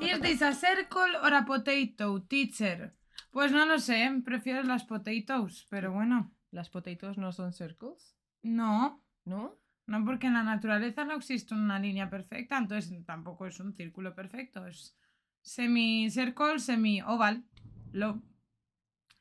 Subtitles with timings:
[0.00, 2.94] Is this a circle or a potato, teacher?
[3.30, 8.14] Pues no lo sé, prefiero las potatoes, pero bueno, ¿Las potatoes no son circles?
[8.42, 9.56] no, ¿No?
[9.86, 14.14] no porque en la naturaleza no existe una línea perfecta, entonces tampoco es un círculo
[14.14, 14.96] perfecto, es
[15.40, 17.44] semi-circle, semi-oval.
[17.92, 18.22] Lo...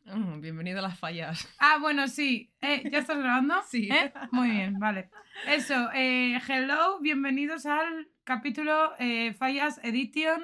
[0.06, 1.48] Mm, bienvenido a las fallas.
[1.60, 3.56] Ah, bueno, sí, eh, ¿ya estás grabando?
[3.70, 3.90] Sí.
[3.92, 4.12] ¿Eh?
[4.32, 5.10] Muy bien, vale.
[5.48, 8.92] Eso, eh, hello, bienvenidos al capítulo
[9.38, 10.42] Fallas Edition,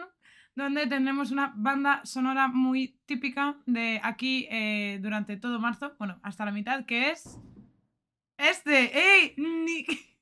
[0.56, 4.48] donde tendremos una banda sonora muy típica de aquí
[5.00, 7.38] durante todo marzo, bueno, hasta la mitad, que es
[8.38, 8.92] este.
[8.98, 9.34] ¡Ey!
[9.38, 9.86] Ni-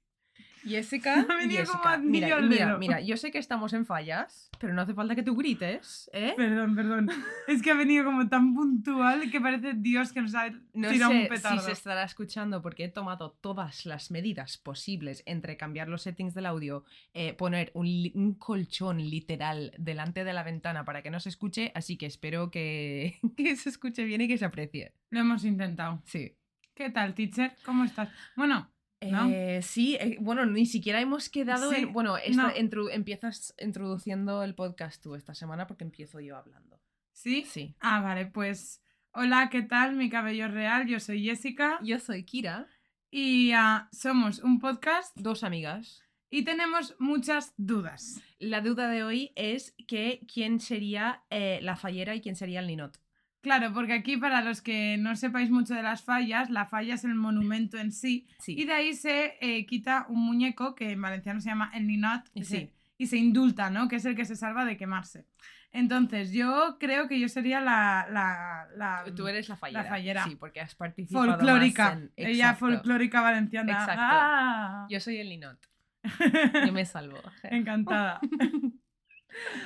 [0.66, 4.73] Jessica, ha venido Jessica, como mira, mira, mira, yo sé que estamos en fallas, pero
[4.73, 6.33] no hace falta que tú grites, ¿eh?
[6.35, 7.09] Perdón, perdón.
[7.47, 11.11] Es que ha venido como tan puntual que parece Dios que nos ha No tirado
[11.11, 11.61] un sé si petardo.
[11.61, 16.45] se estará escuchando porque he tomado todas las medidas posibles entre cambiar los settings del
[16.47, 21.72] audio, eh, poner un colchón literal delante de la ventana para que no se escuche,
[21.75, 24.94] así que espero que, que se escuche bien y que se aprecie.
[25.11, 26.02] Lo hemos intentado.
[26.05, 26.35] Sí.
[26.73, 27.55] ¿Qué tal, teacher?
[27.63, 28.09] ¿Cómo estás?
[28.35, 28.69] Bueno,
[29.01, 29.29] ¿No?
[29.29, 31.93] Eh, sí, eh, bueno, ni siquiera hemos quedado Sí, en...
[31.93, 32.89] Bueno, esta- no.
[32.89, 36.79] empiezas introduciendo el podcast tú esta semana porque empiezo yo hablando.
[37.11, 37.45] ¿sí?
[37.45, 37.75] Sí.
[37.79, 39.95] Ah, vale, pues hola, ¿qué tal?
[39.95, 42.67] Mi cabello real, yo soy Jessica Yo soy Kira,
[43.11, 46.01] y ah, somos un podcast dos amigas.
[46.29, 48.21] y tenemos muchas dudas.
[48.39, 52.67] La duda de hoy es que quién sería eh, la fallera y quién sería el
[52.67, 52.97] ninot.
[53.45, 57.03] Claro, porque aquí para los que no sepáis mucho de las fallas, la falla es
[57.03, 58.56] el monumento en sí Sí.
[58.57, 62.23] y de ahí se eh, quita un muñeco que en valenciano se llama el ninot
[62.34, 62.55] y, Sí.
[62.57, 63.88] se, y se indulta, ¿no?
[63.88, 65.28] Que es el que se salva de quemarse.
[65.72, 68.07] Entonces, yo creo que yo sería la...
[68.09, 69.84] la, la Tú eres la fallera.
[69.85, 70.23] fallera.
[70.23, 71.91] Sí, porque has participado más folclórica.
[71.94, 73.73] en- Ella folclórica valenciana.
[73.73, 74.01] Exacto.
[74.03, 74.88] ¡Ah!
[74.89, 75.59] Yo soy el ninot.
[76.66, 77.19] Yo me salvo.
[77.44, 78.19] Encantada.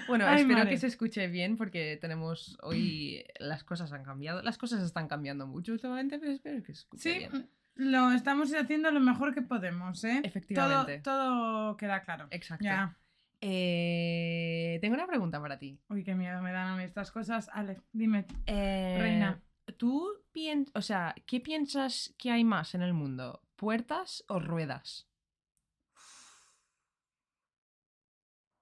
[0.08, 0.70] Bueno, Ay, espero madre.
[0.72, 4.42] que se escuche bien porque tenemos hoy las cosas han cambiado.
[4.42, 7.50] Las cosas están cambiando mucho últimamente, pero espero que se escuche Sí, bien.
[7.76, 10.22] lo estamos haciendo lo mejor que podemos, ¿eh?
[10.24, 11.00] Efectivamente.
[11.00, 12.28] Todo, todo queda claro.
[12.32, 12.66] Exacto.
[12.66, 12.98] Ya.
[13.42, 15.80] Eh, tengo una pregunta para ti.
[15.90, 17.50] Uy, qué miedo me dan a mí estas cosas.
[17.54, 18.26] Ale, dime.
[18.46, 19.42] Eh, Reina.
[19.78, 23.42] ¿Tú piensas, o sea, qué piensas que hay más en el mundo?
[23.56, 25.08] ¿Puertas o ruedas?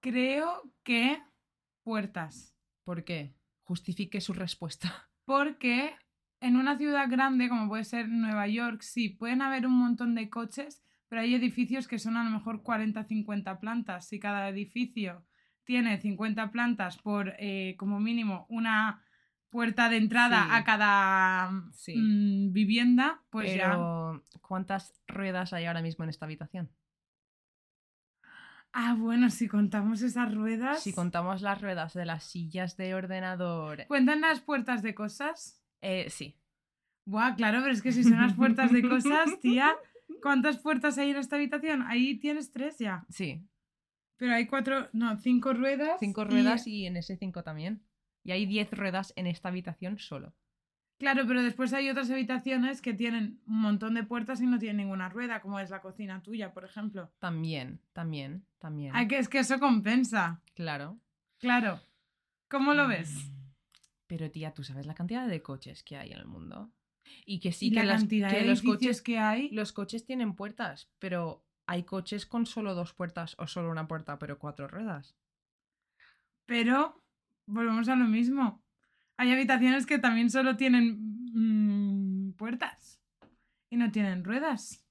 [0.00, 1.20] Creo que
[1.82, 2.54] puertas.
[2.84, 3.34] ¿Por qué?
[3.64, 5.10] Justifique su respuesta.
[5.24, 5.94] Porque
[6.40, 10.30] en una ciudad grande, como puede ser Nueva York, sí, pueden haber un montón de
[10.30, 14.08] coches, pero hay edificios que son a lo mejor 40, 50 plantas.
[14.08, 15.26] Si cada edificio
[15.64, 19.04] tiene 50 plantas por eh, como mínimo una
[19.50, 20.48] puerta de entrada Sí.
[20.52, 21.96] a cada Sí.
[21.96, 23.70] mm, vivienda, pues ya.
[23.70, 26.70] Pero, ¿cuántas ruedas hay ahora mismo en esta habitación?
[28.72, 30.82] Ah, bueno, si contamos esas ruedas.
[30.82, 33.86] Si contamos las ruedas de las sillas de ordenador.
[33.86, 35.62] ¿Cuentan las puertas de cosas?
[35.80, 36.36] Eh, sí.
[37.04, 39.74] Buah, claro, pero es que si son las puertas de cosas, tía,
[40.22, 41.82] ¿cuántas puertas hay en esta habitación?
[41.82, 43.06] Ahí tienes tres ya.
[43.08, 43.42] Sí.
[44.18, 45.98] Pero hay cuatro, no, cinco ruedas.
[46.00, 47.82] Cinco ruedas y en ese cinco también.
[48.24, 50.34] Y hay diez ruedas en esta habitación solo.
[50.98, 54.78] Claro, pero después hay otras habitaciones que tienen un montón de puertas y no tienen
[54.78, 57.12] ninguna rueda, como es la cocina tuya, por ejemplo.
[57.20, 58.92] También, también, también.
[58.96, 60.42] Ah, que es que eso compensa.
[60.54, 60.98] Claro.
[61.38, 61.80] Claro.
[62.48, 63.14] ¿Cómo lo ves?
[63.14, 63.34] Mm,
[64.08, 66.72] Pero tía, ¿tú sabes la cantidad de coches que hay en el mundo?
[67.24, 69.50] Y que sí y que, la las- cantidad que de los coches que hay.
[69.50, 74.18] los coches tienen puertas, pero hay coches con solo dos puertas o solo una puerta,
[74.18, 75.14] pero cuatro ruedas.
[76.46, 77.02] Pero
[77.46, 78.62] volvemos a lo mismo.
[79.18, 80.96] Hay habitaciones que también solo tienen
[81.34, 83.00] mm, puertas
[83.70, 84.84] y no tienen ruedas.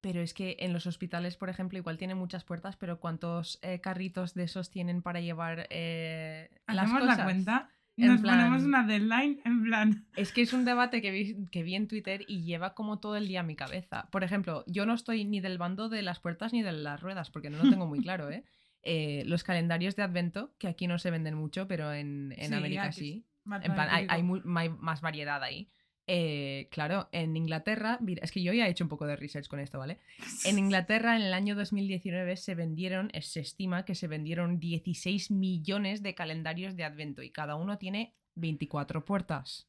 [0.00, 3.80] Pero es que en los hospitales, por ejemplo, igual tienen muchas puertas, pero ¿cuántos eh,
[3.80, 7.18] carritos de esos tienen para llevar eh, las ¿Hacemos cosas?
[7.18, 7.70] la cuenta?
[7.96, 10.06] En Nos plan- ponemos una deadline en plan.
[10.16, 13.16] Es que es un debate que vi, que vi en Twitter y lleva como todo
[13.16, 14.08] el día a mi cabeza.
[14.10, 17.30] Por ejemplo, yo no estoy ni del bando de las puertas ni de las ruedas,
[17.30, 18.44] porque no lo tengo muy claro, ¿eh?
[18.86, 22.52] Eh, los calendarios de Advento, que aquí no se venden mucho, pero en, en Sí,
[22.54, 23.24] América sí.
[23.44, 25.70] Más En plan, hay, hay más variedad ahí.
[26.06, 29.48] Eh, claro, en Inglaterra, mira, es que yo ya he hecho un poco de research
[29.48, 30.00] con esto, ¿vale?
[30.44, 35.30] En Inglaterra en el año 2019 se vendieron, eh, se estima que se vendieron 16
[35.30, 39.68] millones de calendarios de Advento y cada uno tiene 24 puertas.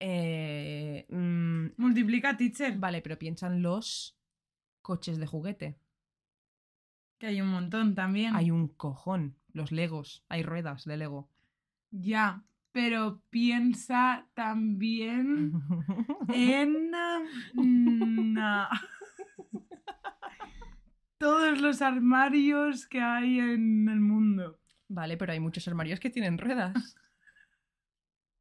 [0.00, 2.76] Eh, mm, Multiplica, teacher.
[2.76, 4.18] vale, pero piensan los
[4.82, 5.78] coches de juguete.
[7.18, 8.36] Que hay un montón también.
[8.36, 11.30] Hay un cojón, los legos, hay ruedas de Lego.
[11.90, 15.52] Ya, pero piensa también
[16.28, 16.90] en
[17.54, 18.38] mm,
[21.18, 24.58] todos los armarios que hay en el mundo.
[24.88, 26.96] Vale, pero hay muchos armarios que tienen ruedas.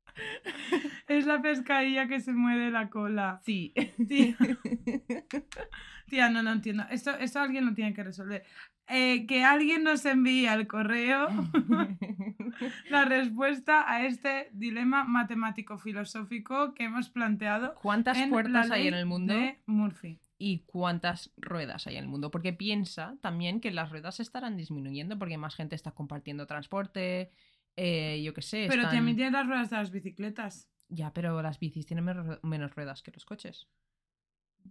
[1.07, 3.39] Es la pescadilla que se mueve la cola.
[3.43, 3.73] Sí.
[4.07, 4.35] Tía,
[6.09, 6.83] tía, no lo entiendo.
[6.89, 8.43] Esto, esto alguien lo tiene que resolver.
[8.87, 11.27] Eh, que alguien nos envíe al correo
[12.89, 17.75] la respuesta a este dilema matemático-filosófico que hemos planteado.
[17.81, 19.33] ¿Cuántas en puertas la hay en el mundo?
[19.33, 20.19] De Murphy.
[20.37, 22.29] y cuántas ruedas hay en el mundo.
[22.31, 27.31] Porque piensa también que las ruedas estarán disminuyendo porque más gente está compartiendo transporte,
[27.75, 28.65] eh, yo qué sé.
[28.69, 30.69] Pero están- también tiene las ruedas de las bicicletas.
[30.87, 32.05] Ya, pero las bicis tienen
[32.43, 33.67] menos ruedas que los coches.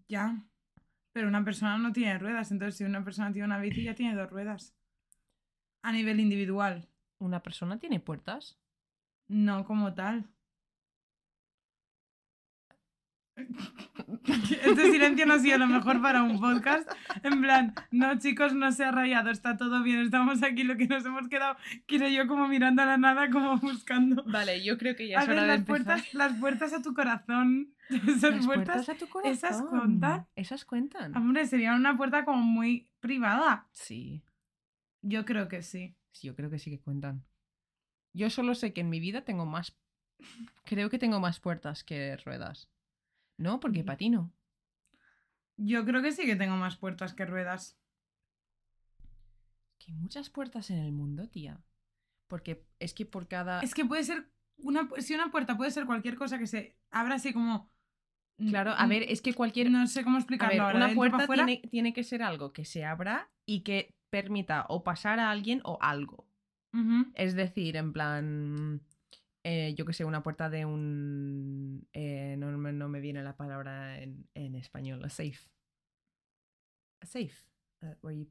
[0.09, 0.45] Ya.
[1.13, 2.51] Pero una persona no tiene ruedas.
[2.51, 4.75] Entonces, si una persona tiene una bici, ya tiene dos ruedas.
[5.83, 6.89] A nivel individual.
[7.19, 8.59] ¿Una persona tiene puertas?
[9.29, 10.34] No como tal.
[14.25, 16.89] Este silencio no ha sido lo mejor para un podcast.
[17.23, 20.87] En plan, no chicos, no se ha rayado, está todo bien, estamos aquí, lo que
[20.87, 24.25] nos hemos quedado, quiero yo como mirando a la nada, como buscando.
[24.27, 25.85] Vale, yo creo que ya es hora de las empezar.
[25.85, 27.75] puertas, las puertas a tu corazón.
[27.91, 29.33] Esas Las puertas, a tu corazón.
[29.35, 30.27] ¿esas cuentan?
[30.37, 31.17] Esas cuentan.
[31.17, 33.69] hombre, sería una puerta como muy privada.
[33.73, 34.23] Sí,
[35.03, 35.95] Yo creo que sí.
[36.13, 37.25] sí, yo creo que sí que cuentan.
[38.15, 39.77] Yo solo sé que en mi vida tengo más.
[40.65, 42.71] Creo que tengo más puertas que ruedas.
[43.37, 43.87] No, porque Mm.
[43.87, 44.33] patino.
[45.57, 47.79] Yo creo que sí que tengo más puertas que ruedas.
[49.79, 51.61] Que hay muchas puertas en el mundo, tía.
[52.29, 53.61] Porque es que por cada.
[53.61, 57.17] Es que puede ser una si una puerta puede ser cualquier cosa que se abra
[57.17, 57.71] así como
[58.49, 59.71] Claro, a mm, ver, es que cualquier.
[59.71, 62.85] no sé cómo A explicarlo ver, una puerta tiene, tiene que ser algo que se
[62.85, 66.27] abra y que permita o pasar a alguien o algo.
[67.15, 68.81] Es decir, en plan,
[69.45, 71.87] eh, yo que sé, una puerta de un...
[71.93, 75.39] eh, no, me- no me viene la palabra en, en español, a safe.
[77.01, 77.35] A safe.
[78.03, 78.31] where you-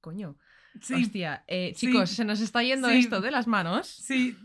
[0.00, 0.36] Coño.
[0.80, 1.86] Sí, Hostia, eh, Sí.
[1.88, 2.98] chicos, se nos está yendo Sí.
[2.98, 3.86] esto de las manos.
[3.88, 4.36] sí.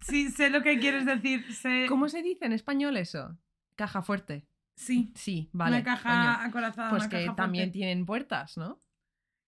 [0.00, 1.52] Sí, sé lo que quieres decir.
[1.52, 1.86] Sé...
[1.88, 3.36] ¿Cómo se dice en español eso?
[3.74, 4.46] Caja fuerte.
[4.76, 5.10] Sí.
[5.16, 5.76] Sí, vale.
[5.76, 6.48] una caja coño.
[6.48, 8.80] acorazada, Pues una que caja también tienen puertas, ¿no?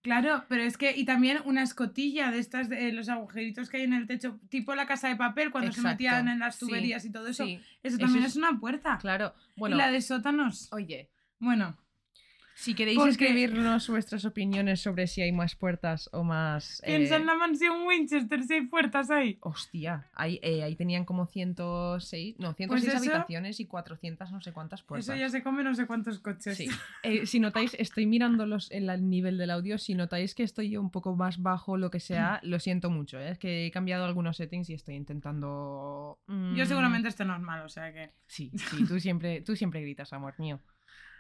[0.03, 0.97] Claro, pero es que.
[0.97, 4.75] Y también una escotilla de estas, de los agujeritos que hay en el techo, tipo
[4.75, 7.45] la casa de papel, cuando se metían en las sí, tuberías y todo eso.
[7.45, 8.99] Sí, Eso eso también es- es una puerta.
[8.99, 9.35] claro.
[9.57, 10.73] Bueno, Y la de sótanos.
[10.73, 11.77] oye, Bueno,
[12.61, 16.83] si queréis Porque- escribirnos vuestras opiniones sobre si hay más puertas o más...
[16.85, 19.39] piensa eh, en la mansión Winchester, si hay puertas ahí.
[19.41, 24.43] Hostia, ahí, eh, ahí tenían como 106, no, 106 Pues eso- habitaciones y 400 no
[24.43, 25.09] sé cuántas puertas.
[25.09, 26.57] Eso ya se come no sé cuántos coches.
[26.59, 26.69] Sí.
[27.03, 30.77] Eh, si notáis, estoy mirando los, el el nivel del audio, si notáis que estoy
[30.77, 34.37] un poco más bajo, lo que sea, lo siento mucho, es que he cambiado algunos
[34.37, 36.19] settings y estoy intentando...
[36.29, 38.11] Yo mm, seguramente esté normal, o sea que.
[38.27, 40.61] Sí, sí, tú siempre, tú siempre gritas, amor mío.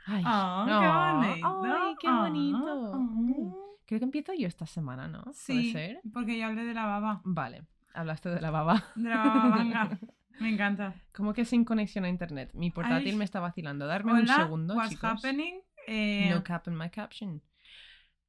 [0.06, 1.62] Ay, ¡Ah, no, qué bonito!
[1.82, 2.92] ay, qué ah, bonito.
[2.94, 3.76] ah.
[3.86, 5.22] Creo que empiezo yo esta semana, ¿no?
[5.22, 6.00] ¿Puede Sí, ser?
[6.12, 7.20] porque ya hablé de la baba.
[7.24, 7.64] Vale,
[7.94, 8.84] hablaste de la baba.
[8.94, 9.98] De la baba vanga.
[10.40, 10.94] Me encanta.
[11.12, 12.50] ¿Cómo que sin conexión a internet?
[12.54, 13.16] Mi portátil Ay.
[13.16, 13.86] me está vacilando.
[13.86, 15.10] Darme un Hola, segundo, what's chicos.
[15.10, 15.60] happening?
[15.86, 17.42] Eh, No cap in my caption.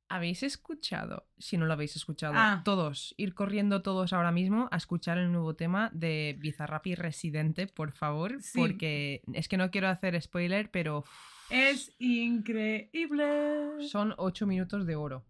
[0.10, 1.28] ¿Habéis escuchado?
[1.38, 2.62] Si no lo habéis escuchado, Ah.
[2.66, 7.68] todos, ir corriendo todos ahora mismo a escuchar el nuevo tema de Bizarrap y Residente,
[7.68, 8.60] por favor, Sí.
[8.60, 11.06] porque es que no quiero hacer spoiler, pero
[11.52, 13.88] es increíble.
[13.88, 15.26] son 8 minutos de oro.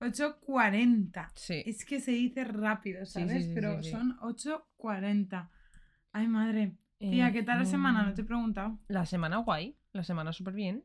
[0.00, 1.30] 8.40.
[1.34, 1.62] Sí.
[1.66, 3.44] Es que se dice rápido, ¿sabes?
[3.44, 5.48] sí, sí, Pero son 8.40.
[6.12, 6.76] Ay, madre.
[6.98, 8.04] Tía, ¿qué tal la semana?
[8.04, 8.78] No te he Mm, preguntado.
[8.88, 10.84] La semana guay, la semana súper bien.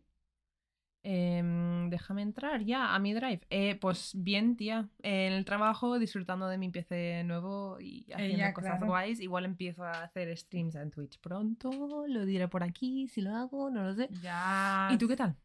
[1.01, 3.41] Em, déjame entrar ya a mi drive.
[3.49, 4.89] Eh, pues bien, tía.
[5.01, 8.87] En el trabajo, disfrutando de mi PC nuevo y haciendo ya, cosas claro.
[8.87, 9.19] guays.
[9.19, 12.05] Igual empiezo a hacer streams en Twitch pronto.
[12.07, 14.09] Lo diré por aquí, si lo hago, no lo sé.
[14.21, 14.89] Ya.
[14.91, 15.35] ¿Y tú qué tal?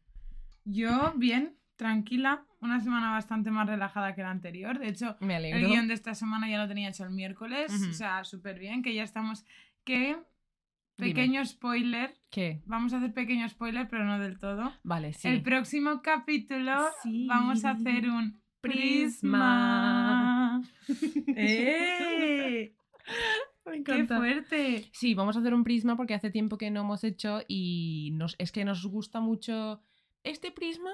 [0.65, 2.45] Yo, bien, tranquila.
[2.59, 4.79] Una semana bastante más relajada que la anterior.
[4.79, 7.71] De hecho, Me el guion de esta semana ya lo tenía hecho el miércoles.
[7.89, 9.45] O sea, súper bien, que ya estamos.
[9.83, 10.17] Que.
[10.97, 11.13] Dime.
[11.13, 12.17] Pequeño spoiler.
[12.29, 12.61] ¿Qué?
[12.65, 14.73] Vamos a hacer pequeño spoiler, pero no del todo.
[14.83, 15.27] Vale, sí.
[15.27, 17.27] El próximo capítulo Sí.
[17.27, 20.61] vamos a hacer un Prisma.
[21.35, 22.73] ¡Eh!
[23.65, 24.89] Me ¡Qué fuerte!
[24.91, 28.35] Sí, vamos a hacer un prisma porque hace tiempo que no hemos hecho y nos,
[28.39, 29.81] es que nos gusta mucho.
[30.23, 30.91] Este prisma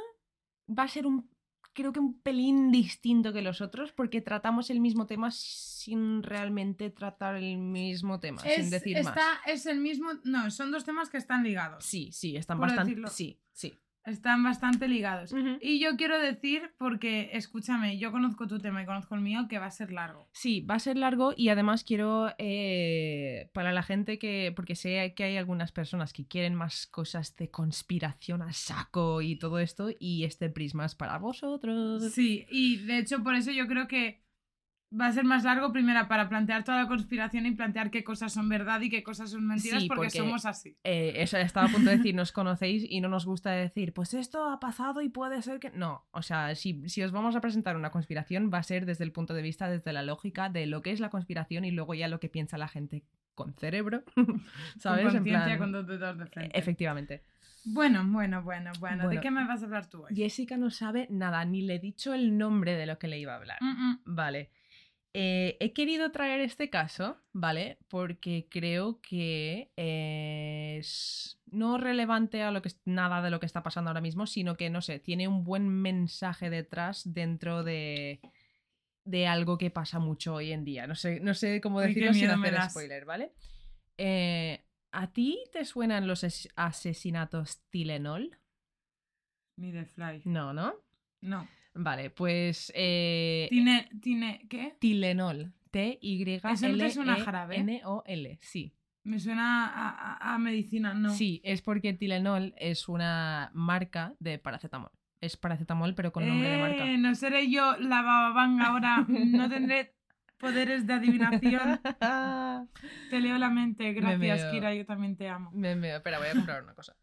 [0.67, 1.29] va a ser un,
[1.73, 6.89] creo que un pelín distinto que los otros porque tratamos el mismo tema sin realmente
[6.89, 9.39] tratar el mismo tema, sin decir está, más.
[9.47, 10.09] es el mismo.
[10.23, 11.83] No, son dos temas que están ligados.
[11.85, 12.91] Sí, sí, están bastante.
[12.91, 13.09] decirlo.
[13.09, 13.80] Sí, sí.
[14.05, 15.33] Están bastante ligados.
[15.61, 19.59] Y yo quiero decir, porque escúchame, yo conozco tu tema y conozco el mío, que
[19.59, 20.27] va a ser largo.
[20.31, 25.13] Sí, va a ser largo y además quiero, eh, para la gente que, porque sé
[25.15, 29.89] que hay algunas personas que quieren más cosas de conspiración a saco y todo esto,
[29.99, 32.11] y este prisma es para vosotros.
[32.11, 34.23] Sí, y de hecho por eso yo creo que
[34.99, 38.33] va a ser más largo primero para plantear toda la conspiración y plantear qué cosas
[38.33, 40.75] son verdad y qué cosas son mentiras Sí, porque, porque- somos así.
[40.83, 44.13] Eh, eso estaba a punto de decir, nos conocéis y no nos gusta decir, pues
[44.13, 45.69] esto ha pasado y puede ser que...
[45.71, 49.03] No, o sea, si, si os vamos a presentar una conspiración va a ser desde
[49.05, 51.93] el punto de vista, desde la lógica de lo que es la conspiración y luego
[51.93, 54.03] ya lo que piensa la gente con cerebro,
[54.77, 55.05] ¿sabes?
[55.07, 56.57] Con En plan- con dos dedos de frente.
[56.59, 57.23] Efectivamente.
[57.63, 60.15] Bueno, bueno, bueno, bueno, ¿De qué me vas a hablar tú hoy?
[60.15, 63.33] Jessica no sabe nada, ni le he dicho el nombre de lo que le iba
[63.33, 63.57] a hablar.
[63.61, 63.99] Mm, mm.
[64.05, 64.49] Vale.
[65.13, 67.77] Eh, he querido traer este caso, ¿vale?
[67.89, 73.89] Porque creo que es no relevante a lo que nada de lo que está pasando
[73.89, 78.21] ahora mismo, sino que, no sé, tiene un buen mensaje detrás dentro de,
[79.03, 80.87] de algo que pasa mucho hoy en día.
[80.87, 83.33] No sé, no sé cómo decirlo sin miedo me hacer spoiler, ¿vale?
[83.97, 84.63] Eh,
[84.93, 88.37] ¿A ti te suenan los as- asesinatos Tylenol?
[89.57, 90.21] Ni de fly.
[90.23, 90.73] No, ¿no?
[91.19, 91.47] No.
[91.73, 92.71] Vale, pues...
[92.75, 94.75] eh, Tiene, tiene, ¿qué?
[94.79, 95.53] Tylenol.
[95.71, 96.53] T-Y-L-E-N-O-L.
[96.53, 97.57] ¿Eso no te suena a jarabe?
[98.41, 98.73] Sí.
[99.03, 101.09] Me suena a, a- a medicina, no.
[101.11, 104.91] Sí, es porque Tylenol es una marca de paracetamol.
[105.21, 106.85] Es paracetamol, pero con nombre de marca.
[106.91, 109.05] Eh, no seré yo la bababanga ahora.
[109.07, 109.95] No tendré
[110.37, 111.79] poderes de adivinación.
[113.09, 113.93] Te leo la mente.
[113.93, 114.51] Gracias.
[114.51, 114.73] Kira.
[114.75, 115.51] Yo también te amo.
[115.53, 116.95] me, me- espera, voy a comprar una cosa.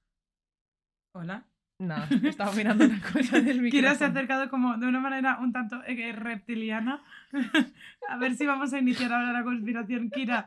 [1.15, 1.47] Hola.
[1.79, 3.71] Nada, estaba mirando una cosa del micrófono.
[3.71, 7.03] Kira se ha acercado como de una manera un tanto eh, reptiliana.
[8.09, 10.11] a ver si vamos a iniciar ahora la conspiración.
[10.11, 10.47] Kira,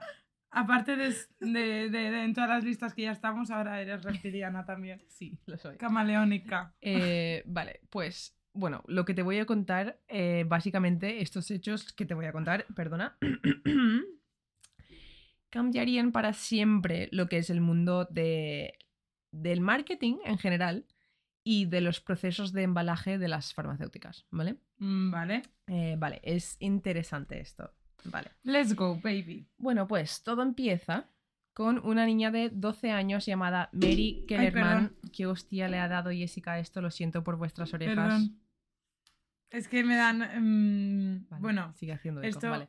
[0.49, 4.65] aparte de, de, de- de en todas las listas que ya estamos, ahora eres reptiliana
[4.65, 5.01] también.
[5.09, 5.77] Sí, lo soy.
[5.77, 6.73] Camaleónica.
[6.81, 12.05] Eh, vale, pues bueno, lo que te voy a contar, eh, básicamente, estos hechos que
[12.05, 13.17] te voy a contar, perdona,
[15.49, 18.73] cambiarían para siempre lo que es el mundo de,
[19.31, 20.85] del marketing en general
[21.43, 24.57] y de los procesos de embalaje de las farmacéuticas, ¿vale?
[24.77, 25.41] Mm, Vale.
[25.67, 27.71] Eh, vale, es interesante esto,
[28.05, 28.31] ¿vale?
[28.43, 29.47] Let's go, baby.
[29.57, 31.05] Bueno, pues todo empieza
[31.53, 34.95] con una niña de 12 años llamada Mary Kellerman.
[35.13, 36.81] ¿Qué hostia le ha dado Jessica esto?
[36.81, 37.95] Lo siento por vuestras orejas.
[37.95, 38.40] Perdón.
[39.51, 40.19] Es que me dan.
[40.19, 42.67] mm, Vale, bueno, sigue haciendo eco, esto- vale.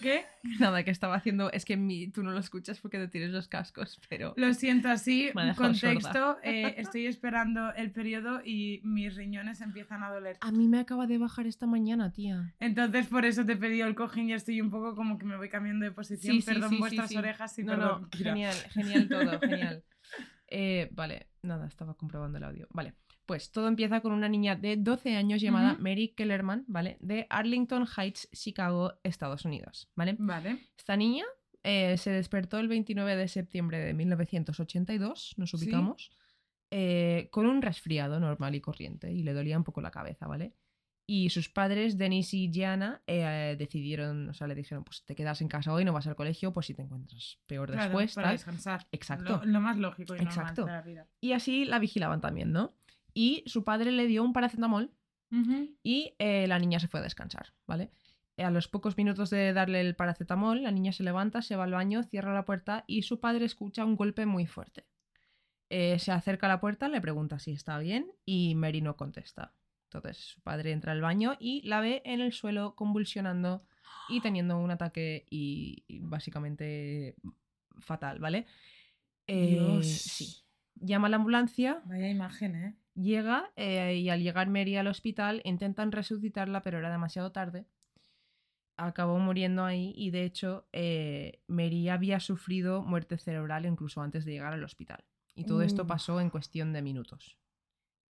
[0.00, 0.24] ¿qué?
[0.60, 1.52] Nada, que estaba haciendo.
[1.52, 4.32] Es que mi- tú no lo escuchas porque te tienes los cascos, pero.
[4.38, 5.30] Lo siento así.
[5.56, 10.38] Contexto: eh, estoy esperando el periodo y mis riñones empiezan a doler.
[10.40, 12.54] A mí me acaba de bajar esta mañana, tía.
[12.60, 15.36] Entonces, por eso te he pedido el cojín y estoy un poco como que me
[15.36, 16.40] voy cambiando de posición.
[16.40, 18.02] Sí, perdón sí, sí, vuestras orejas y no, perdón.
[18.02, 19.82] no, genial, genial todo, genial.
[20.48, 22.66] Eh, vale, nada, estaba comprobando el audio.
[22.70, 22.94] Vale,
[23.26, 25.76] pues todo empieza con una niña de 12 años llamada.
[25.78, 26.96] Mary Kellerman, ¿vale?
[27.00, 30.16] De Arlington Heights, Chicago, Estados Unidos, ¿vale?
[30.18, 30.58] Vale.
[30.76, 31.24] Esta niña
[31.62, 35.56] eh, se despertó el 29 de septiembre de 1982, nos Sí.
[35.56, 36.10] ubicamos,
[36.70, 40.54] eh, con un resfriado normal y corriente y le dolía un poco la cabeza, ¿vale?
[41.06, 45.40] Y sus padres, Dennis y Gianna, eh, decidieron, o sea, le dijeron, pues te quedas
[45.42, 48.28] en casa hoy, no vas al colegio, pues si te encuentras peor Claro, después, para
[48.28, 48.34] tal.
[48.36, 48.86] descansar.
[48.92, 49.40] Exacto.
[49.44, 50.62] Lo, lo más lógico y Exacto.
[50.62, 51.08] normal de la vida.
[51.20, 52.74] Y así la vigilaban también, ¿no?
[53.14, 54.92] Y su padre le dio un paracetamol
[55.82, 57.90] y eh, la niña se fue a descansar, ¿vale?
[58.36, 61.72] A los pocos minutos de darle el paracetamol, la niña se levanta, se va al
[61.72, 64.84] baño, cierra la puerta y su padre escucha un golpe muy fuerte.
[65.70, 69.54] Eh, se acerca a la puerta, le pregunta si está bien y Mary no contesta.
[69.84, 73.64] Entonces su padre entra al baño y la ve en el suelo convulsionando
[74.10, 77.16] y teniendo un ataque y, y básicamente
[77.80, 78.46] fatal, ¿vale?
[79.26, 79.86] Eh, Dios.
[79.86, 80.44] Sí.
[80.74, 82.76] Llama a la ambulancia, Vaya imagen, ¿eh?
[82.94, 87.66] Llega eh, y al llegar Mary al hospital intentan resucitarla, pero era demasiado tarde.
[88.76, 94.32] Acabó muriendo ahí y de hecho eh, Mary había sufrido muerte cerebral incluso antes de
[94.32, 95.04] llegar al hospital.
[95.34, 95.88] Y todo esto Uf.
[95.88, 97.38] pasó en cuestión de minutos.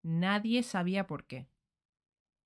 [0.02, 1.48] Nadie sabía por qué.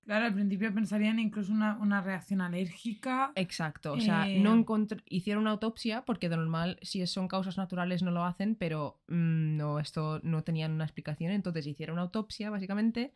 [0.05, 3.31] Claro, al principio pensarían incluso una, una reacción alérgica.
[3.35, 4.65] Exacto, o sea, Eh, no
[5.05, 9.57] hicieron una autopsia porque de normal si son causas naturales no lo hacen, pero mm,
[9.57, 13.13] no, esto no tenían una explicación, entonces hicieron una autopsia básicamente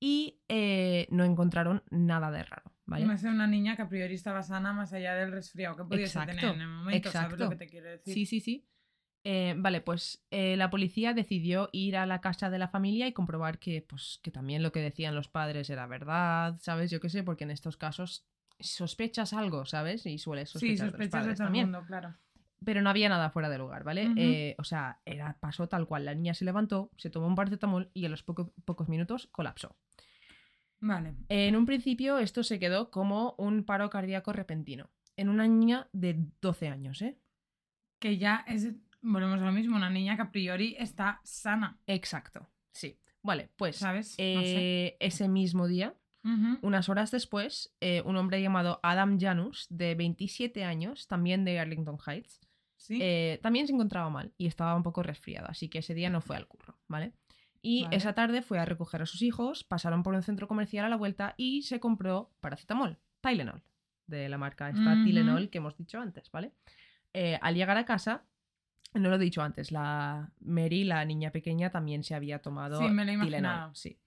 [0.00, 3.06] y eh, no encontraron nada de raro, ¿vale?
[3.06, 6.18] Más de una niña que a priori estaba sana más allá del resfriado que pudiese
[6.18, 7.50] Exacto, tener en el momento, ¿sabes lo exacto.
[7.50, 8.14] que te quiero decir?
[8.14, 8.66] Sí, sí, sí.
[9.28, 13.12] Eh, vale, pues eh, la policía decidió ir a la casa de la familia y
[13.12, 16.92] comprobar que, pues, que también lo que decían los padres era verdad, ¿sabes?
[16.92, 18.24] Yo qué sé, porque en estos casos
[18.60, 20.06] sospechas algo, ¿sabes?
[20.06, 21.64] Y sueles Sí, sospechar de los sospechas de todo el también.
[21.72, 22.14] mundo, claro.
[22.64, 24.08] Pero no había nada fuera de lugar, ¿vale?
[24.16, 26.04] Eh, o sea, era, pasó tal cual.
[26.04, 29.74] La niña se levantó, se tomó un paracetamol y a los poco- pocos minutos colapsó.
[30.78, 31.14] Vale.
[31.28, 34.88] En un principio esto se quedó como un paro cardíaco repentino.
[35.16, 37.18] En una niña de 12 años, ¿eh?
[37.98, 38.68] Que ya es,
[39.12, 42.98] volvemos a lo mismo, una niña que a priori está sana, Exacto, sí.
[43.22, 44.10] Vale, pues ¿sabes?
[44.10, 44.56] No sé.
[44.58, 45.94] eh, ese mismo día,
[46.62, 51.98] unas horas después, eh, un hombre llamado Adam Janus, de 27 años, también de Arlington
[52.04, 52.40] Heights,
[52.76, 52.98] Sí.
[53.00, 56.20] eh, también se encontraba mal y estaba un poco resfriado, así que ese día no
[56.20, 57.12] fue al curro, ¿vale?
[57.62, 57.96] Y Vale.
[57.96, 60.96] esa tarde fue a recoger a sus hijos, pasaron por un centro comercial a la
[60.96, 63.62] vuelta y se compró paracetamol, Tylenol,
[64.06, 64.94] de la marca esta.
[65.02, 66.52] Tylenol que hemos dicho antes, ¿vale?
[67.40, 68.24] Al llegar a casa,
[68.94, 72.88] no lo he dicho antes, la Mary, la niña pequeña, también se había tomado Sí,
[72.88, 73.74] me lo he Tylenol, imaginado.
[73.74, 73.98] sí.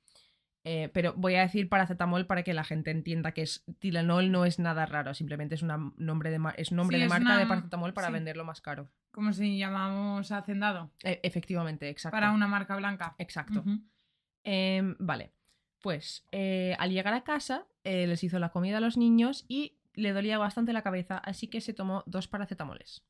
[0.65, 4.43] Eh, pero voy a decir paracetamol para que la gente entienda que es Tylenol no
[4.45, 7.37] es nada raro, simplemente es, una nombre de, es nombre Sí, de es marca una-
[7.39, 8.13] de paracetamol para sí.
[8.13, 8.89] venderlo más caro.
[9.11, 12.13] Como si llamamos Hacendado E- efectivamente, exacto.
[12.15, 13.15] para una marca blanca.
[13.17, 13.63] Exacto.
[14.43, 15.31] Em, vale,
[15.81, 19.77] pues eh, al llegar a casa eh, les hizo la comida a los niños y
[19.93, 23.03] le dolía bastante la cabeza, así que se tomó dos paracetamoles.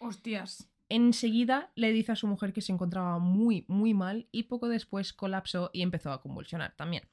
[0.00, 0.68] Hostias.
[0.88, 5.12] Enseguida le dice a su mujer que se encontraba muy, muy mal y poco después
[5.12, 7.04] colapsó y empezó a convulsionar también.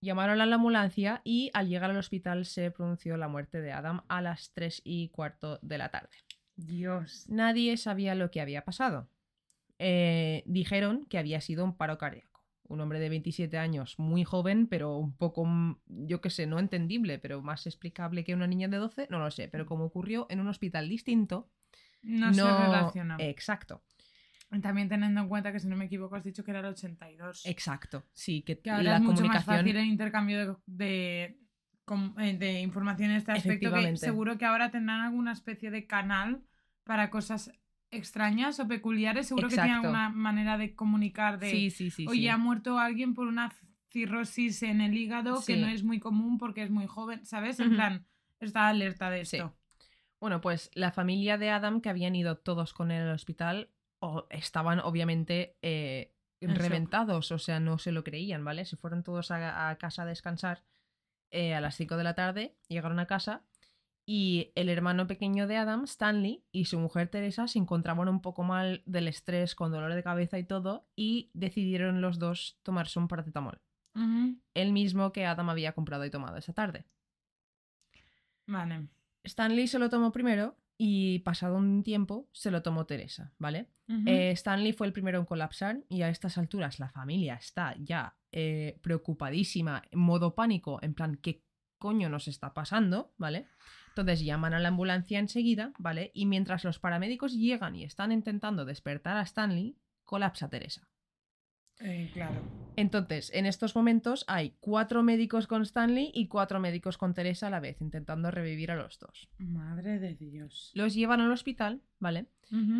[0.00, 4.02] Llamaron a la ambulancia y al llegar al hospital se pronunció la muerte de Adam
[4.08, 6.10] a las 3 y cuarto de la tarde.
[6.56, 7.26] Dios.
[7.28, 9.08] Nadie sabía lo que había pasado.
[9.78, 12.40] Eh, dijeron que había sido un paro cardíaco.
[12.64, 16.58] Un hombre de 27 años, muy joven, pero un poco, mm, yo qué sé, no
[16.58, 19.48] entendible, pero más explicable que una niña de 12, no lo sé.
[19.48, 21.50] Pero como ocurrió en un hospital distinto,
[22.02, 23.16] No, se relaciona.
[23.18, 23.82] Exacto,
[24.60, 27.46] También teniendo en cuenta que, si no me equivoco, has dicho que era el 82.
[27.46, 28.04] exacto.
[28.12, 31.38] Sí, que, que ahora la es mucho más fácil el intercambio de, de,
[32.18, 33.72] eh, de información en este aspecto.
[33.72, 36.42] Que seguro que ahora tendrán alguna especie de canal
[36.84, 37.52] para cosas
[37.90, 39.28] extrañas o peculiares.
[39.28, 42.06] Seguro que tienen alguna manera de comunicar de, Sí, sí, sí.
[42.08, 43.52] oye, ha muerto alguien por una
[43.90, 47.60] cirrosis en el hígado que no es muy común porque es muy joven, ¿sabes?
[47.60, 48.06] En plan,
[48.40, 49.36] está alerta de Sí.
[49.36, 49.56] esto.
[50.22, 54.28] Bueno, pues la familia de Adam, que habían ido todos con él al hospital, o-
[54.30, 56.56] estaban obviamente eh, shock.
[56.58, 58.64] reventados, o sea, no se lo creían, ¿vale?
[58.64, 60.62] Se fueron todos a, a casa a descansar
[61.32, 63.42] eh, a las 5 de la tarde, llegaron a casa
[64.06, 68.44] y el hermano pequeño de Adam, Stanley, y su mujer Teresa se encontraban un poco
[68.44, 73.08] mal del estrés, con dolor de cabeza y todo, y decidieron los dos tomarse un
[73.08, 73.60] paracetamol,
[74.54, 76.84] el mismo que Adam había comprado y tomado esa tarde.
[78.46, 78.86] Vale.
[79.24, 83.68] Stanley se lo tomó primero y pasado un tiempo se lo tomó Teresa, ¿vale?
[84.06, 88.16] Eh, Stanley fue el primero en colapsar y a estas alturas la familia está ya
[88.32, 91.44] eh, preocupadísima, en modo pánico, en plan, ¿qué
[91.78, 93.12] coño nos está pasando?
[93.18, 93.48] ¿Vale?
[93.88, 96.10] Entonces llaman a la ambulancia enseguida, ¿vale?
[96.14, 100.88] Y mientras los paramédicos llegan y están intentando despertar a Stanley, colapsa Teresa.
[101.82, 102.40] Eh, claro.
[102.76, 107.50] Entonces, en estos momentos hay cuatro médicos con Stanley y cuatro médicos con Teresa a
[107.50, 109.28] la vez, intentando revivir a los dos.
[109.38, 110.70] Madre de Dios.
[110.74, 112.26] Los llevan al hospital, ¿vale?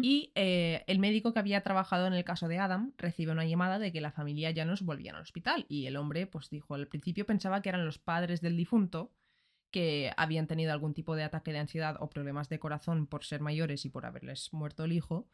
[0.03, 3.79] Y eh, el médico que había trabajado en el caso de Adam recibe una llamada
[3.79, 5.65] de que la familia ya nos volvían al hospital.
[5.67, 9.13] Y el hombre, pues dijo, al principio pensaba que eran los padres del difunto
[9.73, 13.41] que habían tenido algún tipo de ataque de ansiedad o problemas de corazón por ser
[13.41, 15.27] mayores y por haberles muerto el hijo.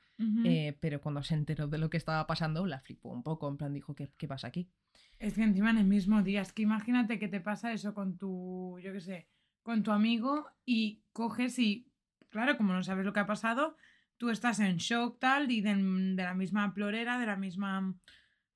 [0.44, 3.48] Eh, pero cuando se enteró de lo que estaba pasando, la flipó un poco.
[3.48, 4.70] En plan, dijo, ¿qué, qué pasa aquí?
[5.18, 8.16] Es que encima en el mismo día, es que imagínate que te pasa eso con
[8.16, 9.28] tu, yo qué sé,
[9.62, 11.92] con tu amigo y coges y,
[12.30, 13.76] claro, como no sabes lo que ha pasado,
[14.16, 17.94] tú estás en shock tal y de, de la misma plorera, de la misma,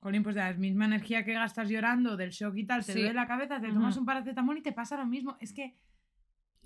[0.03, 2.99] Colin, pues de la misma energía que gastas llorando, del shock y tal, te Sí.
[2.99, 5.37] duele la cabeza, te tomas un paracetamol y te pasa lo mismo.
[5.41, 5.77] Es que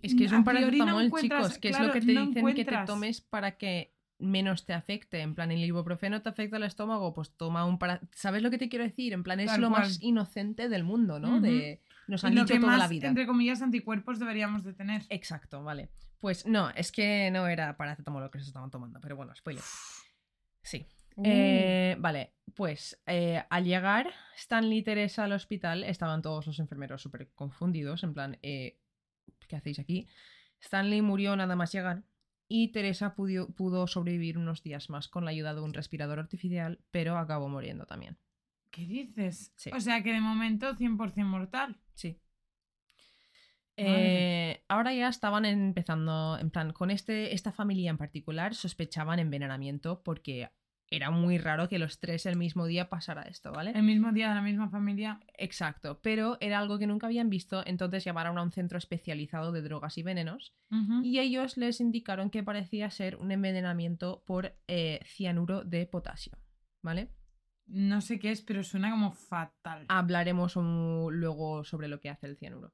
[0.03, 2.65] Es que es un no paracetamol, chicos, que es lo que te no dicen que
[2.65, 5.21] te tomes para que menos te afecte.
[5.21, 8.01] En plan, el ibuprofeno te afecta el estómago, pues toma un para...
[8.13, 9.13] ¿Sabes lo que te quiero decir?
[9.13, 9.83] En plan, es Tal lo cual.
[9.83, 11.39] más inocente del mundo, ¿no?
[11.41, 11.83] De...
[12.09, 13.09] Nos han lo dicho que toda más, la vida.
[13.09, 15.03] entre comillas, anticuerpos deberíamos de tener.
[15.11, 15.91] Exacto, vale.
[16.21, 19.63] Pues no, es que no era paracetamol lo que se estaban tomando, pero bueno, spoiler.
[20.63, 20.87] Sí.
[21.17, 26.59] Uh, Eh, vale, pues eh, al llegar Stanley y Teresa al hospital estaban todos los
[26.59, 28.79] enfermeros súper confundidos, en plan, eh,
[29.49, 30.07] ¿qué hacéis aquí?
[30.61, 32.05] Stanley murió nada más llegar
[32.49, 36.81] y Teresa pudo, pudo sobrevivir unos días más con la ayuda de un respirador artificial,
[36.91, 38.19] pero acabó muriendo también.
[38.71, 39.53] ¿Qué dices?
[39.57, 39.71] Sí.
[39.75, 41.81] O sea que de momento 100% mortal.
[41.95, 42.21] Sí.
[43.79, 50.03] Eh, ahora ya estaban empezando, en plan, con este, esta familia en particular sospechaban envenenamiento
[50.03, 50.49] porque
[50.91, 53.73] era muy raro que los tres el mismo día pasara esto, ¿vale?
[53.75, 55.21] El mismo día de la misma familia.
[55.37, 59.63] Exacto, pero era algo que nunca habían visto, entonces llamaron a un centro especializado de
[59.63, 60.55] drogas y venenos
[61.03, 66.33] y ellos les indicaron que parecía ser un envenenamiento por eh, cianuro de potasio,
[66.83, 67.11] ¿vale?
[67.67, 69.87] No sé qué es, pero suena como fatal.
[69.89, 72.73] Hablaremos un- luego sobre lo que hace el cianuro.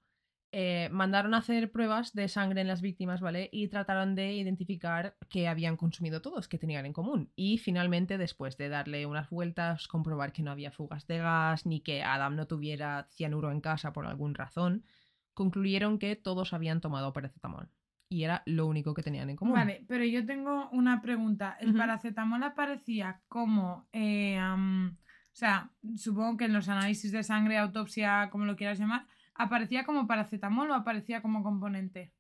[0.55, 3.49] Eh, mandaron a hacer pruebas de sangre en las víctimas, ¿vale?
[3.53, 7.33] Y trataron de identificar qué habían consumido todos, qué tenían en común.
[7.35, 11.81] Y finalmente, después de darle unas vueltas, comprobar que no había fugas de gas, ni
[11.81, 14.85] que Adam no tuviera cianuro en casa por alguna razón,
[15.33, 17.71] concluyeron que todos habían tomado paracetamol.
[18.11, 19.55] Y era lo único que tenían en común.
[19.55, 21.57] Vale, pero yo tengo una pregunta.
[21.61, 23.89] ¿El paracetamol aparecía como...
[23.93, 29.07] eh, o sea, supongo que en los análisis de sangre, autopsia, como lo quieras llamar,
[29.35, 32.13] ¿aparecía como paracetamol o aparecía como componente?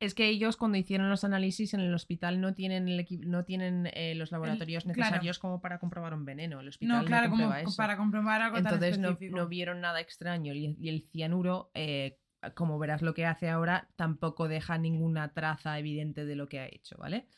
[0.00, 3.88] Es que ellos cuando hicieron los análisis en el hospital no tienen, el no tienen
[3.94, 6.60] eh, los laboratorios necesarios como para comprobar un veneno.
[6.60, 7.76] El hospital No, no, claro, como eso.
[7.76, 12.18] para comprobar algo Entonces tan no, no vieron nada extraño y, y el cianuro, eh,
[12.54, 16.66] como verás lo que hace ahora, tampoco deja ninguna traza evidente de lo que ha
[16.66, 17.28] hecho, ¿vale?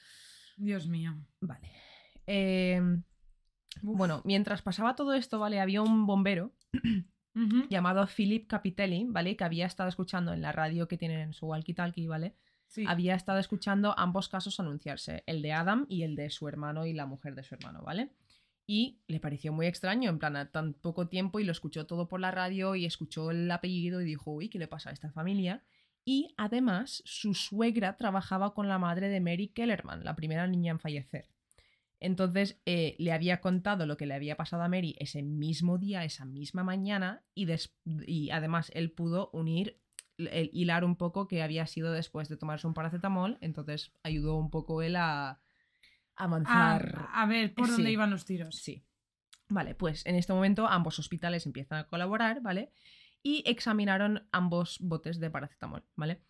[0.57, 1.15] Dios mío.
[1.41, 1.71] Vale.
[2.27, 2.81] Eh,
[3.83, 3.99] Uf.
[3.99, 5.61] bueno, mientras pasaba todo esto, ¿vale?
[5.61, 6.55] Había un bombero
[7.69, 9.37] Llamado Philip Capitelli, ¿vale?
[9.37, 12.35] Que había estado escuchando en la radio que tienen en su walkie-talkie, ¿vale?
[12.69, 12.85] sí.
[12.87, 16.93] había estado escuchando ambos casos anunciarse, el de Adam y el de su hermano y
[16.93, 18.11] la mujer de su hermano, ¿vale?
[18.67, 22.09] Y le pareció muy extraño, en plan, a tan poco tiempo y lo escuchó todo
[22.09, 25.13] por la radio y escuchó el apellido y dijo, uy, ¿qué le pasa a esta
[25.13, 25.63] familia?
[26.05, 30.81] Y además, su suegra trabajaba con la madre de Mary Kellerman, la primera niña en
[30.81, 31.29] fallecer.
[31.99, 36.05] Entonces eh, le había contado lo que le había pasado a Mary ese mismo día,
[36.05, 37.47] esa misma mañana, y,
[38.07, 39.81] y además él pudo unir,
[40.19, 44.51] el hilar un poco que había sido después de tomarse un paracetamol, entonces ayudó un
[44.51, 45.41] poco él a,
[46.17, 47.09] avanzar.
[47.13, 48.57] a ver por dónde iban los tiros.
[48.57, 48.83] Sí.
[49.49, 52.73] Vale, pues en este momento ambos hospitales empiezan a colaborar, ¿vale?
[53.23, 56.21] Y examinaron ambos botes de paracetamol, ¿vale?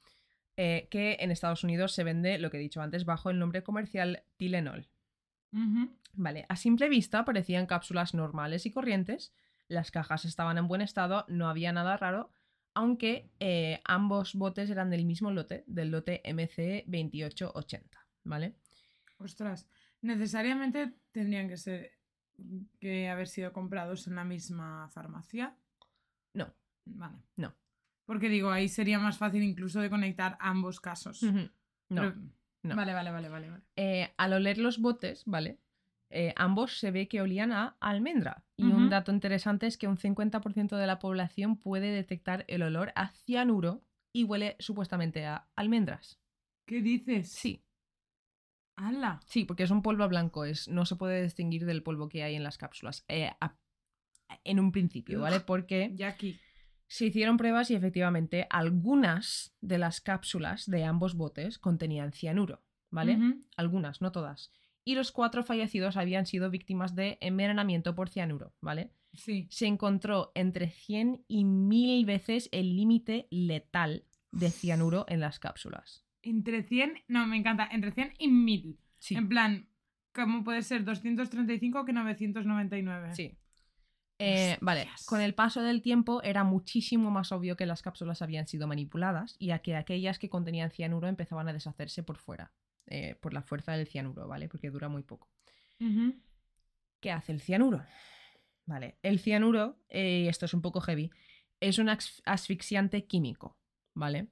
[0.57, 3.62] Eh, que en Estados Unidos se vende, lo que he dicho antes, bajo el nombre
[3.62, 4.24] comercial
[6.14, 9.32] Vale, a simple vista parecían cápsulas normales y corrientes,
[9.68, 12.30] las cajas estaban en buen estado, no había nada raro,
[12.74, 17.82] aunque eh, ambos botes eran del mismo lote, del lote MC2880,
[18.24, 18.54] ¿vale?
[19.18, 19.66] Ostras,
[20.02, 21.92] necesariamente tendrían que ser
[22.80, 25.56] que haber sido comprados en la misma farmacia.
[26.35, 26.54] No.
[26.85, 27.16] Vale.
[27.37, 27.54] No.
[28.04, 31.22] Porque digo, ahí sería más fácil incluso de conectar ambos casos.
[31.22, 31.48] No.
[31.88, 32.14] Pero-
[32.66, 32.76] no.
[32.76, 33.50] Vale, vale, vale, vale.
[33.50, 33.62] vale.
[33.76, 35.59] Eh, al oler los botes, ¿vale?
[36.11, 38.44] Eh, ambos se ve que olían a almendra.
[38.57, 42.92] Y un dato interesante es que un 50% de la población puede detectar el olor
[42.94, 46.18] a cianuro y huele supuestamente a almendras.
[46.64, 47.31] ¿Qué dices?
[47.33, 47.62] Sí,
[48.76, 49.20] ¡Hala!
[49.26, 52.35] sí, porque es un polvo blanco, es, no se puede distinguir del polvo que hay
[52.35, 53.05] en las cápsulas.
[53.09, 53.57] eh, a-
[54.44, 55.40] en un principio, ¿vale?
[55.40, 56.40] Porque Jackie.
[56.88, 63.18] Se hicieron pruebas y efectivamente algunas de las cápsulas de ambos botes contenían cianuro, ¿vale?
[63.57, 64.53] Algunas, no todas.
[64.85, 68.92] Y los cuatro fallecidos habían sido víctimas de envenenamiento por cianuro, ¿vale?
[69.14, 69.49] Sí.
[69.51, 76.05] Se encontró entre 100 y 1000 veces el límite letal de cianuro en las cápsulas.
[76.22, 78.79] Entre 100, no, me encanta, entre 100 y 1000.
[78.99, 79.16] Sí.
[79.16, 79.68] En plan,
[80.12, 83.14] ¿cómo puede ser 235 que 999?
[83.14, 83.37] Sí.
[84.18, 88.46] Eh, vale, con el paso del tiempo era muchísimo más obvio que las cápsulas habían
[88.46, 92.52] sido manipuladas y a que aquellas que contenían cianuro empezaban a deshacerse por fuera,
[92.87, 94.48] eh, por la fuerza del cianuro, ¿vale?
[94.48, 95.29] Porque dura muy poco.
[97.00, 97.85] ¿Qué hace el cianuro?
[98.64, 101.11] Vale, el cianuro, eh, esto es un poco heavy,
[101.61, 103.59] es un asf- asfixiante químico,
[103.94, 104.29] ¿vale?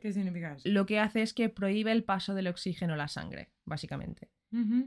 [0.00, 0.68] ¿Qué significa eso?
[0.68, 4.30] lo que hace es que prohíbe el paso del oxígeno a la sangre, básicamente.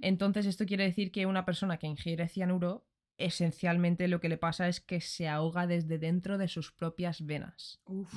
[0.01, 2.87] Entonces, esto quiere decir que una persona que ingiere cianuro,
[3.25, 7.81] esencialmente lo que le pasa es que se ahoga desde dentro de sus propias venas.
[7.85, 8.13] Uf.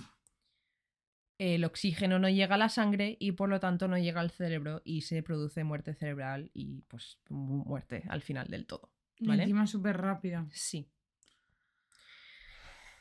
[1.38, 4.82] El oxígeno no llega a la sangre y por lo tanto no llega al cerebro
[4.84, 8.92] y se produce muerte cerebral y pues mu- muerte al final del todo.
[9.18, 9.42] Y ¿Vale?
[9.42, 10.46] encima súper rápido.
[10.52, 10.88] Sí.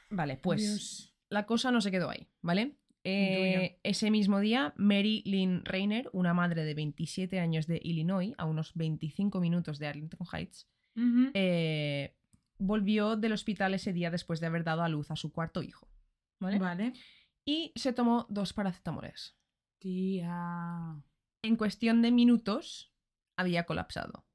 [0.09, 1.15] Vale, pues Dios.
[1.29, 2.77] la cosa no se quedó ahí, ¿vale?
[3.05, 8.45] Eh, ese mismo día, Mary Lynn Rayner, una madre de 27 años de Illinois, a
[8.45, 10.69] unos 25 minutos de Arlington Heights,
[11.33, 12.15] Eh,
[12.57, 15.89] volvió del hospital ese día después de haber dado a luz a su cuarto hijo,
[16.39, 16.59] ¿vale?
[16.59, 16.93] Vale.
[17.45, 19.35] Y se tomó dos paracetamoles.
[19.79, 21.01] Tía.
[21.41, 22.93] En cuestión de minutos,
[23.35, 24.25] había colapsado.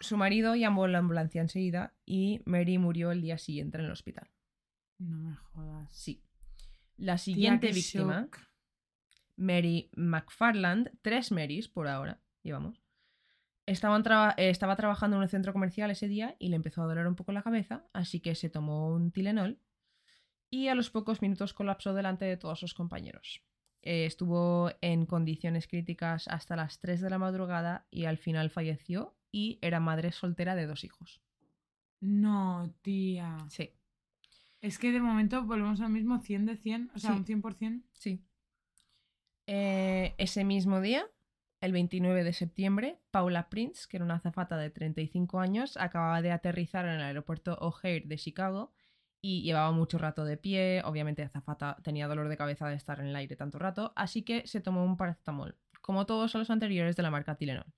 [0.00, 3.92] Su marido llamó a la ambulancia enseguida y Mary murió el día siguiente en el
[3.92, 4.28] hospital.
[4.98, 5.92] No me jodas.
[5.92, 6.22] Sí.
[6.96, 8.38] La siguiente víctima, shock.
[9.36, 12.81] Mary McFarland, tres Marys por ahora, llevamos.
[13.66, 16.86] Estaban traba- eh, estaba trabajando en un centro comercial ese día y le empezó a
[16.86, 19.60] doler un poco la cabeza, así que se tomó un Tylenol
[20.50, 23.42] y a los pocos minutos colapsó delante de todos sus compañeros.
[23.82, 29.16] Eh, estuvo en condiciones críticas hasta las 3 de la madrugada y al final falleció
[29.30, 31.20] y era madre soltera de dos hijos.
[32.00, 33.38] No, tía.
[33.48, 33.70] Sí,
[34.60, 37.16] Es que de momento volvemos al mismo 100 de 100, o sea, Sí.
[37.18, 37.84] un 100%.
[37.92, 38.24] sí.
[39.48, 41.04] Eh, ese mismo día,
[41.62, 46.32] el 29 de septiembre, Paula Prince, que era una azafata de 35 años, acababa de
[46.32, 48.72] aterrizar en el aeropuerto O'Hare de Chicago
[49.20, 50.82] y llevaba mucho rato de pie.
[50.84, 54.44] Obviamente, azafata tenía dolor de cabeza de estar en el aire tanto rato, así que
[54.48, 57.72] se tomó un paracetamol, como todos los anteriores de la marca Tylenol.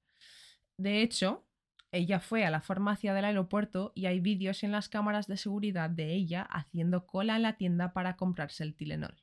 [0.79, 1.45] De hecho,
[1.93, 5.91] ella fue a la farmacia del aeropuerto y hay vídeos en las cámaras de seguridad
[5.91, 9.23] de ella haciendo cola en la tienda para comprarse el Tylenol.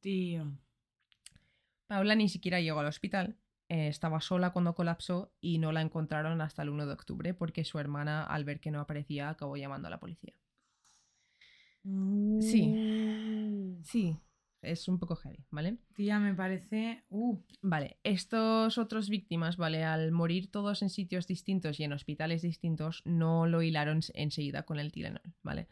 [0.00, 0.56] Tío.
[1.86, 3.36] Paula ni siquiera llegó al hospital.
[3.68, 7.64] Eh, estaba sola cuando colapsó y no la encontraron hasta el 1 de octubre porque
[7.64, 10.34] su hermana, al ver que no aparecía, acabó llamando a la policía.
[12.40, 13.78] Sí.
[13.82, 14.16] Sí,
[14.62, 15.76] es un poco heavy, ¿vale?
[15.94, 17.04] Tía, me parece.
[17.10, 19.84] Uh, Vale, estos otros víctimas, ¿vale?
[19.84, 24.78] Al morir todos en sitios distintos y en hospitales distintos, no lo hilaron enseguida con
[24.78, 25.68] el Tylenol, ¿vale?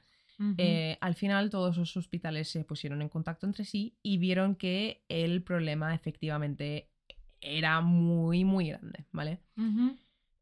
[0.58, 5.04] Eh, al final todos los hospitales se pusieron en contacto entre sí y vieron que
[5.08, 6.90] el problema efectivamente
[7.42, 9.40] era muy, muy grande, ¿vale?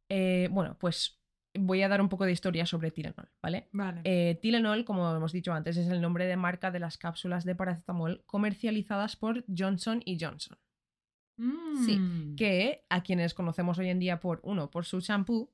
[0.08, 1.18] Eh, bueno, pues
[1.54, 3.68] voy a dar un poco de historia sobre Tylenol, ¿vale?
[3.72, 4.02] Vale.
[4.04, 7.54] Eh, Tylenol, como hemos dicho antes, es el nombre de marca de las cápsulas de
[7.56, 10.58] paracetamol comercializadas por Johnson Johnson,
[11.86, 12.36] sí, Mm.
[12.36, 15.50] que a quienes conocemos hoy en día por, uno, por su champú,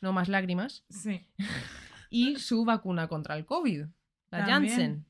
[0.00, 1.26] no más lágrimas, Sí.
[2.10, 3.80] y su vacuna contra el COVID,
[4.30, 4.70] la También.
[4.70, 5.04] Janssen.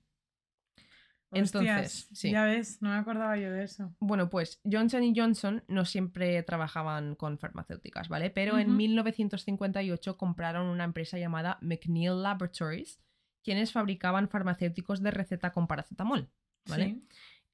[1.30, 2.30] Entonces, Hostias, sí.
[2.30, 3.94] Ya ves, no me acordaba yo de eso.
[4.00, 8.30] Bueno, pues Johnson Johnson no siempre trabajaban con farmacéuticas, ¿vale?
[8.30, 8.76] Pero en Ujú.
[8.76, 13.00] 1958 compraron una empresa llamada McNeil Laboratories,
[13.42, 16.30] quienes fabricaban farmacéuticos de receta con paracetamol,
[16.66, 16.86] ¿vale?
[16.86, 17.08] Sí.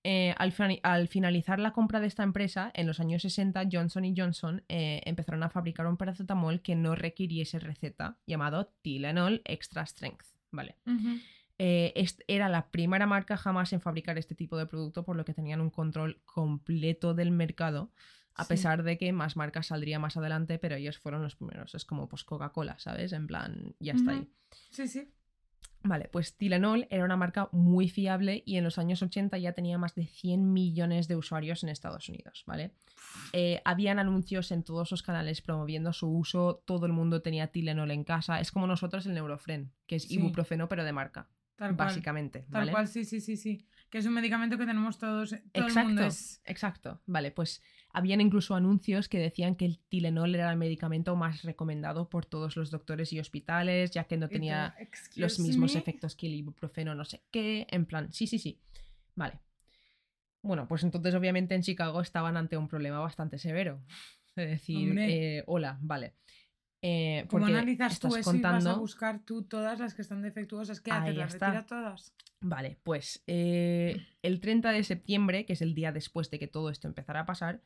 [0.06, 5.00] Eh, al, finalizar la compra de esta empresa, en los años 60, Johnson Johnson eh,
[5.06, 10.76] empezaron a fabricar un paracetamol que no requiriese receta, llamado Tylenol Extra Strength, ¿vale?
[11.58, 11.92] Eh,
[12.26, 15.60] era la primera marca jamás en fabricar este tipo de producto, por lo que tenían
[15.60, 17.92] un control completo del mercado,
[18.34, 18.48] a Sí.
[18.48, 21.74] pesar de que más marcas saldrían más adelante, pero ellos fueron los primeros.
[21.74, 23.12] Es como pues Coca-Cola, ¿sabes?
[23.12, 24.28] En plan, ya está ahí.
[24.70, 25.08] Sí, sí.
[25.86, 29.76] Vale, pues Tylenol era una marca muy fiable y en los años 80 ya tenía
[29.76, 32.72] más de 100 millones de usuarios en Estados Unidos, ¿vale?
[33.34, 37.90] Eh, habían anuncios en todos los canales promoviendo su uso, todo el mundo tenía Tylenol
[37.90, 40.14] en casa, es como nosotros el Neurofren, que es Sí.
[40.14, 41.86] ibuprofeno pero de marca, Tal cual.
[41.86, 42.72] básicamente, Tal ¿vale?
[42.72, 43.66] cual, sí, sí, sí, sí.
[43.90, 45.30] Que es un medicamento que tenemos todos.
[45.30, 46.40] Todo el Exacto, mundo es.
[46.44, 47.00] exacto.
[47.06, 47.62] Vale, pues
[47.92, 52.56] habían incluso anuncios que decían que el Tylenol era el medicamento más recomendado por todos
[52.56, 55.80] los doctores y hospitales, ya que no tú, tenía "Excuse los mismos me".
[55.80, 58.60] efectos que el ibuprofeno, no sé qué, en plan, sí, sí, sí.
[59.14, 59.38] Vale.
[60.42, 63.80] Bueno, pues entonces obviamente en Chicago estaban ante un problema bastante severo.
[64.36, 66.14] Es decir, eh, hola, vale.
[66.86, 68.78] Eh, ¿Cómo analizas tú eso y vas a contando...
[68.78, 70.82] buscar tú todas las que están defectuosas?
[70.82, 71.16] ¿Qué haces?
[71.16, 72.14] ¿Las retiras todas?
[72.42, 76.68] Vale, pues eh, el 30 de septiembre, que es el día después de que todo
[76.68, 77.62] esto empezara a pasar,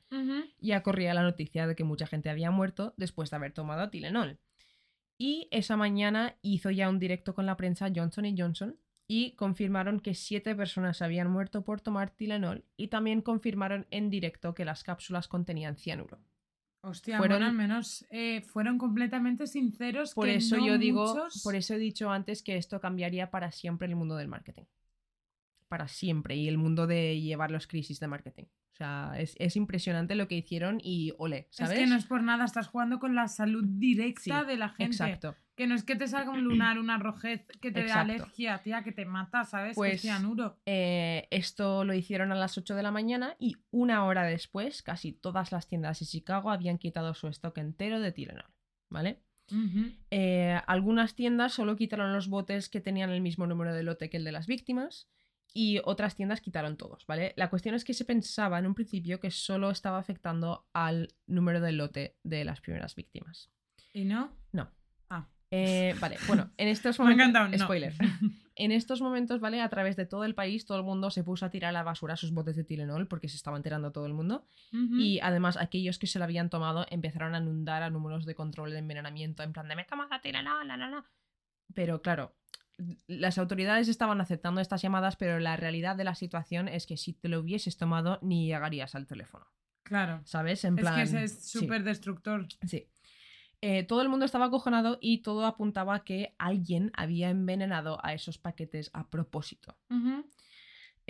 [0.61, 4.39] ya corría la noticia de que mucha gente había muerto después de haber tomado Tylenol.
[5.19, 8.79] Y esa mañana hizo ya un directo con la prensa Johnson Johnson
[9.09, 14.55] y confirmaron que siete personas habían muerto por tomar Tylenol y también confirmaron en directo
[14.55, 16.21] que las cápsulas contenían cianuro.
[16.81, 20.15] Hostia, Fueron- bueno, al menos eh, fueron completamente sinceros.
[20.15, 23.31] Por que eso no yo digo, muchos- por eso he dicho antes que esto cambiaría
[23.31, 24.65] para siempre el mundo del marketing.
[25.69, 26.37] Para siempre.
[26.37, 28.45] Y el mundo de llevar los crisis de marketing.
[28.45, 31.73] O sea, es, es impresionante lo que hicieron y ole, ¿sabes?
[31.73, 34.69] Es que no es por nada, estás jugando con la salud directa Sí, de la
[34.69, 34.85] gente.
[34.95, 35.35] Exacto.
[35.59, 38.85] Que no es que te salga un lunar, una rojez, que te dé alergia, tía,
[38.85, 39.75] que te mata, ¿sabes?
[39.75, 40.57] Pues, es cianuro.
[40.67, 45.11] Eh, esto lo hicieron a las 8 de la mañana y una hora después, casi
[45.11, 48.55] todas las tiendas de Chicago habían quitado su stock entero de Tylenol.
[48.89, 49.25] ¿Vale?
[50.13, 54.19] Eh, algunas tiendas solo quitaron los botes que tenían el mismo número de lote que
[54.19, 55.09] el de las víctimas
[55.53, 57.33] y otras tiendas quitaron todos, ¿vale?
[57.37, 61.61] La cuestión es que se pensaba en un principio que solo estaba afectando al número
[61.61, 63.51] de lote de las primeras víctimas.
[63.93, 64.37] ¿Y no?
[64.53, 64.71] No.
[65.11, 65.27] Ah.
[65.51, 67.29] Eh, vale, bueno, en estos Me momentos...
[67.29, 67.65] encantado, no.
[67.65, 67.95] Spoiler.
[68.61, 69.61] En estos momentos, ¿vale?
[69.61, 71.85] A través de todo el país, todo el mundo se puso a tirar a la
[71.85, 74.49] basura sus botes de Tylenol porque se estaba enterando todo el mundo.
[74.73, 78.73] Y además, aquellos que se lo habían tomado empezaron a inundar a números de control
[78.73, 81.05] de envenenamiento, en plan de me he tomado Tylenol, la, la, la".
[81.73, 82.35] Pero claro,
[83.07, 87.13] las autoridades estaban aceptando estas llamadas, pero la realidad de la situación es que si
[87.13, 89.47] te lo hubieses tomado, ni llegarías al teléfono.
[89.85, 90.21] Claro.
[90.25, 90.65] ¿Sabes?
[90.65, 90.97] En Es plan.
[90.97, 92.49] que ese es sí, súper destructor.
[92.67, 92.89] Sí.
[93.61, 98.15] Eh, todo el mundo estaba acojonado y todo apuntaba a que alguien había envenenado a
[98.15, 99.77] esos paquetes a propósito.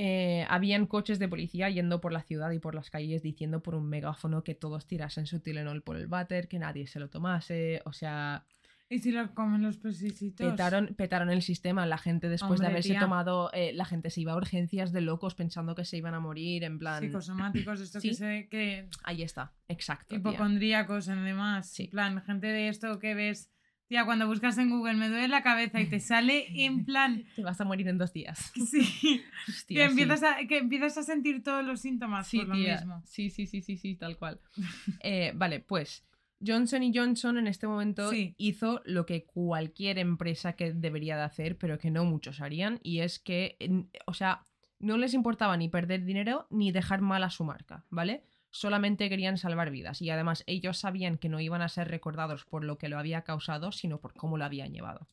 [0.01, 3.75] Eh, habían coches de policía yendo por la ciudad y por las calles diciendo por
[3.75, 7.83] un megáfono que todos tirasen su Tylenol por el váter, que nadie se lo tomase.
[7.85, 8.47] O sea,
[8.91, 10.51] ¿Y si lo comen los pececitos?
[10.51, 11.85] petaron, petaron el sistema.
[11.85, 13.01] La gente, después Hombre, de haberse tía.
[13.01, 16.21] tomado, eh, la gente se iba a urgencias de locos pensando que se iban a
[16.21, 16.65] morir.
[16.65, 18.09] En plan, Psicosomáticos, esto Sí.
[18.09, 20.15] que se que ahí está, exacto.
[20.15, 21.69] hipocondríacos además.
[21.71, 21.85] Sí.
[21.85, 23.51] En plan, gente de esto que ves.
[23.89, 27.25] Tía, cuando buscas en Google me duele la cabeza y te sale en plan.
[27.37, 28.53] Te vas a morir en dos días.
[28.71, 29.23] Sí.
[29.49, 30.01] Hostia, que, sí.
[30.01, 32.77] empiezas a, que empiezas a sentir todos los síntomas Sí, por lo tía.
[32.77, 33.03] mismo.
[33.07, 34.41] Sí, sí, sí, sí, sí, tal cual.
[35.03, 36.05] Eh, vale, pues
[36.45, 38.35] Johnson y Johnson en este momento Sí.
[38.39, 43.01] hizo lo que cualquier empresa que debería de hacer, pero que no muchos harían, y
[43.01, 44.45] es que, en- o sea,
[44.79, 48.23] no les importaba ni perder dinero ni dejar mal a su marca, ¿vale?
[48.51, 52.65] Solamente querían salvar vidas y además ellos sabían que no iban a ser recordados por
[52.65, 55.09] lo que lo había causado, sino por cómo lo habían llevado.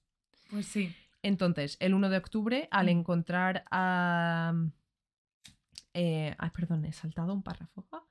[0.51, 0.93] Pues sí.
[1.23, 2.89] Entonces, el 1 de octubre, al Mm.
[2.89, 4.53] encontrar a...
[5.97, 7.87] eh, ay, perdón, he saltado un párrafo.
[7.91, 8.03] Ah.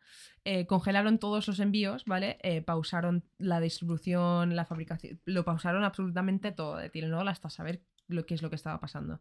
[0.45, 2.39] Eh, congelaron todos los envíos, ¿vale?
[2.43, 8.25] Eh, pausaron la distribución, la fabricación, lo pausaron absolutamente todo de Tylenol hasta saber lo
[8.25, 9.21] que es lo que estaba pasando.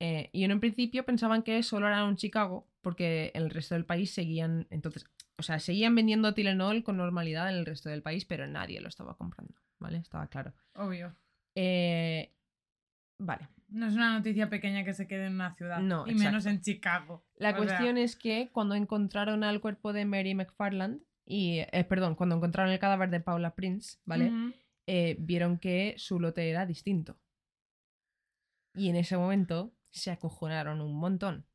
[0.00, 3.86] Y en un principio pensaban que solo era en Chicago, porque en el resto del
[3.86, 5.06] país seguían, entonces,
[5.38, 8.88] o sea, seguían vendiendo Tylenol con normalidad en el resto del país, pero nadie lo
[8.88, 9.96] estaba comprando, ¿vale?
[9.98, 10.52] Estaba claro.
[10.74, 11.16] Obvio.
[13.18, 13.48] Vale.
[13.68, 15.80] No es una noticia pequeña que se quede en una ciudad.
[15.80, 17.24] No, y menos en Chicago.
[17.36, 21.84] La O sea, cuestión es que cuando encontraron al cuerpo de Mary McFarland, y, eh,
[21.88, 24.30] perdón, cuando encontraron el cadáver de Paula Prince, ¿vale?
[24.86, 27.18] Eh, vieron que su lote era distinto.
[28.74, 31.46] Y en ese momento se acojonaron un montón.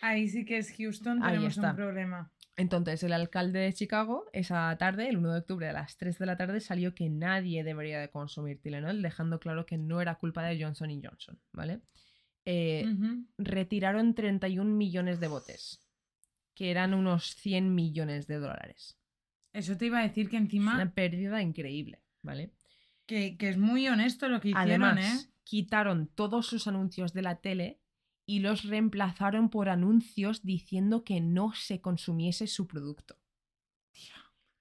[0.00, 2.32] Ahí sí que es Houston, tenemos un problema.
[2.56, 6.26] Entonces el alcalde de Chicago, esa tarde, el 1 de octubre a las 3 de
[6.26, 10.42] la tarde, salió que nadie debería de consumir Tylenol, dejando claro que no era culpa
[10.42, 11.80] de Johnson Johnson, ¿vale?
[12.46, 13.26] Eh, Ujú.
[13.38, 15.80] retiraron 31 millones de botes,
[16.54, 18.96] que eran unos 100 millones de dólares.
[19.52, 22.52] Eso te iba a decir que Es encima, una pérdida increíble, ¿vale?
[23.06, 25.30] que, que es muy honesto lo que hicieron, Además, ¿eh?
[25.44, 27.80] quitaron todos sus anuncios de la tele
[28.26, 33.16] y los reemplazaron por anuncios diciendo que no se consumiese su producto.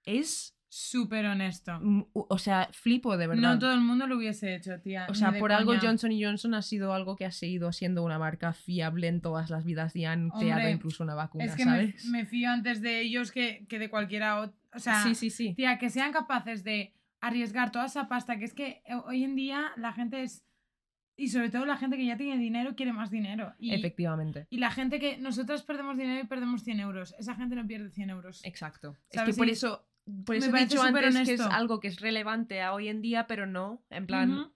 [0.04, 1.80] Es, Súper honesto.
[2.12, 3.41] o sea, flipo de verdad.
[3.41, 5.08] No todo el mundo lo hubiese hecho, tía.
[5.10, 5.73] o sea, por algo.
[5.82, 9.63] Johnson Johnson ha sido algo que ha seguido siendo una marca fiable en todas las
[9.63, 12.06] vidas y han creado incluso una vacuna, Es que me, ¿sabes?
[12.08, 14.58] me fío antes de ellos que, que de cualquiera otro.
[14.73, 15.54] O sea, sí, sí, sí.
[15.54, 19.36] tía, que sean capaces de arriesgar toda esa pasta, que es que eh, hoy en
[19.36, 20.44] día la gente es.
[21.17, 23.54] Y sobre todo la gente que ya tiene dinero quiere más dinero.
[23.58, 24.47] Y, Efectivamente.
[24.49, 25.17] y la gente que.
[25.17, 27.15] Nosotros perdemos dinero y perdemos 100 euros.
[27.17, 28.43] Esa gente no pierde 100 euros.
[28.43, 28.97] Exacto.
[29.10, 29.88] Es que por eso,
[30.25, 33.01] por me eso he dicho antes que es algo que es relevante a hoy en
[33.01, 33.82] día, pero no.
[33.89, 34.51] En plan,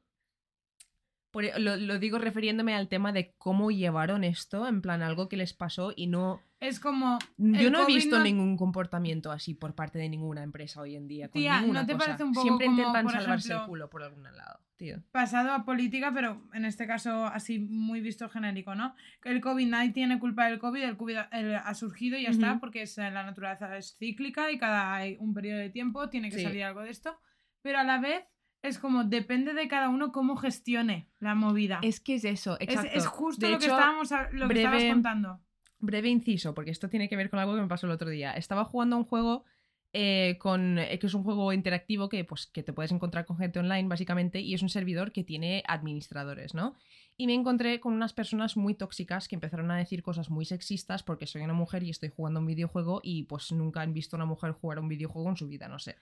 [1.32, 5.30] por e- lo, lo digo refiriéndome al tema de cómo llevaron esto, en plan, algo
[5.30, 6.42] que les pasó y no.
[6.60, 7.20] Es como.
[7.38, 10.96] Yo el no he visto no- ningún comportamiento así por parte de ninguna empresa hoy
[10.96, 11.30] en día.
[11.30, 12.06] Con Tía, ¿no te cosa.
[12.06, 15.02] parece un poco Siempre como, intentan por salvarse el ejemplo, culo por algún lado, tío.
[15.12, 18.94] pasado a política, pero en este caso así muy visto genérico, ¿no?
[19.22, 22.30] Que el COVID nadie tiene culpa del COVID, el COVID ha, el- surgido y ya
[22.32, 22.60] está, Ujú.
[22.60, 26.30] porque es, eh, la naturaleza es cíclica y cada hay un periodo de tiempo tiene
[26.30, 26.44] que Sí.
[26.44, 27.18] salir algo de esto,
[27.62, 28.26] pero a la vez
[28.64, 31.80] es como depende de cada uno cómo gestione la movida.
[31.84, 32.92] Es que es eso, Es- exacto.
[32.98, 35.40] es, justo De lo que hecho, estábamos a- lo que estabas contando.
[35.80, 38.34] Breve inciso, porque esto tiene que ver con algo que me pasó el otro día.
[38.34, 39.46] Estaba jugando a un juego
[39.92, 43.38] eh, con, eh, que es un juego interactivo que, pues, que te puedes encontrar con
[43.38, 46.76] gente online, básicamente, y es un servidor que tiene administradores, ¿no?
[47.18, 51.02] Y me encontré con unas personas muy tóxicas que empezaron a decir cosas muy sexistas
[51.02, 54.20] porque soy una mujer y estoy jugando un videojuego y pues nunca han visto a
[54.20, 55.96] una mujer jugar un videojuego en su vida, no sé.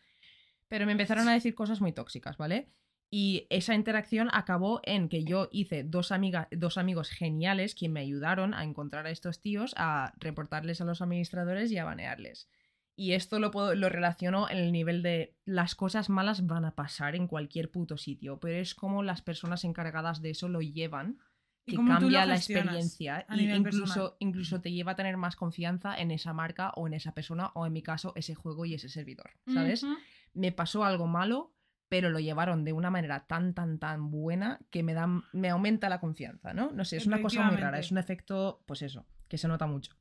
[0.68, 2.68] Pero me empezaron a decir cosas muy tóxicas, ¿vale?
[3.10, 8.02] Y esa interacción acabó en que yo hice dos, amigas, dos amigos geniales que me
[8.02, 12.50] ayudaron a encontrar a estos tíos, a reportarles a los administradores y a banearles.
[13.00, 16.76] Y esto lo, puedo, lo relaciono en el nivel de las cosas malas van a
[16.76, 21.20] pasar en cualquier puto sitio, pero es como las personas encargadas de eso lo llevan,
[21.68, 26.34] que cambia la experiencia y incluso, incluso te lleva a tener más confianza en esa
[26.34, 29.86] marca o en esa persona o en mi caso ese juego y ese servidor, ¿sabes?
[30.34, 31.57] Me pasó algo malo,
[31.90, 35.90] pero lo llevaron de una manera tan, tan, tan buena que me, da, me aumenta
[35.90, 36.72] la confianza, ¿no?
[36.72, 39.68] No sé, es una cosa muy rara, es un efecto, pues eso, que se nota
[39.68, 39.94] mucho.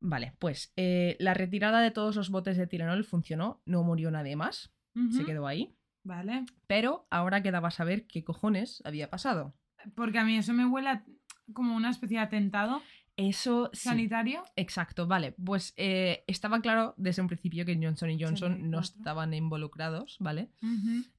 [0.00, 4.36] Vale, pues eh, la retirada de todos los botes de Tylenol funcionó, no murió nadie
[4.36, 4.72] más,
[5.10, 6.44] se quedó ahí, Vale.
[6.66, 9.54] pero ahora quedaba saber qué cojones había pasado.
[9.94, 11.04] Porque a mí eso me huele a-
[11.52, 12.82] como una especie de atentado
[13.18, 13.88] Eso sí.
[13.88, 14.44] sanitario.
[14.54, 15.32] Exacto, vale.
[15.32, 18.98] Pues eh, estaba claro desde un principio que Johnson y Johnson no 84.
[19.00, 20.50] estaban involucrados, ¿vale?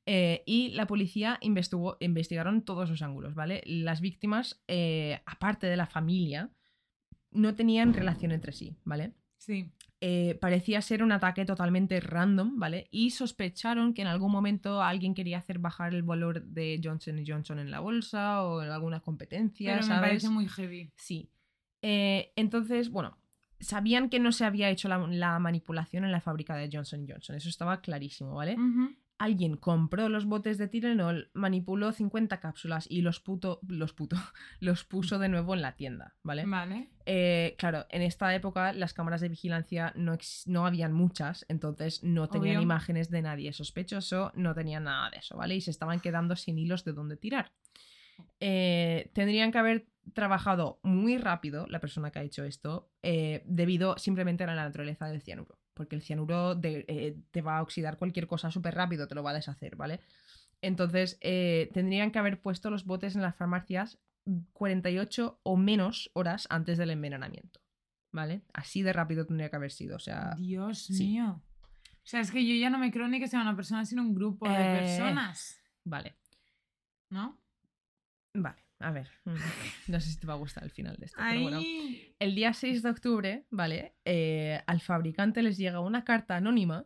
[0.06, 3.62] Eh, y la policía investigó, investigaron todos los ángulos, ¿vale?
[3.66, 6.50] Las víctimas, eh, aparte de la familia,
[7.32, 9.12] no tenían relación entre sí, ¿vale?
[9.38, 9.70] Sí.
[10.02, 12.88] Eh, parecía ser un ataque totalmente random, ¿vale?
[12.92, 17.60] Y sospecharon que en algún momento alguien quería hacer bajar el valor de Johnson Johnson
[17.60, 20.10] en la bolsa o en alguna competencia, Pero me ¿sabes?
[20.10, 20.94] parece muy heavy.
[20.96, 21.30] Sí.
[21.82, 23.18] Eh, entonces, bueno,
[23.60, 27.36] sabían que no se había hecho la, la manipulación en la fábrica de Johnson Johnson,
[27.36, 28.56] eso estaba clarísimo, ¿vale?
[29.18, 34.16] Alguien compró los botes de Tylenol, manipuló 50 cápsulas y los puto, los puto,
[34.62, 36.46] los puso de nuevo en la tienda, ¿vale?
[36.46, 36.90] Vale.
[37.06, 42.30] Eh, claro, en esta época las cámaras de vigilancia no, no habían muchas, entonces no
[42.30, 42.64] tenían Obvio.
[42.64, 45.56] imágenes de nadie sospechoso, no tenían nada de eso, ¿vale?
[45.56, 47.52] Y se estaban quedando sin hilos de dónde tirar.
[48.40, 53.98] Eh, tendrían que haber trabajado muy rápido la persona que ha hecho esto eh, debido
[53.98, 57.98] simplemente a la naturaleza del cianuro, porque el cianuro de- eh, te va a oxidar
[57.98, 60.00] cualquier cosa súper rápido, te lo va a deshacer, ¿vale?
[60.62, 63.98] Entonces eh, tendrían que haber puesto los botes en las farmacias
[64.54, 67.62] 48 o menos horas antes del envenenamiento,
[68.12, 68.42] ¿vale?
[68.54, 70.36] Así de rápido tendría que haber sido, o sea...
[70.38, 71.08] Dios sí.
[71.08, 71.42] mío.
[71.92, 74.02] O sea, es que yo ya no me creo ni que sea una persona, sino
[74.02, 75.60] un grupo de personas.
[75.84, 76.18] Vale,
[77.10, 77.40] ¿No?
[78.34, 79.10] vale, a ver,
[79.88, 81.62] no sé si te va a gustar el final de esto, pero bueno.
[82.20, 83.96] El día 6 de octubre, ¿vale?
[84.06, 86.86] Eh, al fabricante les llega una carta anónima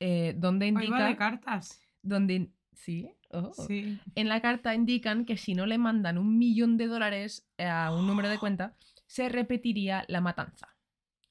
[0.00, 1.16] eh, donde Hoy va de indica...
[1.16, 1.80] cartas.
[2.02, 3.10] donde, ¿Sí?
[3.30, 3.52] Oh.
[3.66, 3.98] Sí.
[4.14, 8.06] En la carta indican que si no le mandan un millón de dólares a un
[8.06, 8.74] número de cuenta,
[9.06, 10.76] se repetiría la matanza,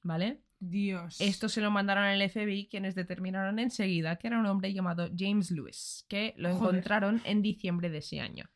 [0.02, 0.40] ¿vale?
[0.58, 1.20] Dios.
[1.20, 5.50] Esto se lo mandaron al FBI, quienes determinaron enseguida que era un hombre llamado James
[5.50, 6.74] Lewis, que lo Joder.
[6.76, 8.48] encontraron en diciembre de ese año.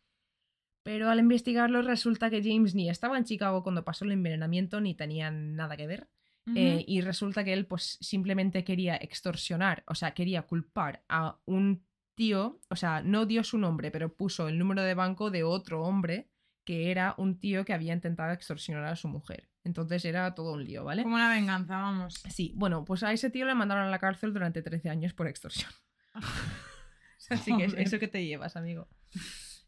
[0.87, 4.95] Pero al investigarlo resulta que James ni estaba en Chicago cuando pasó el envenenamiento ni
[4.95, 6.09] tenía nada que ver.
[6.55, 11.85] Eh, y resulta que él pues simplemente quería extorsionar, o sea, quería culpar a un
[12.15, 15.83] tío, o sea, no dio su nombre, pero puso el número de banco de otro
[15.83, 16.31] hombre
[16.65, 19.49] que era un tío que había intentado extorsionar a su mujer.
[19.65, 21.03] Entonces era todo un lío, ¿vale?
[21.03, 22.23] Como una venganza, vamos.
[22.31, 25.27] Sí, bueno, pues a ese tío le mandaron a la cárcel durante 13 años por
[25.27, 25.73] extorsión.
[27.31, 28.87] Así que es eso que te llevas, amigo.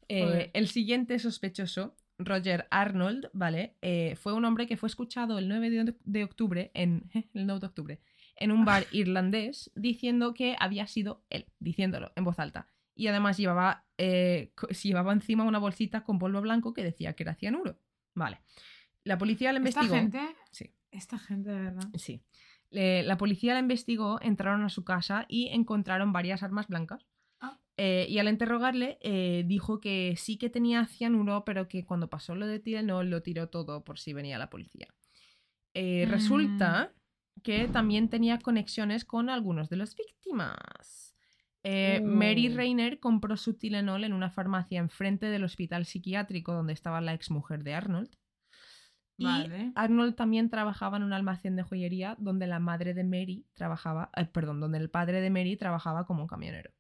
[0.09, 3.77] Eh, el siguiente sospechoso, Roger Arnold, ¿vale?
[3.83, 7.61] Eh, fue un hombre que fue escuchado el 9 de, de octubre, en, el 9
[7.61, 8.01] de octubre,
[8.37, 12.69] en un bar irlandés, diciendo que había sido él, diciéndolo en voz alta.
[12.95, 14.53] Y además llevaba, eh,
[14.83, 17.79] llevaba encima una bolsita con polvo blanco que decía que era cianuro.
[18.15, 18.41] Vale.
[19.05, 19.95] La policía Esta investigó.
[19.95, 20.21] gente.
[20.51, 20.75] Sí.
[20.91, 21.89] Esta gente, de verdad.
[21.95, 22.23] Sí.
[22.71, 27.07] Le- la policía la investigó, entraron a su casa y encontraron varias armas blancas.
[27.41, 27.59] Ah.
[27.77, 32.35] Eh, y al interrogarle, eh, dijo que sí que tenía cianuro, pero que cuando pasó
[32.35, 34.89] lo de Tylenol lo tiró todo por si venía la policía.
[35.75, 36.11] Eh, Mm.
[36.11, 36.93] Resulta
[37.43, 41.15] que también tenía conexiones con algunos de las víctimas.
[42.03, 42.57] Mary Uh.
[42.57, 47.63] Rayner compró su Tylenol en una farmacia enfrente del hospital psiquiátrico donde estaba la exmujer
[47.63, 48.11] de Arnold.
[49.19, 49.73] Y Vale.
[49.75, 54.25] Arnold también trabajaba en un almacén de joyería donde la madre de Mary trabajaba, eh,
[54.27, 56.71] perdón, donde el padre de Mary trabajaba como camionero.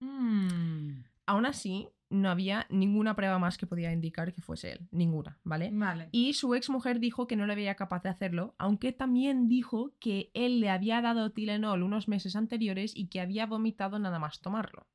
[0.00, 5.38] Mm, Aún así, no había ninguna prueba más que podía indicar que fuese él, ninguna,
[5.44, 5.70] ¿vale?
[5.72, 6.08] Vale.
[6.10, 9.94] Y su ex mujer dijo que no le veía capaz de hacerlo, aunque también dijo
[10.00, 14.40] que él le había dado Tylenol unos meses anteriores y que había vomitado nada más
[14.40, 14.88] tomarlo.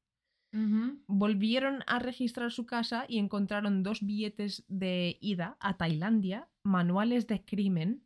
[1.08, 7.44] Volvieron a registrar su casa y encontraron dos billetes de ida a Tailandia, manuales de
[7.44, 8.05] crimen.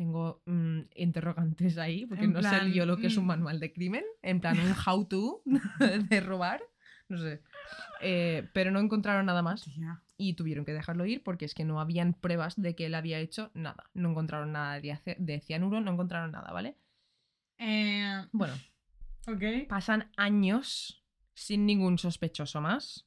[0.00, 3.26] Tengo mm, interrogantes ahí, porque En no plan, sé yo lo que es un mm.
[3.26, 4.02] manual de crimen.
[4.22, 5.42] En plan, un how to
[6.08, 6.62] de robar.
[7.10, 7.42] No sé.
[8.00, 10.00] Eh, pero no encontraron nada más Tía.
[10.16, 13.18] y tuvieron que dejarlo ir porque es que no habían pruebas de que él había
[13.18, 13.90] hecho nada.
[13.92, 16.76] No encontraron nada de de cianuro, no encontraron nada, ¿vale?
[17.58, 18.54] Eh, Bueno,
[19.26, 19.68] ok.
[19.68, 23.06] Pasan años sin ningún sospechoso más,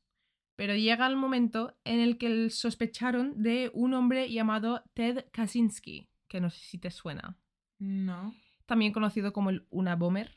[0.55, 6.41] pero llega el momento en el que sospecharon de un hombre llamado Ted Kaczynski, que
[6.41, 7.37] no sé si te suena.
[7.79, 8.33] No.
[8.65, 10.33] También conocido como el Una Bomber.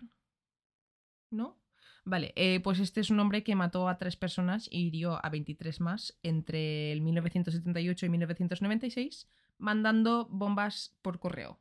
[1.31, 1.59] ¿No?
[2.05, 5.29] Vale, eh, pues este es un hombre que mató a tres personas y hirió a
[5.29, 9.29] 23 más entre el 1978 y 1996,
[9.59, 11.59] mandando bombas por correo,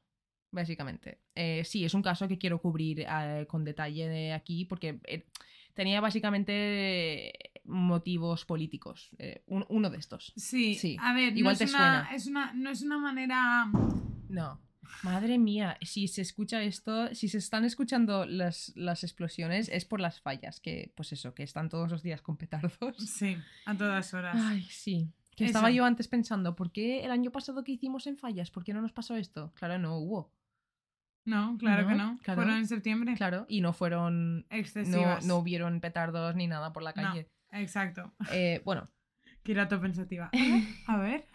[0.52, 1.22] básicamente.
[1.34, 5.00] Eh, sí, es un caso que quiero cubrir eh, con detalle de aquí porque
[5.74, 7.34] tenía básicamente
[7.64, 9.10] motivos políticos.
[9.48, 10.32] un- uno de estos.
[10.36, 10.76] Sí.
[10.76, 12.16] Sí, A ver, igual no, te es una, suena.
[12.16, 13.66] es una, no es una manera.
[14.30, 14.62] No.
[15.04, 20.00] Madre mía, si se escucha esto, si se están escuchando las, las explosiones es por
[20.00, 22.96] las fallas, que pues eso, que están todos los días con petardos.
[22.98, 24.38] Sí, a todas horas.
[24.40, 25.10] Ay, sí.
[25.36, 28.52] Que estaba yo antes pensando, ¿por qué el año pasado que hicimos en fallas?
[28.52, 29.52] ¿Por qué no nos pasó esto?
[29.56, 30.32] Claro, no hubo.
[31.26, 32.42] No, claro que No, claro.
[32.44, 33.16] Fueron en septiembre.
[33.16, 34.46] Claro, y no fueron.
[34.52, 35.26] Excesivas.
[35.26, 37.02] no hubieron petardos ni nada por la No.
[37.02, 37.28] calle.
[37.52, 38.14] Exacto.
[38.32, 38.90] Eh, bueno,
[39.44, 40.30] Kirato pensativa.
[40.88, 41.26] A ver.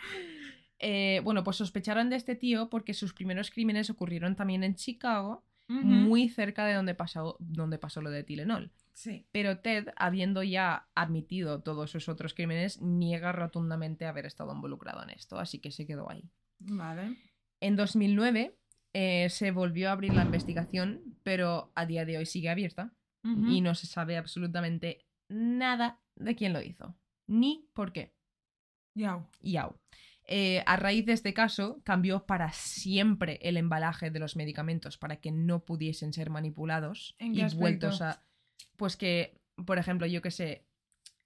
[0.81, 5.45] Eh, bueno, pues sospecharon de este tío porque sus primeros crímenes ocurrieron también en Chicago,
[5.69, 8.73] muy cerca de donde pasó, donde pasó lo de Tilenol.
[8.93, 9.25] Sí.
[9.31, 15.11] Pero Ted, habiendo ya admitido todos sus otros crímenes, niega rotundamente haber estado involucrado en
[15.11, 16.29] esto, así que se quedó ahí.
[16.59, 17.17] Vale.
[17.61, 18.59] En 2009
[18.93, 23.61] eh, se volvió a abrir la investigación, pero a día de hoy sigue abierta y
[23.61, 28.15] no se sabe absolutamente nada de quién lo hizo, ni por qué.
[28.95, 29.29] Yau.
[29.41, 29.79] Yau.
[30.33, 35.17] Eh, a raíz de este caso, cambió para siempre el embalaje de los medicamentos para
[35.17, 37.61] que no pudiesen ser manipulados ¿En qué y aspecto?
[37.61, 38.23] vueltos a.
[38.77, 40.65] Pues que, por ejemplo, yo que sé,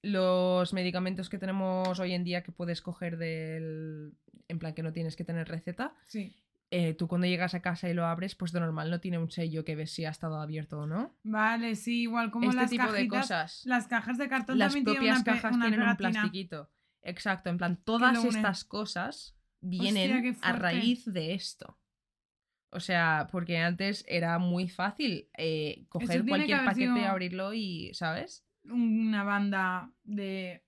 [0.02, 4.14] los medicamentos que tenemos hoy en día que puedes coger del.
[4.48, 6.34] En plan que no tienes que tener receta, Sí.
[6.70, 9.30] eh, tú cuando llegas a casa y lo abres, pues de normal no tiene un
[9.30, 11.14] sello que ves si ha estado abierto o no.
[11.22, 13.62] Vale, sí, igual como este las tipo de cosas.
[13.64, 16.70] Las cajas de cartón las también tienen propias una, pe- cajas una tienen un plastiquito.
[17.04, 21.78] Exacto, en plan, todas estas cosas vienen a raíz de esto.
[22.70, 28.44] O sea, porque antes era muy fácil eh, coger cualquier paquete, abrirlo y, ¿sabes?
[28.64, 30.64] Una banda de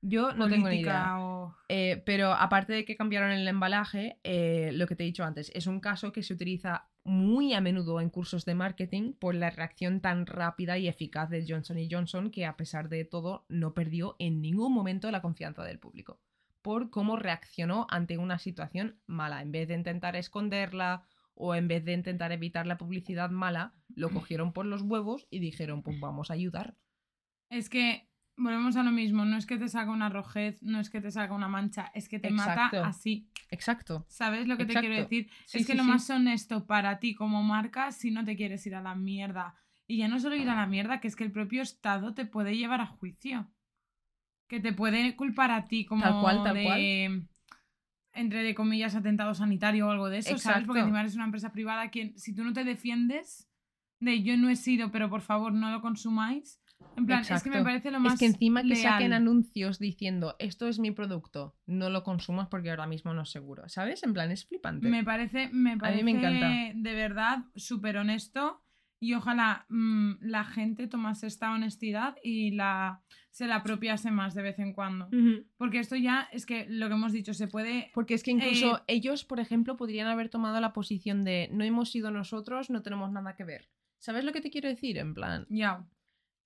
[0.00, 1.20] Yo no tengo ni idea.
[1.20, 1.54] o...
[1.68, 5.50] Eh, pero aparte de que cambiaron el embalaje, eh, lo que te he dicho antes,
[5.54, 9.50] es un caso que se utiliza muy a menudo en cursos de marketing por la
[9.50, 14.16] reacción tan rápida y eficaz de Johnson Johnson que a pesar de todo no perdió
[14.18, 16.20] en ningún momento la confianza del público
[16.62, 19.42] por cómo reaccionó ante una situación mala.
[19.42, 24.10] En vez de intentar esconderla o en vez de intentar evitar la publicidad mala, lo
[24.10, 26.76] cogieron por los huevos y dijeron, pues vamos a ayudar.
[27.50, 28.08] Es que
[28.42, 31.10] volvemos a lo mismo, no es que te saca una rojez, no es que te
[31.10, 32.76] saca una mancha, es que te Exacto.
[32.76, 33.28] mata así.
[33.50, 34.04] Exacto.
[34.08, 35.14] ¿Sabes lo que te quiero Exacto.
[35.14, 35.30] decir?
[35.46, 35.90] Sí, es que sí, lo sí.
[35.90, 39.54] más honesto para ti como marca si no te quieres ir a la mierda.
[39.86, 42.24] Y ya no solo ir a la mierda, que es que el propio Estado te
[42.24, 43.50] puede llevar a juicio.
[44.48, 47.28] Que te puede culpar a ti como Tal cual, tal de, cual.
[48.12, 50.66] entre de comillas, atentado sanitario o algo de eso, ¿sabes?
[50.66, 50.78] Porque Exacto.
[50.78, 53.48] encima eres una empresa privada, quien, si tú no te defiendes
[54.00, 56.61] de yo no he sido, pero por favor no lo consumáis.
[56.96, 60.36] En plan, es que me parece lo más Es que encima que saquen anuncios diciendo
[60.38, 63.68] esto es mi producto, no lo consumas porque ahora mismo no es seguro.
[63.68, 64.02] ¿Sabes?
[64.02, 64.88] En plan, es flipante.
[64.88, 66.48] Me parece, me parece me encanta.
[66.74, 68.62] de verdad súper honesto
[69.00, 74.42] y ojalá mm, la gente tomase esta honestidad y la se la apropiase más de
[74.42, 75.08] vez en cuando.
[75.56, 77.90] Porque esto ya es que lo que hemos dicho, se puede...
[77.94, 81.64] Porque es que incluso Eh, ellos, por ejemplo, podrían haber tomado la posición de no
[81.64, 83.70] hemos sido nosotros, no tenemos nada que ver.
[83.98, 84.98] ¿Sabes lo que te quiero decir?
[84.98, 85.82] En plan, Ya,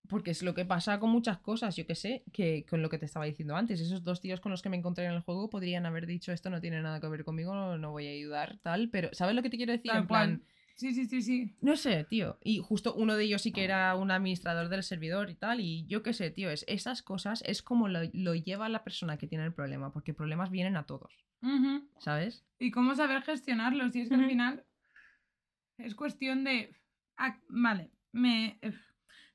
[0.09, 2.99] porque es lo que pasa con muchas cosas, yo que sé, que con lo que
[2.99, 5.51] te estaba diciendo antes, esos dos tíos con los que me encontré en el juego
[5.51, 8.59] podrían haber dicho esto no tiene nada que ver conmigo, no, no voy a ayudar,
[8.63, 9.91] tal, pero ¿sabes lo que te quiero decir?
[9.91, 10.47] tal en plan, cual.
[10.77, 11.57] Sí, sí, sí, sí.
[11.63, 12.39] No sé, tío.
[12.45, 15.61] Y justo uno de ellos sí que era un administrador del servidor y tal.
[15.61, 16.51] Y yo qué sé, tío.
[16.51, 19.91] Es, esas cosas es como lo, lo lleva la persona que tiene el problema.
[19.91, 21.25] Porque problemas vienen a todos.
[21.99, 22.45] ¿Sabes?
[22.59, 23.97] Y cómo saber gestionarlos.
[23.97, 24.67] Y es que al final
[25.79, 26.77] es cuestión de...
[27.17, 28.75] ah, vale, me, eh,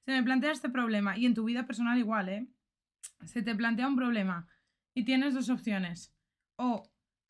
[0.05, 1.17] se me plantea este problema.
[1.17, 2.47] Y en tu vida personal igual, ¿eh?
[3.25, 4.47] Se te plantea un problema
[4.93, 6.13] y tienes dos opciones.
[6.57, 6.83] O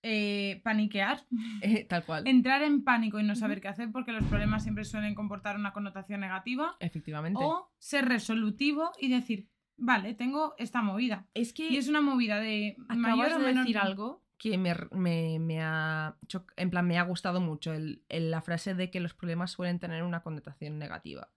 [0.03, 1.25] eh, paniquear,
[1.61, 2.27] Eh, tal cual.
[2.27, 5.73] entrar en pánico y no saber qué hacer porque los problemas siempre suelen comportar una
[5.73, 6.75] connotación negativa.
[6.79, 7.39] Efectivamente.
[7.43, 9.47] O ser resolutivo y decir,
[9.77, 11.27] vale, tengo esta movida.
[11.33, 15.61] es que Y es una movida de acabas de decir algo que me, me- me
[15.61, 16.17] ha...
[16.57, 17.71] En plan, me ha gustado mucho.
[17.73, 21.31] El, el- la frase de que los problemas suelen tener una connotación negativa.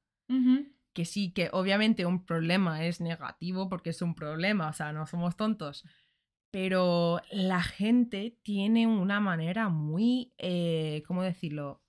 [0.95, 5.07] Que sí, que obviamente un problema es negativo porque es un problema, o sea, no
[5.07, 5.85] somos tontos.
[6.51, 11.83] Pero la gente tiene una manera muy, eh, ¿cómo decirlo?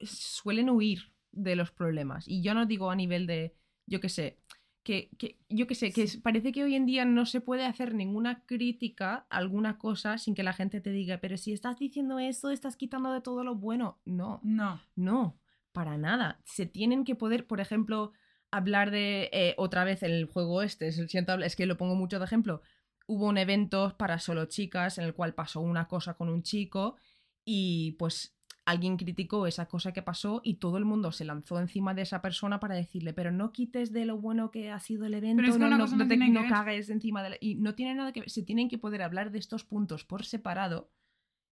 [0.00, 2.26] Suelen huir de los problemas.
[2.28, 3.54] Y yo no digo a nivel de,
[3.86, 4.38] yo qué sé,
[4.82, 7.94] que, que- yo qué sé, que parece que hoy en día no se puede hacer
[7.94, 12.18] ninguna crítica a alguna cosa sin que la gente te diga, pero si estás diciendo
[12.18, 14.00] eso, estás quitando de todo lo bueno.
[14.04, 14.80] No, No.
[14.96, 15.40] no,
[15.72, 16.40] para nada.
[16.44, 18.12] Se tienen que poder, por ejemplo,
[18.56, 21.66] hablar de eh, otra vez en el juego este, es, el- siento hablar- es que
[21.66, 22.62] lo pongo mucho de ejemplo.
[23.06, 26.96] Hubo un evento para solo chicas en el cual pasó una cosa con un chico
[27.44, 28.34] y pues
[28.66, 32.22] alguien criticó esa cosa que pasó y todo el mundo se lanzó encima de esa
[32.22, 35.68] persona para decirle, pero no quites de lo bueno que ha sido el evento, no,
[35.68, 36.16] no- te-
[36.48, 37.36] cagues encima de la...
[37.40, 40.24] Y no tiene nada que ver, se tienen que poder hablar de estos puntos por
[40.24, 40.90] separado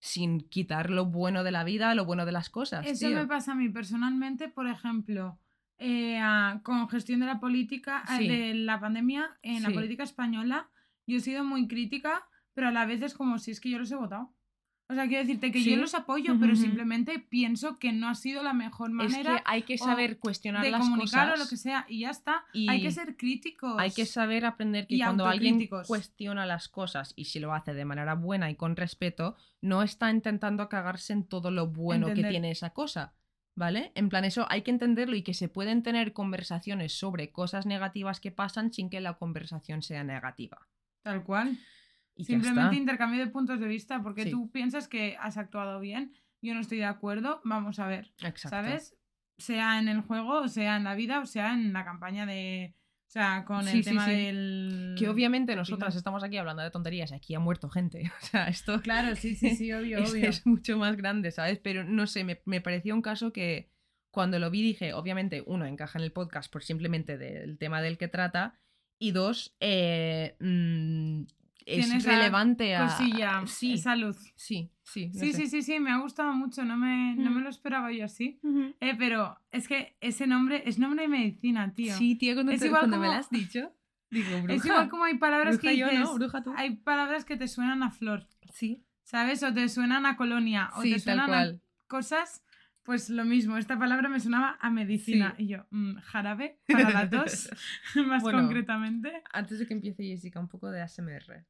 [0.00, 2.86] sin quitar lo bueno de la vida, lo bueno de las cosas.
[2.86, 3.16] Eso tío.
[3.16, 5.38] me pasa a mí personalmente, por ejemplo,
[5.82, 6.20] eh,
[6.62, 8.28] con gestión de la política, eh, Sí.
[8.28, 9.74] de la pandemia en la Sí.
[9.74, 10.70] política española.
[11.06, 13.78] Yo he sido muy crítica pero a la vez es como si es que yo
[13.78, 14.34] los he votado.
[14.90, 15.70] O sea, quiero decirte que Sí.
[15.70, 16.60] yo los apoyo, pero Ujú.
[16.60, 20.62] simplemente pienso que no ha sido la mejor Es manera que hay que saber cuestionar
[20.62, 21.40] de las comunicar cosas.
[21.40, 22.44] o lo que sea, y ya está.
[22.52, 23.76] Y Hay que ser críticos.
[23.78, 27.86] Hay que saber aprender que cuando alguien cuestiona las cosas y si lo hace de
[27.86, 32.30] manera buena y con respeto, no está intentando cagarse en todo lo bueno que Entender.
[32.32, 33.14] tiene esa cosa.
[33.54, 33.92] ¿Vale?
[33.94, 38.18] En plan, eso hay que entenderlo y que se pueden tener conversaciones sobre cosas negativas
[38.20, 40.66] que pasan sin que la conversación sea negativa.
[41.02, 41.58] Tal cual.
[42.14, 44.30] Y Simplemente intercambio de puntos de vista, porque Sí.
[44.30, 48.48] tú piensas que has actuado bien, yo no estoy de acuerdo, vamos a ver, Exacto.
[48.48, 48.96] ¿sabes?
[49.38, 52.74] Sea en el juego, o sea en la vida, o sea en la campaña de...
[53.12, 54.12] O sea, con el sí, tema sí.
[54.12, 54.94] del...
[54.98, 58.10] Que obviamente nosotras estamos aquí hablando de tonterías y aquí ha muerto gente.
[58.22, 60.30] O sea, esto Claro, sí, sí, sí, obvio, es, obvio.
[60.30, 61.58] es mucho más grande, ¿sabes?
[61.58, 63.70] Pero no sé, me, me pareció un caso que
[64.10, 67.98] cuando lo vi dije, obviamente, uno, encaja en el podcast por simplemente del tema del
[67.98, 68.58] que trata,
[68.98, 71.24] y dos, eh, mm,
[71.66, 72.86] es relevante a...
[72.86, 74.16] Cosilla, Sí, esa luz.
[74.36, 75.08] sí, sí.
[75.08, 75.38] no Sí, sé.
[75.38, 77.34] sí, sí, sí, me ha gustado mucho, no me, no Mm.
[77.34, 78.40] me lo esperaba yo así.
[78.80, 81.94] Eh, pero es que ese nombre es nombre de medicina, tío.
[81.96, 83.72] Sí, tío, cuando, Es te- igual cuando me lo has dicho,
[84.10, 84.54] digo, bruja.
[84.54, 86.00] Es igual como hay palabras bruja que yo, dices...
[86.04, 86.14] ¿no?
[86.14, 86.52] Bruja tú.
[86.56, 88.26] Hay palabras que te suenan a flor.
[88.52, 89.42] Sí, ¿Sabes?
[89.42, 91.52] O te suenan a colonia, o sí, te tal suenan a
[91.86, 92.42] cosas,
[92.82, 93.56] pues lo mismo.
[93.56, 95.34] Esta palabra me sonaba a medicina.
[95.36, 95.44] Sí.
[95.44, 97.50] Y yo, mm, jarabe para la tos,
[98.06, 98.40] más Bueno.
[98.40, 99.22] concretamente.
[99.32, 101.46] Antes de que empiece Jessica, un poco de ASMR.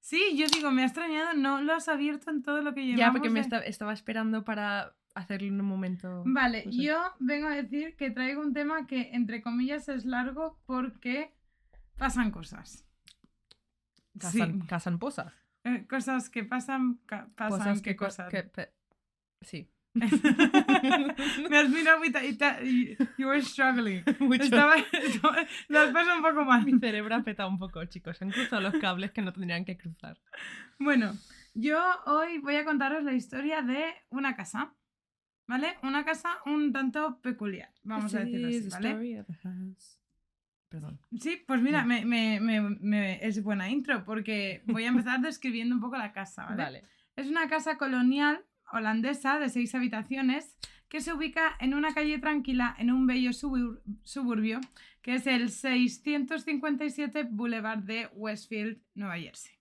[0.00, 2.98] Sí, yo digo, me ha extrañado, no lo has abierto en todo lo que llevamos.
[3.00, 6.22] Ya, porque me estaba esperando para hacerlo en un momento.
[6.26, 6.82] Vale, no sé.
[6.82, 11.34] yo vengo a decir que traigo un tema que, entre comillas, es largo porque
[11.98, 12.86] pasan cosas.
[14.14, 15.32] Sí, Casan, casan posas.
[15.64, 18.30] eh, cosas que pasan, ca- pasan Cosas que, que, co- cosas.
[18.30, 18.50] que
[19.42, 19.70] Sí.
[21.50, 24.02] Me has mirado y, you were struggling.
[24.20, 24.42] Mucho.
[24.44, 24.76] Estaba,
[25.92, 26.64] pasado un poco mal.
[26.64, 28.20] Mi cerebro ha petado un poco, chicos.
[28.22, 30.18] Han cruzado los cables que no tendrían que cruzar.
[30.78, 31.12] Bueno,
[31.54, 34.74] yo hoy voy a contaros la historia de una casa,
[35.46, 35.76] ¿vale?
[35.82, 39.24] Una casa un tanto peculiar, vamos a decirlo así, ¿vale?
[40.68, 41.00] Perdón.
[41.18, 45.74] Sí, pues mira, me, me- me- me- es buena intro porque voy a empezar describiendo
[45.74, 46.62] un poco la casa, ¿vale?
[46.62, 46.84] Vale.
[47.16, 50.56] Es una casa colonial holandesa de seis habitaciones
[50.88, 54.60] que se ubica en una calle tranquila en un bello subur- suburbio
[55.02, 59.52] que es el 657 Boulevard de Westfield, Nueva Jersey.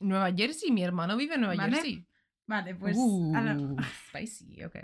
[0.00, 1.76] Nueva Jersey, mi hermano vive en Nueva ¿Vale?
[1.76, 2.06] Jersey.
[2.46, 3.76] Vale, pues Uh, a, lo,
[4.08, 4.76] spicy, ok.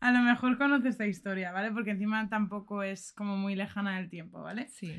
[0.00, 1.72] a lo mejor conoces esta historia, ¿vale?
[1.72, 4.68] Porque encima tampoco es como muy lejana del tiempo, ¿vale?
[4.68, 4.94] Sí.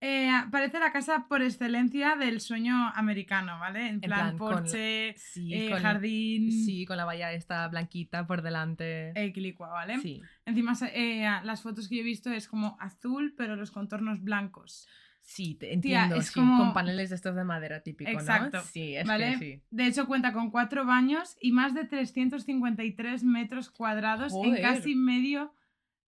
[0.00, 3.88] Eh, parece la casa por excelencia del sueño americano, ¿vale?
[3.88, 8.26] En plan, plan, con porche, Sí, eh, con, jardín, sí, con la valla esta blanquita
[8.26, 9.10] por delante.
[9.20, 9.98] eh, quilicua, ¿vale?
[9.98, 10.22] Sí.
[10.46, 14.86] Encima, eh, las fotos que yo he visto es como azul, pero los contornos blancos.
[15.20, 16.16] Sí, te entiendo.
[16.16, 18.62] es sí, como- Con paneles de estos de madera típico, Exacto, ¿no?
[18.62, 19.32] Sí, es ¿vale?
[19.32, 19.62] que sí.
[19.70, 25.52] De hecho, cuenta con cuatro baños y más de 353 metros cuadrados en casi medio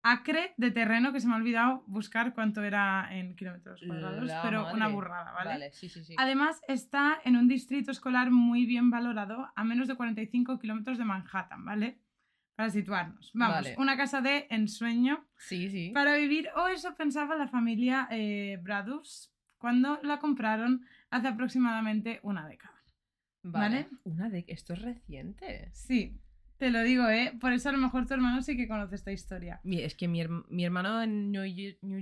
[0.02, 4.42] acre de terreno, que se me ha olvidado buscar cuánto era en kilómetros cuadrados, La
[4.42, 5.70] pero una burrada, ¿vale?
[5.72, 6.14] sí, sí, sí.
[6.18, 11.04] Además, está en un distrito escolar muy bien valorado, a menos de 45 kilómetros de
[11.04, 11.98] Manhattan, ¿vale?
[12.54, 13.30] Para situarnos.
[13.34, 13.74] Vamos, Vale.
[13.78, 15.90] una casa de ensueño Sí, sí.
[15.94, 22.46] para vivir, o eso pensaba la familia eh, Bradus cuando la compraron hace aproximadamente una
[22.48, 22.74] década.
[23.42, 23.88] ¿vale?
[24.04, 25.70] Una de esto es reciente.
[25.72, 26.20] Sí,
[26.58, 27.32] te lo digo, ¿eh?
[27.40, 29.60] Por eso a lo mejor tu hermano sí que conoce esta historia.
[29.64, 31.44] Es que mi, mi hermano en New,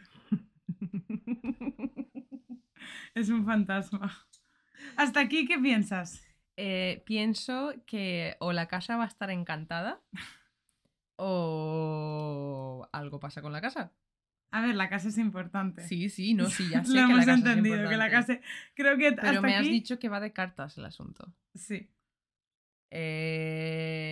[3.14, 4.12] Es un fantasma.
[4.96, 6.22] Hasta aquí, ¿qué piensas?
[6.58, 10.02] Eh, pienso que o la casa va a estar encantada
[11.16, 13.92] o algo pasa con la casa.
[14.52, 15.82] A ver, la casa es importante.
[15.82, 18.10] Sí, sí, no, sí, ya sé Lo que hemos la casa entendido, es que la
[18.10, 18.40] casa...
[18.74, 19.70] Creo que Pero hasta me has aquí...
[19.70, 21.32] dicho que va de cartas el asunto.
[21.54, 21.90] Sí.
[22.90, 24.06] Eh,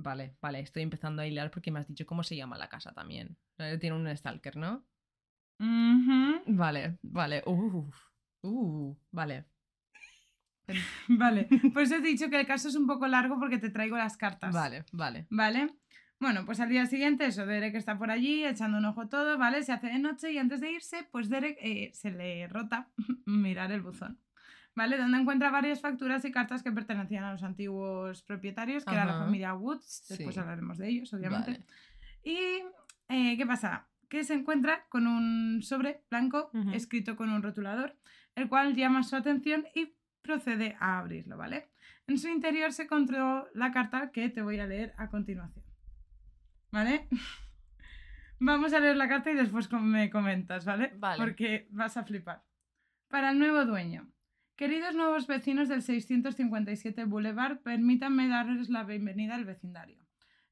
[0.00, 2.92] Vale, vale, estoy empezando a hilar porque me has dicho cómo se llama la casa
[2.92, 3.36] también.
[3.58, 4.86] Eh, Tiene un stalker, ¿no?
[5.60, 6.40] Ujú.
[6.46, 7.42] Vale, vale.
[7.46, 7.96] Uf,
[8.42, 9.46] uh, vale.
[11.08, 14.16] Vale, pues he dicho que el caso es un poco largo porque te traigo las
[14.16, 14.54] cartas.
[14.54, 15.26] Vale, vale.
[15.30, 15.74] ¿Vale?
[16.20, 19.62] Bueno, pues al día siguiente, eso, Derek está por allí echando un ojo todo, ¿vale?
[19.62, 22.88] Se hace de noche y antes de irse, pues Derek eh, se le rota
[23.26, 24.18] mirar el buzón,
[24.74, 24.98] ¿vale?
[24.98, 29.18] Donde encuentra varias facturas y cartas que pertenecían a los antiguos propietarios, que era la
[29.18, 30.40] familia Woods, después Sí.
[30.40, 31.52] hablaremos de ellos, obviamente.
[31.52, 31.64] Vale.
[32.24, 32.36] Y,
[33.08, 33.86] eh, ¿qué pasa?
[34.08, 37.96] Que se encuentra con un sobre blanco escrito con un rotulador,
[38.34, 39.92] el cual llama su atención y
[40.28, 41.70] procede a abrirlo, ¿vale?
[42.06, 45.64] En su interior se encontró la carta que te voy a leer a continuación.
[46.70, 47.08] ¿Vale?
[48.38, 50.92] Vamos a leer la carta y después me comentas, ¿vale?
[50.98, 51.16] Vale.
[51.16, 52.44] Porque vas a flipar.
[53.08, 54.06] Para el nuevo dueño.
[54.54, 60.04] Queridos nuevos vecinos del 657 Boulevard, permítanme darles la bienvenida al vecindario.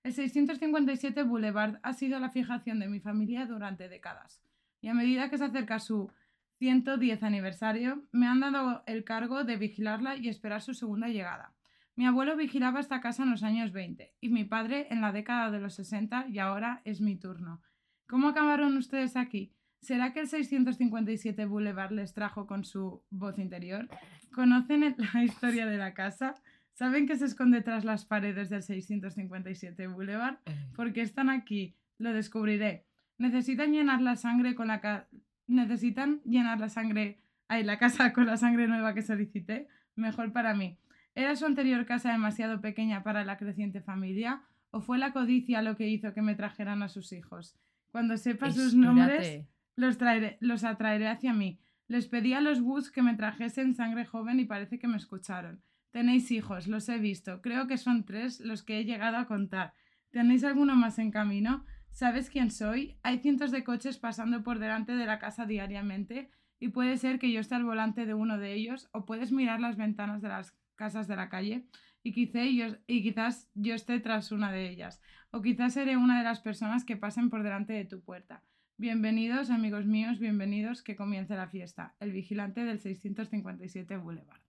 [0.05, 4.43] El 657 Boulevard ha sido la fijación de mi familia durante décadas,
[4.81, 6.11] y a medida que se acerca su
[6.59, 11.53] 110 aniversario, me han dado el cargo de vigilarla y esperar su segunda llegada.
[11.97, 15.51] Mi abuelo vigilaba esta casa en los años 20 y mi padre en la década
[15.51, 17.63] de los 60 y ahora es mi turno.
[18.07, 19.53] ¿Cómo acabaron ustedes aquí?
[19.81, 23.89] ¿Será que el 657 Boulevard les trajo con su voz interior?
[24.33, 26.35] ¿Conocen la historia de la casa?
[26.73, 30.39] ¿Saben que se esconde tras las paredes del 657 Boulevard?
[30.75, 31.77] ¿Por qué están aquí?
[31.99, 32.85] Lo descubriré.
[33.17, 35.07] Necesitan llenar la sangre con la
[35.47, 39.69] necesitan llenar la sangre ay, la casa con la sangre nueva que solicité.
[39.95, 40.79] Mejor para mí.
[41.15, 44.43] ¿Era su anterior casa demasiado pequeña para la creciente familia?
[44.71, 47.57] ¿O fue la codicia lo que hizo que me trajeran a sus hijos?
[47.91, 51.59] Cuando sepa sus nombres, los, traeré, los atraeré hacia mí.
[51.89, 55.63] Les pedí a los Woods que me trajesen sangre joven y parece que me escucharon.
[55.93, 57.41] Tenéis hijos, los he visto.
[57.41, 59.73] Creo que son tres los que he llegado a contar.
[60.11, 61.65] ¿Tenéis alguno más en camino?
[61.97, 62.99] ¿Sabes quién soy?
[63.03, 66.29] Hay cientos de coches pasando por delante de la casa diariamente
[66.61, 69.61] y puede ser que yo esté al volante de uno de ellos o puedes mirar
[69.61, 71.65] las ventanas de las casas de la calle
[72.03, 76.25] y, quizá y quizás yo esté tras una de ellas o quizás seré una de
[76.25, 78.43] las personas que pasen por delante de tu puerta.
[78.77, 81.95] Bienvenidos, amigos míos, bienvenidos, que comience la fiesta.
[81.99, 84.46] El vigilante del 657 Boulevard.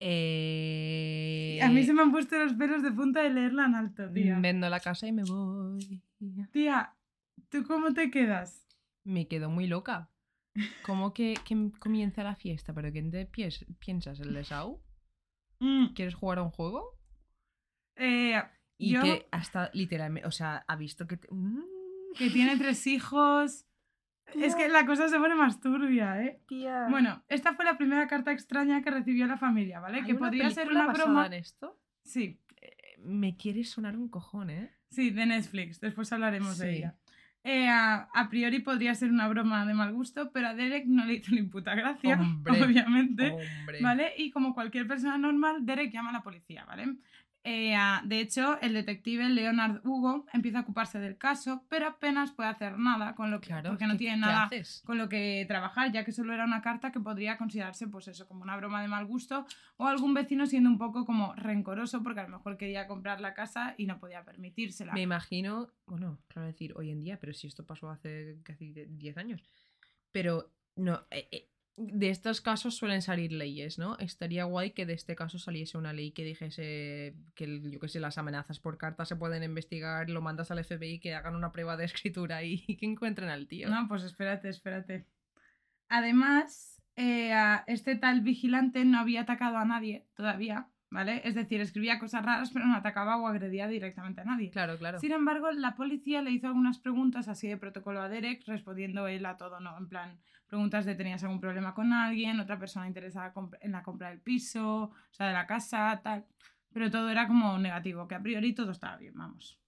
[0.00, 4.10] Eh, A mí se me han puesto los pelos de punta de leerla en alto,
[4.12, 4.38] tía.
[4.40, 6.02] Vendo la casa y me voy.
[6.52, 6.94] Tía,
[7.48, 8.66] ¿tú cómo te quedas?
[9.04, 10.10] Me quedo muy loca.
[10.82, 12.72] ¿Cómo que, que comienza la fiesta?
[12.74, 14.20] ¿Pero quién te piensas?
[14.20, 14.80] ¿El de Sau?
[15.62, 16.98] Mm, ¿Quieres jugar a un juego?
[17.96, 18.42] eh,
[18.78, 21.18] Y yo, que hasta literalmente, o sea, ha visto que...
[21.18, 21.60] te- Mm,
[22.16, 23.66] que tiene tres hijos.
[24.34, 26.40] Es que la cosa se pone más turbia, ¿eh?
[26.46, 26.86] tía.
[26.90, 29.98] Bueno, esta fue la primera carta extraña que recibió la familia, ¿vale?
[29.98, 31.26] ¿Hay Que una podría ser una broma.
[31.26, 31.78] en esto?
[32.04, 34.70] Sí, Eh, Me quiere sonar un cojón, ¿eh?
[34.90, 35.80] sí, de Netflix.
[35.80, 36.94] Después hablaremos de ella.
[37.42, 41.06] Eh, a, a priori podría ser una broma de mal gusto, pero a Derek no
[41.06, 43.30] le hizo ni puta gracia, Hombre, obviamente.
[43.30, 43.80] Hombre.
[43.80, 44.12] ¿Vale?
[44.18, 46.96] Y como cualquier persona normal, Derek llama a la policía, ¿vale?
[47.42, 52.32] Eh, ah, de hecho, el detective Leonard Hugo empieza a ocuparse del caso, pero apenas
[52.32, 54.50] puede hacer nada con lo que, Claro, porque no ¿qué- tiene nada
[54.84, 58.28] con lo que trabajar, ya que solo era una carta que podría considerarse, pues eso,
[58.28, 59.46] como una broma de mal gusto,
[59.78, 63.32] o algún vecino siendo un poco como rencoroso porque a lo mejor quería comprar la
[63.32, 64.92] casa y no podía permitírsela.
[64.92, 68.84] Me imagino, bueno, claro decir hoy en día, pero si esto pasó hace casi de-
[68.86, 69.42] 10 años.
[70.12, 71.48] Pero no, eh, eh,
[71.80, 73.96] de estos casos suelen salir leyes, ¿no?
[73.98, 78.00] Estaría guay que de este caso saliese una ley que dijese que, yo qué sé,
[78.00, 81.76] las amenazas por carta se pueden investigar, lo mandas al FBI que hagan una prueba
[81.76, 83.70] de escritura y, que encuentren al tío.
[83.70, 85.06] No, pues espérate, espérate.
[85.88, 91.22] Además, eh, a este tal vigilante no había atacado a nadie todavía, ¿vale?
[91.24, 94.50] Es decir, escribía cosas raras, pero no atacaba o agredía directamente a nadie.
[94.50, 94.98] Claro, claro.
[94.98, 99.24] Sin embargo, la policía le hizo algunas preguntas así de protocolo a Derek, respondiendo él
[99.24, 99.76] a todo, ¿no?
[99.78, 100.20] En plan,
[100.50, 104.82] preguntas de tenías algún problema con alguien, otra persona interesada en la compra del piso,
[104.82, 106.26] o sea, de la casa, tal.
[106.72, 109.60] Pero todo era como negativo, que a priori todo estaba bien, vamos.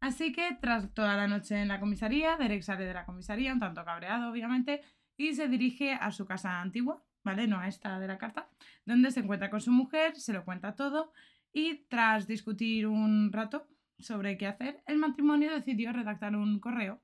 [0.00, 3.60] Así que tras toda la noche en la comisaría, Derek sale de la comisaría, un
[3.60, 4.80] tanto cabreado, obviamente,
[5.16, 7.46] y se dirige a su casa antigua, ¿vale?
[7.46, 8.48] No a esta de la carta,
[8.86, 11.12] donde se encuentra con su mujer, se lo cuenta todo,
[11.52, 13.68] y tras discutir un rato
[13.98, 17.02] sobre qué hacer, el matrimonio decidió redactar un correo,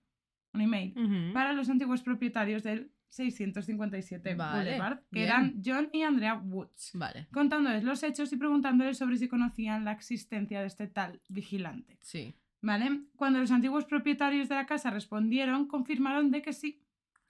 [0.55, 5.26] un email, para los antiguos propietarios del 657 Vale, Boulevard, que bien.
[5.26, 9.92] eran John y Andrea Woods, Vale, contándoles los hechos y preguntándoles sobre si conocían la
[9.92, 11.98] existencia de este tal vigilante.
[12.02, 12.34] sí.
[12.61, 13.02] ¿Vale?
[13.14, 16.82] Cuando los antiguos propietarios de la casa respondieron, confirmaron de que sí,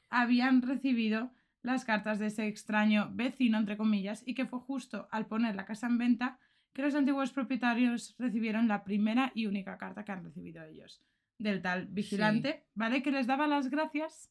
[0.09, 5.27] habían recibido las cartas de ese extraño vecino, entre comillas, y que fue justo al
[5.27, 6.39] poner la casa en venta
[6.73, 11.03] que los antiguos propietarios recibieron la primera y única carta que han recibido ellos,
[11.39, 13.03] del tal vigilante, ¿vale?
[13.03, 14.31] Que les daba las gracias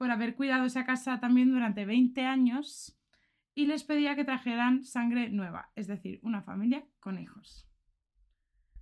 [0.00, 2.98] por haber cuidado esa casa también durante 20 años
[3.54, 7.68] y les pedía que trajeran sangre nueva, es decir, una familia con hijos.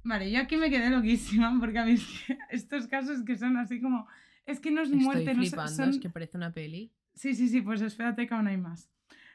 [0.04, 1.96] Vale, yo aquí me quedé loquísima porque a mí
[2.50, 4.06] estos casos que son así como...
[4.46, 5.90] Es que no es muerte, Estoy no flipando, son...
[5.90, 6.92] es que parece una peli.
[7.14, 8.88] Sí, sí, sí, pues espérate que aún hay más.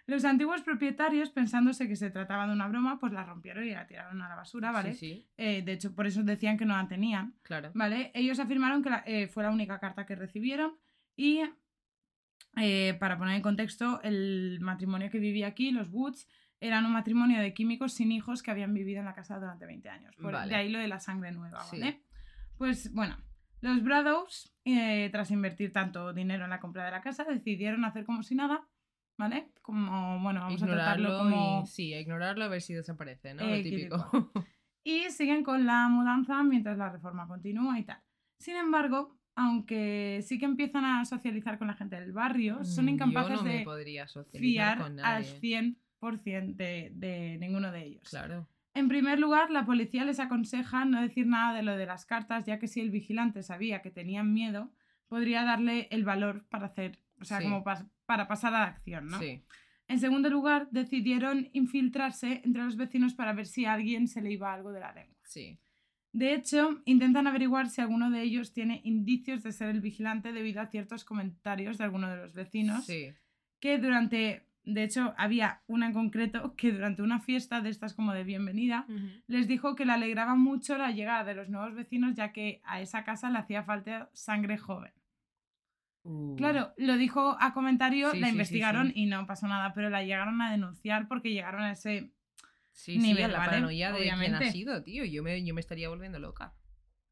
[0.06, 3.88] Los antiguos propietarios, pensándose que se trataba de una broma, pues la rompieron y la
[3.88, 4.94] tiraron a la basura, ¿vale?
[4.94, 7.72] Sí, sí, Eh, de hecho, por eso decían que no la tenían, claro.
[7.74, 8.10] ¿vale?
[8.14, 10.78] Ellos afirmaron que la- eh, fue la única carta que recibieron
[11.18, 11.42] y,
[12.58, 16.28] eh, para poner en contexto, el matrimonio que vivía aquí, los Woods,
[16.60, 19.89] eran un matrimonio de químicos sin hijos que habían vivido en la casa durante 20
[19.89, 20.16] años.
[20.16, 20.49] Por, Vale.
[20.49, 21.80] De ahí lo de la sangre nueva, Sí.
[21.80, 22.01] ¿vale?
[22.58, 23.18] Pues bueno,
[23.62, 28.06] los Bradows, eh, tras invertir tanto dinero en la compra de la casa, decidieron hacer
[28.06, 28.68] como si nada,
[29.18, 29.51] ¿vale?
[29.62, 31.64] Como, bueno, vamos a tratarlo como...
[31.64, 33.43] y sí, a ignorarlo a ver si desaparece, ¿no?
[33.43, 34.32] Eh, Lo típico.
[34.84, 38.01] y siguen con la mudanza mientras la reforma continúa y tal.
[38.38, 42.90] Sin embargo, aunque sí que empiezan a socializar con la gente del barrio, son Mm,
[42.90, 45.40] incapaces Yo no me de podría fiar con al nadie.
[45.40, 48.10] 100% de, de ninguno de ellos.
[48.10, 48.48] Claro.
[48.76, 52.46] En primer lugar, la policía les aconseja no decir nada de lo de las cartas,
[52.46, 54.72] ya que si el vigilante sabía que tenían miedo,
[55.08, 57.44] podría darle el valor para hacer, o sea, Sí.
[57.44, 57.64] como
[58.06, 59.20] para pasar a la acción, ¿no?
[59.20, 59.44] Sí.
[59.88, 64.32] En segundo lugar, decidieron infiltrarse entre los vecinos para ver si a alguien se le
[64.32, 65.20] iba algo de la lengua.
[65.26, 65.60] Sí.
[66.14, 70.61] De hecho, intentan averiguar si alguno de ellos tiene indicios de ser el vigilante debido
[70.61, 73.14] a ciertos comentarios de alguno de los vecinos Sí.
[73.59, 78.14] que durante, de hecho, había una en concreto que durante una fiesta de estas como
[78.14, 78.86] de bienvenida
[79.28, 82.80] les dijo que le alegraba mucho la llegada de los nuevos vecinos ya que a
[82.80, 84.93] esa casa le hacía falta sangre joven.
[86.03, 88.93] Uh, Claro, lo dijo a comentario, Sí, la sí, investigaron sí.
[89.01, 92.11] y no pasó nada, pero la llegaron a denunciar porque llegaron a ese...
[92.74, 93.51] Sí, sí, nivel, a la ¿vale?
[93.51, 94.47] paranoia de quién Obviamente.
[94.47, 95.05] ha sido, tío.
[95.05, 96.53] Yo me, yo me estaría volviendo loca.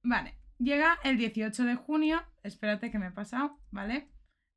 [0.03, 4.09] Vale, llega el 18 de junio, espérate que me he pasado, ¿vale?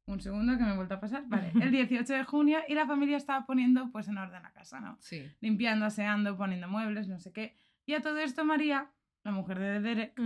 [0.06, 1.50] Un segundo que me he vuelto a pasar, vale.
[1.62, 4.98] El 18 de junio y la familia estaba poniendo pues en orden la casa, ¿no?
[5.00, 5.30] Sí.
[5.40, 7.56] Limpiando, aseando, poniendo muebles, no sé qué.
[7.86, 8.90] Y a todo esto María,
[9.22, 10.20] la mujer de Derek,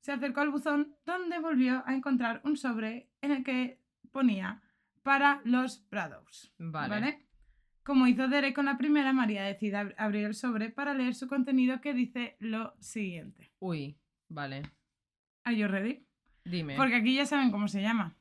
[0.00, 4.62] se acercó al buzón donde volvió a encontrar un sobre en el que ponía
[5.04, 6.52] para los Bradows.
[6.58, 6.88] Vale.
[6.88, 7.26] ¿Vale?
[7.82, 11.26] Como hizo Derek con la primera, María decide ab- abrir el sobre para leer su
[11.28, 13.52] contenido que dice lo siguiente.
[13.58, 14.62] Uy, vale.
[15.44, 16.06] ¿Are you ready?
[16.44, 16.76] Dime.
[16.76, 18.16] Porque aquí ya saben cómo se llama.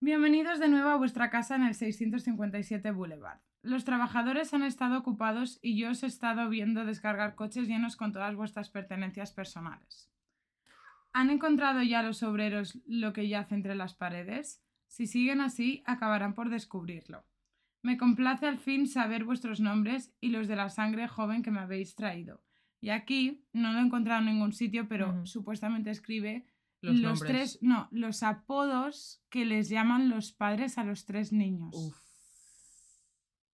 [0.00, 3.40] Bienvenidos de nuevo a vuestra casa en el 657 Boulevard.
[3.62, 8.12] Los trabajadores han estado ocupados y yo os he estado viendo descargar coches llenos con
[8.12, 10.10] todas vuestras pertenencias personales.
[11.12, 14.60] ¿Han encontrado ya los obreros lo que yace entre las paredes?
[14.88, 17.24] Si siguen así, acabarán por descubrirlo.
[17.82, 21.60] Me complace al fin saber vuestros nombres y los de la sangre joven que me
[21.60, 22.42] habéis traído.
[22.80, 26.46] Y aquí no lo he encontrado en ningún sitio, pero supuestamente escribe
[26.80, 31.74] Los, tres, no, los apodos que les llaman los padres a los tres niños.
[31.74, 31.96] Uf.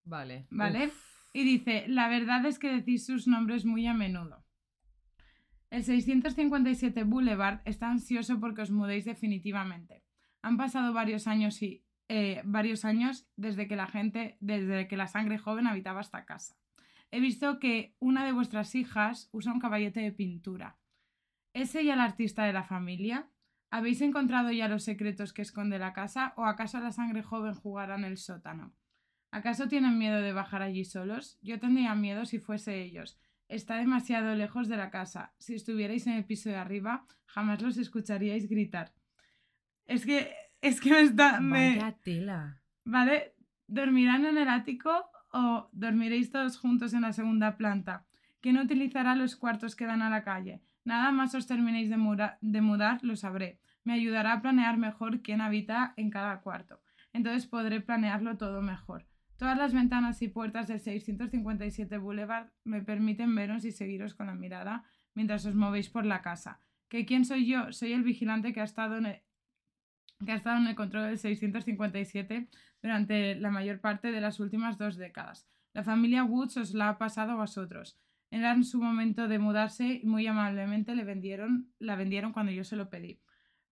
[0.04, 0.46] Vale.
[0.50, 0.86] ¿Vale?
[0.86, 1.08] uf.
[1.34, 4.44] Y dice, la verdad es que decís sus nombres muy a menudo.
[5.70, 10.02] El 657 Boulevard está ansioso porque os mudéis definitivamente.
[10.40, 15.08] Han pasado varios años y eh, varios años desde que la gente, desde que la
[15.08, 16.56] sangre joven habitaba esta casa.
[17.10, 20.78] He visto que una de vuestras hijas usa un caballete de pintura.
[21.54, 23.30] ¿Es ella la artista de la familia?
[23.70, 27.96] ¿Habéis encontrado ya los secretos que esconde la casa o acaso la sangre joven jugará
[27.96, 28.74] en el sótano?
[29.30, 31.38] ¿Acaso tienen miedo de bajar allí solos?
[31.42, 33.18] Yo tendría miedo si fuese ellos.
[33.48, 35.34] Está demasiado lejos de la casa.
[35.38, 38.92] Si estuvierais en el piso de arriba, jamás los escucharíais gritar.
[39.86, 41.40] Es que, es que me está...
[41.40, 42.60] me- Vaya tela.
[42.84, 43.34] ¿Vale?
[43.66, 44.90] ¿Dormirán en el ático
[45.32, 48.06] o dormiréis todos juntos en la segunda planta?
[48.40, 50.62] ¿Quién utilizará los cuartos que dan a la calle?
[50.84, 53.60] Nada más os terminéis de, mura- de mudar, lo sabré.
[53.84, 56.80] Me ayudará a planear mejor quién habita en cada cuarto.
[57.12, 59.06] Entonces podré planearlo todo mejor.
[59.36, 64.34] Todas las ventanas y puertas del 657 Boulevard me permiten veros y seguiros con la
[64.34, 64.84] mirada
[65.14, 66.60] mientras os movéis por la casa.
[66.88, 67.72] ¿Que quién soy yo?
[67.72, 69.22] Soy el vigilante que ha estado en el,
[70.24, 72.48] que ha estado en el control del 657
[72.82, 75.48] durante la mayor parte de las últimas dos décadas.
[75.72, 77.98] La familia Woods os la ha pasado a vosotros.
[78.30, 82.64] Era en su momento de mudarse y muy amablemente le vendieron, la vendieron cuando yo
[82.64, 83.20] se lo pedí.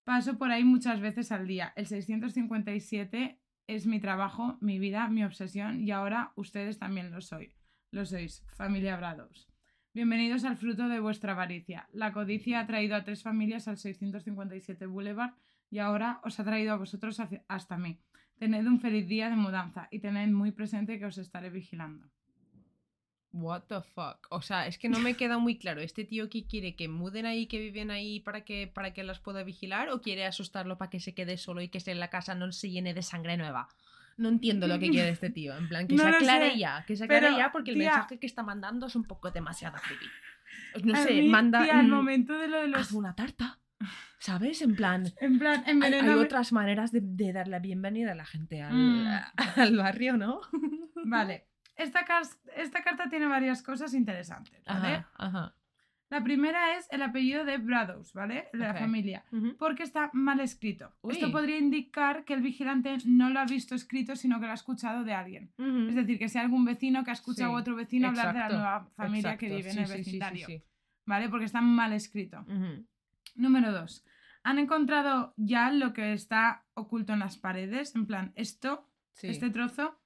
[0.04, 1.72] Paso por ahí muchas veces al día.
[1.76, 7.54] El 657 es mi trabajo, mi vida, mi obsesión y ahora ustedes también lo soy.
[7.90, 9.48] Lo sois, familia Bradows.
[9.92, 11.88] Bienvenidos al fruto de vuestra avaricia.
[11.92, 15.34] La codicia ha traído a tres familias al 657 Boulevard
[15.70, 17.98] y ahora os ha traído a vosotros hasta mí.
[18.38, 22.08] Tened un feliz día de mudanza y tened muy presente que os estaré vigilando.
[23.32, 24.26] What the fuck.
[24.30, 25.80] O sea, es que no me queda muy claro.
[25.82, 29.20] ¿Este tío que quiere que muden ahí, que viven ahí para que, para que las
[29.20, 29.90] pueda vigilar?
[29.90, 32.70] ¿O quiere asustarlo para que se quede solo y que en la casa no se
[32.70, 33.68] llene de sangre nueva?
[34.16, 35.54] No entiendo lo que quiere este tío.
[35.56, 36.84] En plan, que No se aclare sé, ya.
[36.86, 39.30] Que se aclare pero, ya porque el tía- mensaje que está mandando es un poco
[39.30, 40.86] demasiado creepy.
[40.86, 41.62] No A sé, mí, manda.
[41.62, 42.80] tía, al momento de lo de los...
[42.80, 43.58] Haz una tarta.
[44.18, 44.62] ¿Sabes?
[44.62, 45.04] En plan.
[45.20, 48.74] En plan, Hay, hay otras maneras de, de dar la bienvenida a la gente al,
[48.74, 49.06] Mm.
[49.56, 50.40] al barrio, ¿no?
[51.04, 51.46] Vale.
[51.76, 54.94] Esta, carta tiene varias cosas interesantes, ¿vale?
[54.94, 55.54] Ajá, ajá.
[56.08, 58.48] La primera es el apellido de Bradows, ¿vale?
[58.52, 59.24] De la familia.
[59.58, 60.94] Porque está mal escrito.
[61.10, 64.54] Esto podría indicar que el vigilante no lo ha visto escrito, sino que lo ha
[64.54, 65.52] escuchado de alguien.
[65.88, 68.38] Es decir, que sea algún vecino que ha escuchado Sí, a otro vecino hablar de
[68.38, 70.46] la nueva familia que vive en el sí, sí, sí, vecindario.
[70.46, 70.62] sí.
[71.06, 71.28] ¿Vale?
[71.28, 72.44] Porque está mal escrito.
[73.36, 74.04] Número dos.
[74.42, 77.94] Han encontrado ya lo que está oculto en las paredes.
[77.94, 79.28] En plan, esto, Sí.
[79.28, 79.98] este trozo,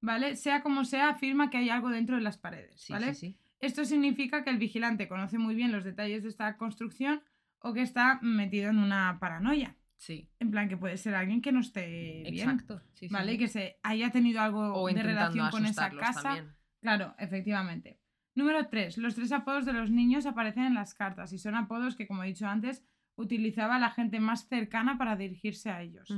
[0.00, 0.36] ¿vale?
[0.36, 3.14] Sea como sea, afirma que hay algo dentro de las paredes, Sí, ¿vale?
[3.14, 3.38] sí, sí.
[3.60, 7.22] Esto significa que el vigilante conoce muy bien los detalles de esta construcción
[7.60, 9.74] o que está metido en una paranoia.
[9.96, 12.48] Sí, En plan, que puede ser alguien que no esté bien.
[12.50, 12.80] exacto.
[12.92, 13.32] sí, ¿Vale?
[13.32, 13.38] sí.
[13.38, 16.22] Que se haya tenido algo O de relación con esa casa.
[16.22, 16.54] también.
[16.80, 17.98] Claro, efectivamente.
[18.38, 18.98] Número 3.
[18.98, 22.22] Los tres apodos de los niños aparecen en las cartas y son apodos que, como
[22.22, 22.84] he dicho antes,
[23.16, 26.08] utilizaba la gente más cercana para dirigirse a ellos.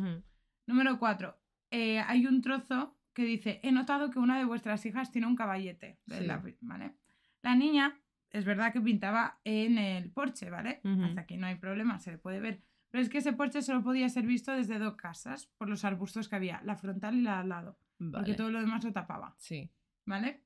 [0.66, 1.34] Número 4.
[1.70, 5.98] hay un trozo que dice, he notado que una de vuestras hijas tiene un caballete.
[6.08, 6.26] Sí.
[6.26, 6.94] la, ¿vale?
[7.40, 7.98] la niña,
[8.28, 10.82] es verdad que pintaba en el porche, ¿vale?
[10.84, 12.60] Hasta aquí no hay problema, se le puede ver.
[12.90, 16.28] Pero es que ese porche solo podía ser visto desde dos casas, por los arbustos
[16.28, 17.78] que había, la frontal y la al lado,
[18.12, 19.34] porque todo lo demás lo tapaba.
[19.38, 19.70] Sí.
[20.04, 20.42] ¿vale?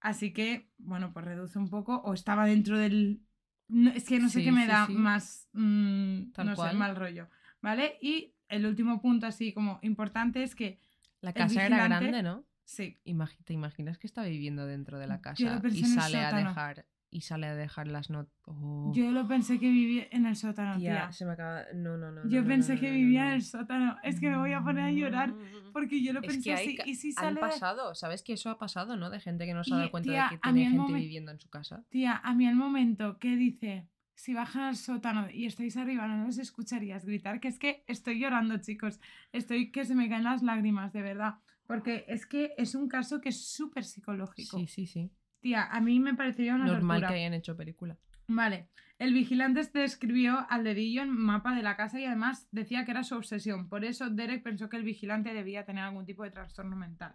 [0.00, 3.20] Así que, bueno, pues reduce un poco, o estaba dentro del...
[3.68, 4.92] no, es que no sé Sí, qué me sí, da sí.
[4.94, 6.76] más, mm, Tal no sé, cual.
[6.76, 7.28] mal rollo,
[7.60, 7.98] ¿vale?
[8.00, 10.78] Y el último punto así como importante es que,
[11.20, 12.44] La casa era grande, ¿no?
[12.64, 12.98] sí,
[13.44, 17.46] ¿Te imaginas que está viviendo dentro de la casa y sale a dejar y sale
[17.46, 18.32] a dejar las notas?
[18.94, 20.92] yo lo pensé que vivía en el sótano, tía.
[20.92, 21.64] Tía, se me acaba.
[21.74, 22.28] No, no, no.
[22.28, 23.96] yo no, pensé no, que vivía en el sótano.
[24.02, 25.34] Es que me voy a poner a llorar
[25.72, 26.78] porque yo lo Es pensé así.
[26.86, 29.10] Y si Han sale de- pasado, ¿sabes que eso ha pasado, no?
[29.10, 31.30] De gente que no se ha dado cuenta tía, de que tiene gente momen- viviendo
[31.32, 31.84] en su casa.
[31.90, 36.24] Tía, a mí el momento que dice, si bajan al sótano y estáis arriba, no
[36.26, 39.00] los escucharías gritar, que es que estoy llorando, chicos.
[39.32, 41.34] Estoy que se me caen las lágrimas, de verdad.
[41.66, 44.58] Porque es que es un caso que es súper psicológico.
[44.58, 45.10] Sí, sí, sí.
[45.40, 47.08] Tía, a mí me parecería una Normal tortura.
[47.08, 47.96] que hayan hecho película.
[48.26, 48.68] Vale.
[48.98, 53.04] El vigilante describió al dedillo en mapa de la casa y además decía que era
[53.04, 53.68] su obsesión.
[53.68, 57.14] Por eso Derek pensó que el vigilante debía tener algún tipo de trastorno mental.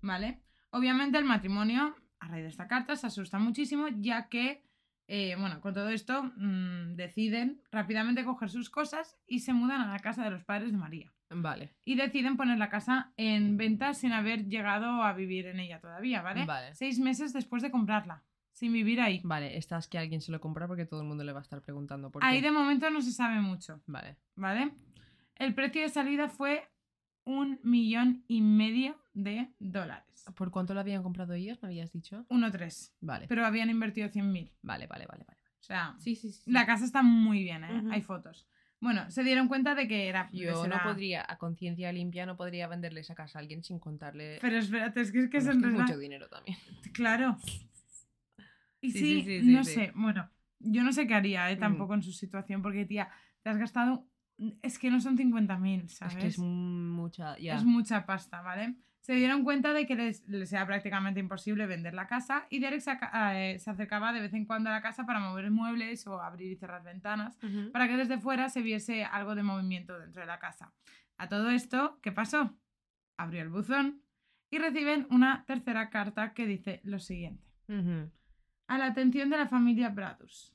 [0.00, 0.40] ¿Vale?
[0.70, 4.64] Obviamente el matrimonio, a raíz de esta carta, se asusta muchísimo, ya que,
[5.06, 9.92] eh, bueno, con todo esto, mm, deciden rápidamente coger sus cosas y se mudan a
[9.92, 11.12] la casa de los padres de María.
[11.30, 11.74] Vale.
[11.84, 16.22] Y deciden poner la casa en venta sin haber llegado a vivir en ella todavía,
[16.22, 16.44] ¿vale?
[16.46, 16.74] Vale.
[16.74, 18.22] Seis meses después de comprarla,
[18.52, 19.20] sin vivir ahí.
[19.24, 21.42] Vale, esta es que alguien se lo compra porque todo el mundo le va a
[21.42, 22.46] estar preguntando por Ahí qué.
[22.46, 24.16] de momento no se sabe mucho, Vale.
[24.36, 24.72] ¿vale?
[25.36, 26.68] El precio de salida fue
[27.24, 30.24] un millón y medio de dólares.
[30.34, 31.58] ¿Por cuánto lo habían comprado ellos?
[31.62, 32.24] ¿Me habías dicho?
[32.30, 32.92] 1,3.
[33.02, 33.26] Vale.
[33.28, 34.50] Pero habían invertido 100.000.
[34.62, 35.38] Vale, vale, vale, vale.
[35.60, 36.50] O sea, Sí, sí, sí.
[36.50, 37.82] la casa está muy bien, ¿eh?
[37.90, 38.48] Hay fotos.
[38.80, 40.28] Bueno, se dieron cuenta de que era...
[40.32, 44.38] Yo no podría, a conciencia limpia, no podría venderle esa casa a alguien sin contarle.
[44.40, 46.58] Pero espérate, es que es que Bueno, es mucho dinero también.
[46.92, 47.36] Claro.
[48.80, 51.56] Y Sí, sí, sí, sí, sí, no sé, bueno, yo no sé qué haría, ¿eh?
[51.56, 51.58] Mm.
[51.58, 53.08] Tampoco en su situación, porque, tía,
[53.42, 54.06] te has gastado...
[54.62, 56.14] Es que no son 50.000, ¿sabes?
[56.14, 57.36] Es que es mucha.
[57.38, 57.56] Ya.
[57.56, 58.76] Es mucha pasta, ¿vale?
[59.08, 62.80] Se dieron cuenta de que les, les era prácticamente imposible vender la casa y Derek
[62.80, 66.20] se, eh, se acercaba de vez en cuando a la casa para mover muebles o
[66.20, 67.38] abrir y cerrar ventanas
[67.72, 70.74] para que desde fuera se viese algo de movimiento dentro de la casa.
[71.16, 72.54] A todo esto, ¿qué pasó?
[73.16, 74.02] Abrió el buzón
[74.50, 77.48] Y reciben una tercera carta que dice lo siguiente.
[78.66, 80.52] A la atención de la familia Bradus.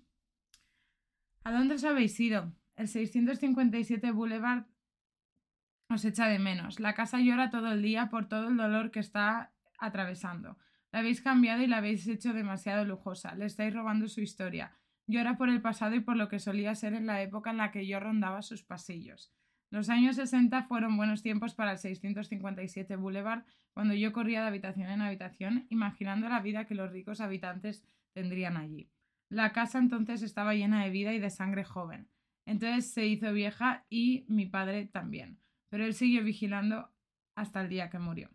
[1.44, 2.54] ¿A dónde os habéis ido?
[2.76, 4.66] El 657 Boulevard
[5.94, 6.80] os echa de menos.
[6.80, 10.58] La casa llora todo el día por todo el dolor que está atravesando.
[10.92, 13.36] La habéis cambiado y la habéis hecho demasiado lujosa.
[13.36, 14.74] Le estáis robando su historia.
[15.08, 17.72] Llora por el pasado y por lo que solía ser en la época en la
[17.72, 19.34] que yo rondaba sus pasillos.
[19.70, 24.88] Los años 60 fueron buenos tiempos para el 657 Boulevard, cuando yo corría de habitación
[24.90, 27.84] en habitación, imaginando la vida que los ricos habitantes
[28.14, 28.92] tendrían allí.
[29.30, 32.08] La casa entonces estaba llena de vida y de sangre joven.
[32.46, 35.40] Entonces se hizo vieja y mi padre también,
[35.74, 36.92] pero él siguió vigilando
[37.34, 38.30] hasta el día que murió.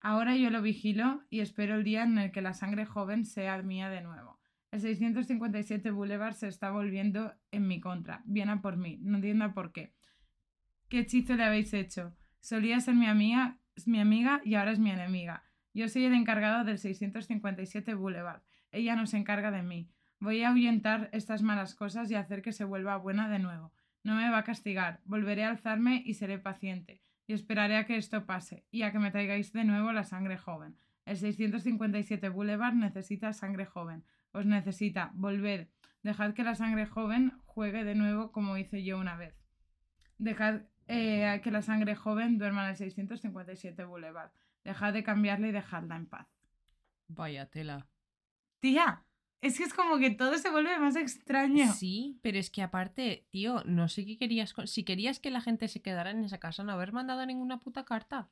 [0.00, 3.62] Ahora yo lo vigilo y espero el día en el que la sangre joven sea
[3.62, 4.40] mía de nuevo.
[4.72, 8.24] El 657 Boulevard se está volviendo en mi contra.
[8.24, 8.98] Viene por mí.
[9.00, 9.94] No entiendo por qué.
[10.88, 12.16] ¿Qué hechizo le habéis hecho?
[12.40, 15.44] Solía ser mi amiga, mi amiga y ahora es mi enemiga.
[15.72, 18.42] Yo soy el encargado del 657 Boulevard.
[18.72, 19.88] Ella no se encarga de mí.
[20.18, 23.72] Voy a ahuyentar estas malas cosas y hacer que se vuelva buena de nuevo.
[24.06, 25.00] No me va a castigar.
[25.04, 27.00] Volveré a alzarme y seré paciente.
[27.26, 30.38] Y esperaré a que esto pase y a que me traigáis de nuevo la sangre
[30.38, 30.78] joven.
[31.06, 34.04] El 657 Boulevard necesita sangre joven.
[34.30, 35.10] Os necesita.
[35.14, 35.66] Volved.
[36.04, 39.34] Dejad que la sangre joven juegue de nuevo como hice yo una vez.
[40.18, 44.30] Dejad eh, que la sangre joven duerma en el 657 Boulevard.
[44.62, 46.28] Dejad de cambiarla y dejadla en paz.
[47.08, 47.88] Vaya tela.
[48.60, 49.02] Tía,
[49.42, 51.72] es que es como que todo se vuelve más extraño.
[51.72, 54.54] Sí, pero es que aparte, tío, no sé qué querías.
[54.64, 57.84] Si querías que la gente se quedara en esa casa, no haber mandado ninguna puta
[57.84, 58.30] carta.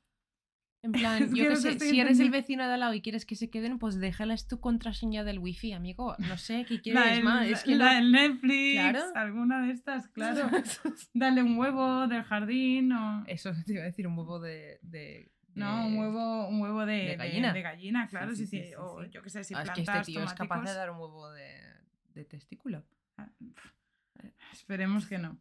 [0.82, 2.92] En plan, Es que yo qué te sé, si eres el vecino de al lado
[2.94, 6.14] y quieres que se queden, pues déjales tu contraseña del wifi, amigo.
[6.18, 7.46] No sé, ¿qué La quieres del, más?
[7.46, 9.00] Es que la del Netflix, Claro.
[9.14, 10.50] alguna de estas, claro.
[11.14, 13.24] Dale un huevo del jardín o...
[13.26, 14.78] Eso te iba a decir, un huevo de.
[14.82, 17.52] de- No, un de- huevo, un huevo de, de de- gallina.
[17.52, 19.84] de gallina, claro, Sí, sí, sí, sí, O yo qué sé, si Ah, es plantas
[19.94, 20.76] que este tío es capaz de tomáticos.
[20.76, 21.60] dar un huevo de,
[22.14, 22.84] de testículo.
[23.16, 23.28] Ah,
[24.52, 25.38] Esperemos que no.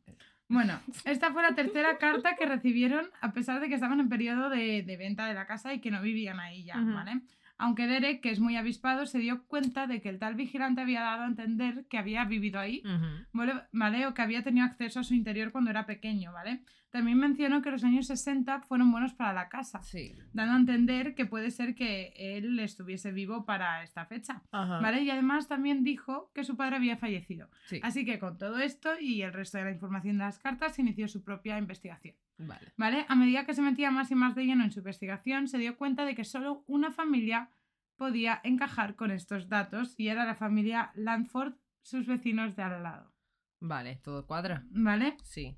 [0.48, 4.50] Bueno, esta fue la tercera carta que recibieron a pesar de que estaban en periodo
[4.50, 6.94] de, de venta de la casa y que no vivían ahí ya, Ujú.
[6.94, 7.22] ¿vale?
[7.58, 11.02] Aunque Derek, que es muy avispado, se dio cuenta de que el tal vigilante había
[11.02, 12.84] dado a entender que había vivido ahí,
[13.32, 13.54] ¿vale?
[13.72, 14.08] ¿vale?
[14.08, 16.64] O que había tenido acceso a su interior cuando era pequeño, ¿vale?
[16.94, 20.14] También mencionó que los años 60 fueron buenos para la casa, Sí.
[20.32, 24.80] dando a entender que puede ser que él estuviese vivo para esta fecha, Ajá.
[24.80, 25.02] ¿vale?
[25.02, 27.50] Y además también dijo que su padre había fallecido.
[27.66, 27.80] Sí.
[27.82, 31.08] Así que con todo esto y el resto de la información de las cartas, inició
[31.08, 32.16] su propia investigación.
[32.38, 32.72] Vale.
[32.78, 33.06] ¿Vale?
[33.10, 35.76] A medida que se metía más y más de lleno en su investigación, se dio
[35.78, 37.50] cuenta de que solo una familia
[37.96, 43.12] podía encajar con estos datos y era la familia Landford, sus vecinos de al lado.
[43.60, 44.64] Vale, todo cuadra.
[44.70, 45.18] ¿Vale?
[45.24, 45.58] Sí.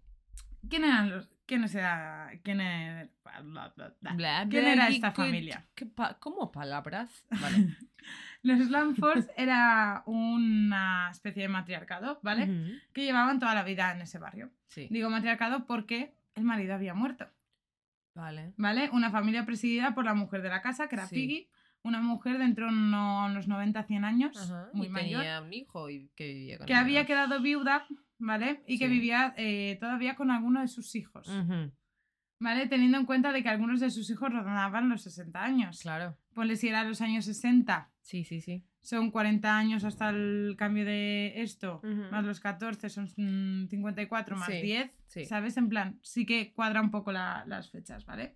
[0.69, 1.29] ¿Quién eran los.?
[1.45, 2.31] ¿Quiénes era.?
[2.43, 3.09] ¿Quién era.?
[3.43, 5.65] bla, bla, bla, ¿Quién era ¿qué- esta familia?
[5.75, 7.25] qué pa- ¿Cómo palabras?
[7.41, 7.75] Vale.
[8.43, 12.43] Los Landfords era una especie de matriarcado, ¿vale?
[12.43, 12.71] Ujú.
[12.93, 14.51] Que llevaban toda la vida en ese barrio.
[14.67, 14.87] Sí.
[14.91, 17.27] Digo matriarcado porque el marido había muerto.
[18.13, 18.53] Vale.
[18.57, 18.89] ¿Vale?
[18.93, 21.15] Una familia presidida por la mujer de la casa, que era Sí.
[21.15, 21.49] Piggy,
[21.83, 25.41] una mujer de entre uno- unos 90 a 100 años, Ajá, muy y mayor, tenía
[25.41, 27.85] un hijo y que vivía con que había quedado viuda,
[28.17, 28.63] ¿vale?
[28.67, 31.29] Y que vivía eh, todavía con alguno de sus hijos,
[32.39, 32.67] ¿vale?
[32.67, 35.81] Teniendo en cuenta de que algunos de sus hijos rondaban los 60 años.
[35.81, 36.17] Claro.
[36.33, 38.63] Ponle si era los años 60, Sí, sí, sí.
[38.81, 44.47] son 40 años hasta el cambio de esto, más los 14 son mm, 54 más
[44.47, 45.25] Sí, 10, sí.
[45.25, 45.57] ¿sabes?
[45.57, 48.35] En plan, sí que cuadra un poco la- las fechas, ¿vale?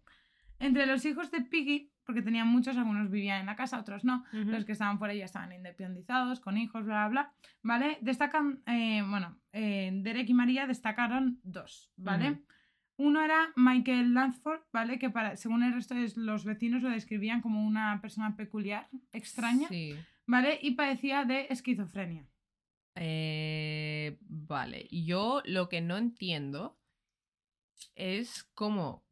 [0.60, 4.23] Entre los hijos de Piggy, porque tenían muchos, algunos vivían en la casa, otros no,
[4.31, 7.34] los que estaban fuera ya estaban independizados, con hijos, bla, bla, bla,
[7.64, 7.98] ¿vale?
[8.02, 12.41] Destacan, eh, bueno, eh, Derek y María destacaron dos, ¿vale?
[12.98, 14.99] Uno era Michael Lansford, ¿vale?
[14.99, 19.69] Que para, según el resto de los vecinos lo describían como una persona peculiar, extraña,
[19.69, 19.95] Sí.
[20.26, 20.60] ¿vale?
[20.61, 22.26] Y padecía de esquizofrenia.
[22.95, 24.88] Eh, vale.
[24.91, 26.77] Yo lo que no entiendo
[27.95, 29.06] es cómo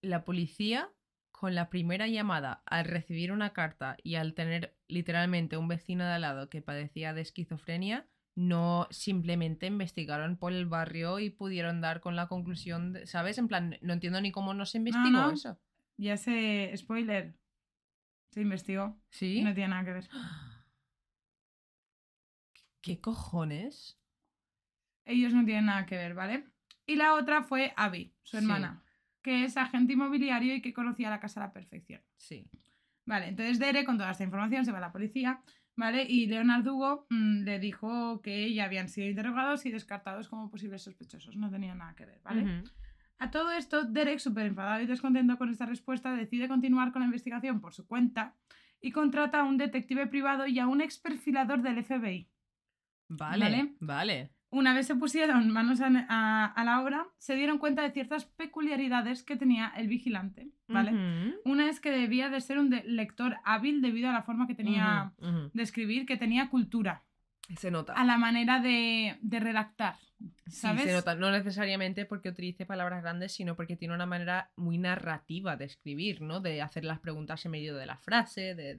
[0.00, 0.90] la policía,
[1.30, 6.12] con la primera llamada, al recibir una carta y al tener literalmente un vecino de
[6.12, 12.00] al lado que padecía de esquizofrenia, no simplemente investigaron por el barrio y pudieron dar
[12.00, 13.38] con la conclusión, de- ¿sabes?
[13.38, 15.32] En plan, no entiendo ni cómo no se investigó no.
[15.32, 15.58] eso.
[15.96, 17.34] Ya sé, spoiler,
[18.30, 19.42] se investigó, ¿Sí?
[19.42, 20.08] no tiene nada que ver.
[22.80, 23.98] ¿Qué cojones?
[25.04, 26.44] Ellos no tienen nada que ver, ¿vale?
[26.86, 28.82] Y la otra fue Abby, su hermana,
[29.22, 32.00] que es agente inmobiliario y que conocía la casa a la perfección.
[32.16, 32.48] Sí.
[33.04, 35.42] Vale, entonces Dere, con toda esta información, se va a la policía,
[35.76, 36.04] ¿vale?
[36.08, 40.82] Y Leonard Hugo mm, le dijo que ya habían sido interrogados y descartados como posibles
[40.82, 41.36] sospechosos.
[41.36, 42.62] No tenían nada que ver, ¿vale?
[43.18, 47.06] A todo esto, Derek, súper enfadado y descontento con esta respuesta, decide continuar con la
[47.06, 48.36] investigación por su cuenta
[48.80, 52.28] y contrata a un detective privado y a un ex perfilador del FBI.
[53.08, 53.74] Vale, Vale.
[53.80, 54.37] vale.
[54.50, 58.24] Una vez se pusieron manos a, a- a la obra, se dieron cuenta de ciertas
[58.24, 60.92] peculiaridades que tenía el vigilante, ¿vale?
[61.44, 64.54] Una es que debía de ser un de- lector hábil debido a la forma que
[64.54, 65.12] tenía
[65.52, 67.04] de escribir, que tenía cultura,
[67.58, 67.92] Se nota.
[67.92, 69.96] a la manera de, de redactar,
[70.46, 70.82] Sí, ¿sabes?
[70.84, 71.14] se nota.
[71.14, 76.22] No necesariamente porque utilice palabras grandes, sino porque tiene una manera muy narrativa de escribir,
[76.22, 76.40] ¿no?
[76.40, 78.54] De hacer las preguntas en medio de la frase.
[78.54, 78.76] De...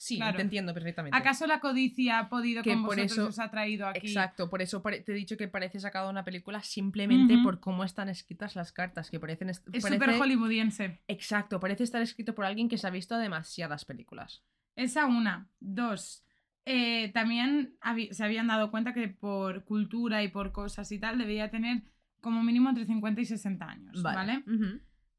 [0.00, 0.36] Sí, Claro.
[0.36, 1.16] te entiendo perfectamente.
[1.18, 4.06] ¿Acaso la codicia ha podido Que con por vosotros eso- os ha traído aquí?
[4.06, 7.82] Exacto, por eso te he dicho que parece sacado de una película simplemente por cómo
[7.82, 9.50] están escritas las cartas, que parecen...
[9.50, 11.00] Es parece- súper hollywoodiense.
[11.08, 14.44] Exacto, parece estar escrito por alguien que se ha visto demasiadas películas.
[14.76, 15.48] Esa una.
[15.60, 16.24] Dos.
[16.70, 17.76] eh, también
[18.10, 21.82] se habían dado cuenta que por cultura y por cosas y tal debía tener
[22.20, 24.44] como mínimo entre 50 y 60 años, ¿vale?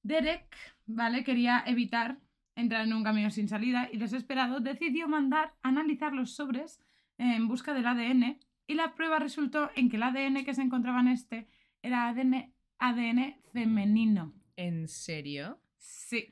[0.04, 0.46] Derek,
[0.86, 1.24] ¿vale?
[1.24, 2.20] Quería evitar
[2.60, 6.80] entrar en un camino sin salida y desesperado decidió mandar analizar los sobres
[7.18, 11.02] en busca del ADN y la prueba resultó en que el ADN que se encontraba
[11.02, 11.48] en este
[11.82, 14.34] era ADN, ADN femenino.
[14.56, 15.60] ¿En serio?
[15.78, 16.28] Sí.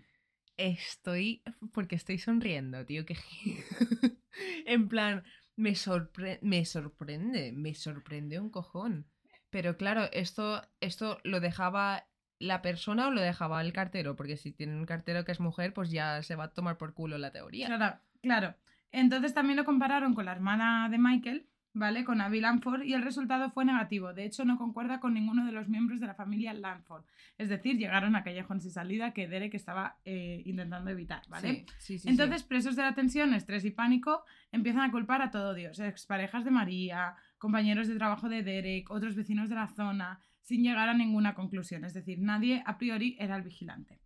[0.58, 1.44] Estoy.
[1.72, 3.06] Porque estoy sonriendo, tío.
[3.06, 3.16] Que...
[4.66, 5.24] en plan,
[5.56, 7.52] me, sorpre- me sorprende.
[7.54, 9.08] Me sorprende un cojón.
[9.50, 12.08] Pero claro, esto, esto lo dejaba
[12.40, 14.16] la persona o lo dejaba el cartero.
[14.16, 16.94] Porque si tiene un cartero que es mujer, pues ya se va a tomar por
[16.94, 17.68] culo la teoría.
[17.68, 18.56] Claro, claro.
[18.92, 22.04] Entonces también lo compararon con la hermana de Michael, ¿vale?
[22.04, 24.14] Con Abby Lanford y el resultado fue negativo.
[24.14, 27.04] De hecho, no concuerda con ninguno de los miembros de la familia Lanford.
[27.38, 31.66] Es decir, llegaron a callejón sin salida que Derek estaba eh, intentando evitar, ¿vale?
[31.78, 35.32] Sí, sí, sí, Entonces, presos de la tensión, estrés y pánico, empiezan a culpar a
[35.32, 40.20] todo Dios, exparejas de María, compañeros de trabajo de Derek, otros vecinos de la zona,
[40.48, 41.84] sin llegar a ninguna conclusión.
[41.84, 44.00] Es decir, nadie a priori era el vigilante.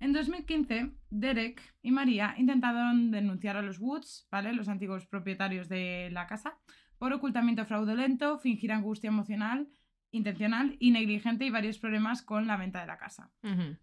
[0.00, 4.54] En 2015, Derek y María intentaron denunciar a los Woods, ¿vale?
[4.54, 6.58] los antiguos propietarios de la casa,
[6.96, 9.68] por ocultamiento fraudulento, fingir angustia emocional,
[10.12, 13.30] intencional y negligente y varios problemas con la venta de la casa.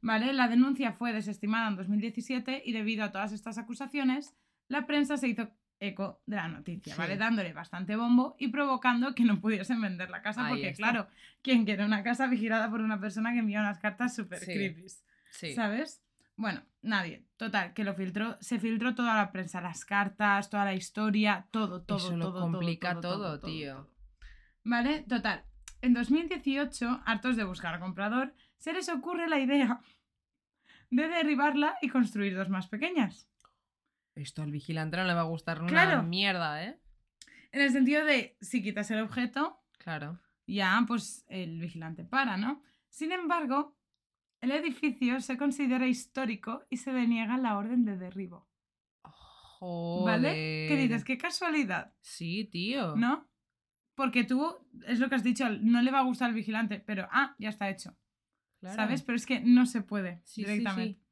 [0.01, 0.33] ¿Vale?
[0.33, 4.35] La denuncia fue desestimada en 2017 y debido a todas estas acusaciones,
[4.67, 6.99] la prensa se hizo eco de la noticia, Sí.
[6.99, 7.17] ¿vale?
[7.17, 10.83] Dándole bastante bombo y provocando que no pudiesen vender la casa Ahí porque, está.
[10.83, 11.07] claro,
[11.41, 14.53] ¿quién quiere una casa vigilada por una persona que envía unas cartas súper Sí.
[14.53, 14.85] creepy?
[15.31, 15.53] Sí.
[15.53, 16.03] ¿Sabes?
[16.35, 17.25] Bueno, nadie.
[17.37, 21.81] Total, que lo filtró, se filtró toda la prensa, las cartas, toda la historia, todo,
[21.81, 23.89] todo, Eso lo todo, todo, complica todo, todo, tío.
[24.63, 25.03] ¿Vale?
[25.07, 25.43] Total.
[25.81, 29.79] En 2018, hartos de buscar comprador, se les ocurre la idea
[30.89, 33.29] de derribarla y construir dos más pequeñas.
[34.19, 36.03] Esto al vigilante no le va a gustar una Claro.
[36.03, 36.79] mierda, ¿eh?
[37.51, 40.19] En el sentido de, si quitas el objeto, Claro.
[40.45, 42.61] ya pues el vigilante para, ¿no?
[42.89, 43.77] Sin embargo,
[44.41, 48.47] el edificio se considera histórico y se deniega la orden de derribo.
[49.03, 50.15] Joder.
[50.15, 50.33] ¿Vale?
[50.67, 51.03] ¿Qué dices?
[51.03, 52.95] Qué casualidad, Sí, tío.
[52.95, 53.27] ¿no?
[53.95, 54.55] Porque tú,
[54.87, 57.49] es lo que has dicho, no le va a gustar al vigilante, pero ah, ya
[57.49, 57.97] está hecho.
[58.59, 58.75] Claro.
[58.75, 59.01] ¿Sabes?
[59.03, 60.99] Pero es que no se puede Sí, sí, directamente.
[60.99, 61.05] sí.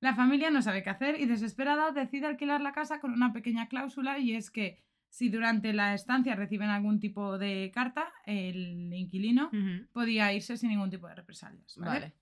[0.00, 3.68] La familia no sabe qué hacer y desesperada decide alquilar la casa con una pequeña
[3.68, 9.46] cláusula y es que si durante la estancia reciben algún tipo de carta, el inquilino
[9.46, 9.86] Ujú.
[9.92, 11.74] podía irse sin ningún tipo de represalias.
[11.78, 12.00] ¿vale?
[12.00, 12.12] Vale.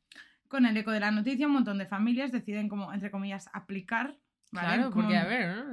[0.47, 4.17] Con el eco de la noticia, un montón de familias deciden como, entre comillas, aplicar.
[4.53, 4.77] ¿vale?
[4.77, 5.65] Claro, Como porque a ver, ¿no?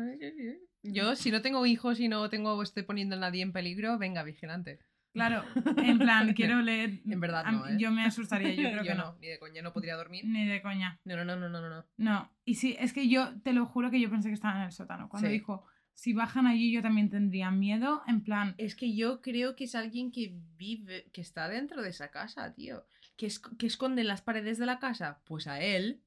[0.81, 4.23] yo si no tengo hijos y no tengo estoy poniendo a nadie en peligro, venga,
[4.23, 4.79] vigilante.
[5.13, 5.43] Claro,
[5.77, 7.01] en plan, quiero leer...
[7.05, 7.75] En verdad no, ¿eh?
[7.77, 9.17] Yo me asustaría, yo creo que no.
[9.19, 10.23] Ni de coña no podría dormir.
[10.25, 10.99] Ni de coña.
[11.03, 11.85] No, no, no, no, no, no.
[11.97, 14.63] No, y sí, es que yo te lo juro que yo pensé que estaban en
[14.63, 15.09] el sótano.
[15.09, 15.33] Cuando Sí.
[15.33, 19.65] dijo, si bajan allí yo también tendría miedo, en plan, Es que yo creo que
[19.65, 22.85] es alguien que vive, que está dentro de esa casa, tío.
[23.17, 25.21] ¿Que, es, que esconde en las paredes de la casa?
[25.25, 26.01] Pues a él.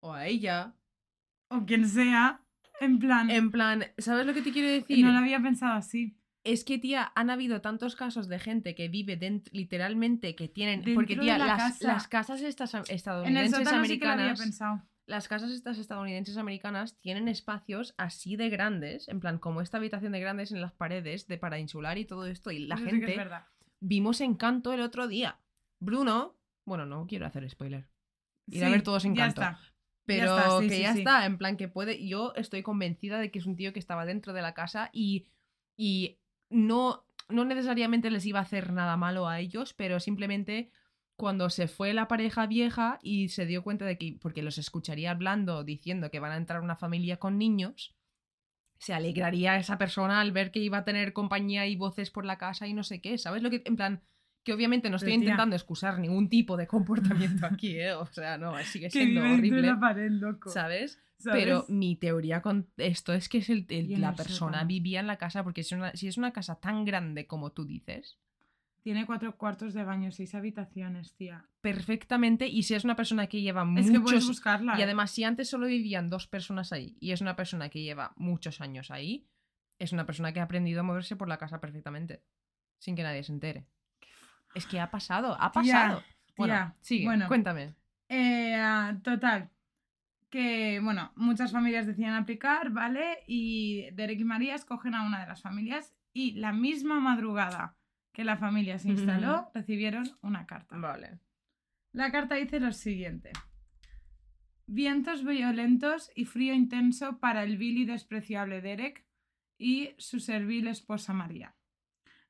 [0.00, 0.74] O a ella.
[1.48, 2.42] o quien sea,
[2.80, 5.04] en plan, En plan, ¿sabes lo que te quiero decir?
[5.04, 6.16] no lo había pensado así.
[6.44, 10.80] Es que, tía, han habido tantos casos de gente que vive dent- literalmente, que tienen...
[10.82, 11.92] Dentro porque, tía, la las, casa.
[11.92, 14.60] las casas estas En el estadounidenses sí americanas...
[15.06, 20.12] las casas estas estadounidenses americanas tienen espacios así de grandes, en plan, como esta habitación
[20.12, 22.50] de grandes en las paredes de para insular y todo esto.
[22.50, 23.16] Y la Eso sí es gente...
[23.16, 23.46] verdad.
[23.80, 25.38] vimos Encanto el otro día.
[25.80, 26.36] Bruno...
[26.66, 27.88] Bueno, no quiero hacer spoiler.
[28.46, 29.40] Ir a ver todos ya Encanto.
[29.40, 29.58] está.
[30.06, 32.06] Pero está, sí, que ya está, en plan que puede.
[32.06, 35.26] Yo estoy convencida de que es un tío que estaba dentro de la casa y,
[35.78, 36.18] y
[36.50, 40.70] no, no necesariamente les iba a hacer nada malo a ellos, pero simplemente
[41.16, 45.10] cuando se fue la pareja vieja y se dio cuenta de que, porque los escucharía
[45.10, 47.96] hablando, diciendo que van a entrar una familia con niños,
[48.78, 52.38] se alegraría esa persona al ver que iba a tener compañía y voces por la
[52.38, 53.42] casa y no sé qué, ¿sabes?
[53.42, 54.02] Lo que, en plan,
[54.44, 55.28] Que obviamente no estoy Pero, tía.
[55.30, 57.92] intentando excusar ningún tipo de comportamiento aquí, ¿eh?
[57.94, 59.76] O sea, no, sigue Que siendo entre horrible.
[59.76, 60.50] pared, loco.
[60.50, 60.98] ¿Sabes?
[61.18, 61.42] ¿sabes?
[61.44, 63.66] Pero mi teoría con esto es que es el-
[64.00, 64.68] la persona sótano.
[64.68, 67.66] vivía en la casa, porque si, una- si es una casa tan grande como tú
[67.66, 68.18] dices,
[68.84, 71.44] Tiene cuatro cuartos de baño, seis habitaciones, tía.
[71.60, 74.28] perfectamente, y si es una persona que lleva Es que puedes muchos...
[74.28, 74.78] buscarla.
[74.78, 74.84] Y ¿eh?
[74.84, 78.60] además, si antes solo vivían dos personas ahí, y es una persona que lleva muchos
[78.62, 79.26] años ahí,
[79.80, 82.22] es una persona que ha aprendido a moverse por la casa perfectamente,
[82.78, 83.66] sin que nadie se entere.
[84.58, 86.02] Es que ha pasado, ha pasado.
[86.36, 87.26] Bueno, sigue, bueno.
[87.28, 87.74] cuéntame.
[88.08, 89.50] Eh, ah, total.
[90.30, 93.24] Que, bueno, muchas familias deciden aplicar, ¿vale?
[93.26, 97.76] Y Derek y María escogen a una de las familias y la misma madrugada
[98.12, 100.76] que la familia se instaló, recibieron una carta.
[100.76, 101.20] Vale.
[101.92, 103.30] La carta dice lo siguiente.
[104.66, 109.06] Vientos violentos y frío intenso para el vil y despreciable Derek
[109.56, 111.54] y su servil esposa María.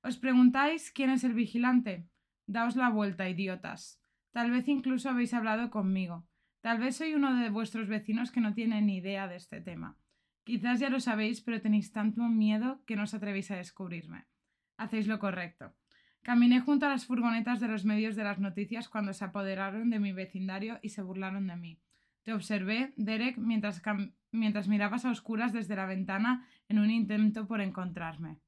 [0.02, 2.06] ¿Os preguntáis quién es el vigilante?
[2.48, 4.00] Daos la vuelta, idiotas.
[4.32, 6.26] Tal vez incluso habéis hablado conmigo.
[6.62, 9.98] Tal vez soy uno de vuestros vecinos que no tiene ni idea de este tema.
[10.44, 14.24] Quizás ya lo sabéis, pero tenéis tanto miedo que no os atrevéis a descubrirme.
[14.78, 15.74] Hacéis lo correcto.
[16.22, 19.98] Caminé junto a las furgonetas de los medios de las noticias cuando se apoderaron de
[19.98, 21.80] mi vecindario y se burlaron de mí.
[22.22, 28.38] Te observé, Derek, mientras, mirabas a oscuras desde la ventana en un intento por encontrarme.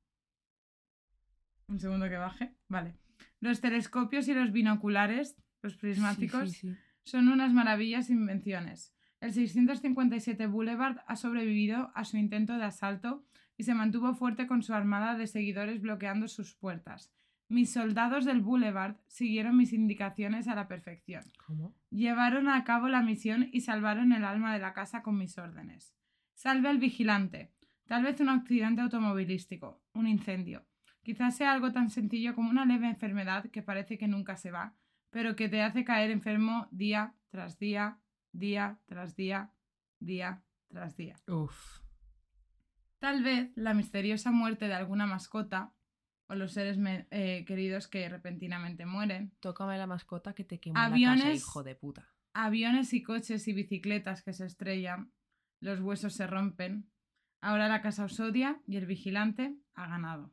[1.68, 2.54] Un segundo que baje.
[2.66, 2.99] Vale.
[3.40, 6.78] Los telescopios y los binoculares, los prismáticos, Sí, sí, sí.
[7.04, 8.94] son unas maravillas invenciones.
[9.20, 13.24] El 657 Boulevard ha sobrevivido a su intento de asalto
[13.58, 17.12] y se mantuvo fuerte con su armada de seguidores bloqueando sus puertas.
[17.48, 21.24] Mis soldados del Boulevard siguieron mis indicaciones a la perfección.
[21.46, 21.74] ¿Cómo?
[21.90, 25.92] Llevaron a cabo la misión y salvaron el alma de la casa con mis órdenes.
[26.34, 27.50] Salve al vigilante.
[27.86, 30.64] Tal vez un accidente automovilístico, un incendio.
[31.10, 34.76] Quizás sea algo tan sencillo como una leve enfermedad que parece que nunca se va,
[35.10, 37.98] pero que te hace caer enfermo día tras día,
[38.30, 39.50] día tras día,
[39.98, 41.16] día tras día.
[41.26, 41.80] Uf.
[43.00, 45.72] Tal vez la misteriosa muerte de alguna mascota
[46.28, 46.78] o los seres
[47.10, 51.64] eh, queridos que repentinamente mueren Tócame la mascota que te quema la casa, Aviones- hijo
[51.64, 52.08] de puta.
[52.34, 55.10] aviones y coches y bicicletas que se estrellan,
[55.58, 56.88] los huesos se rompen.
[57.40, 60.32] Ahora la casa os odia y el vigilante ha ganado.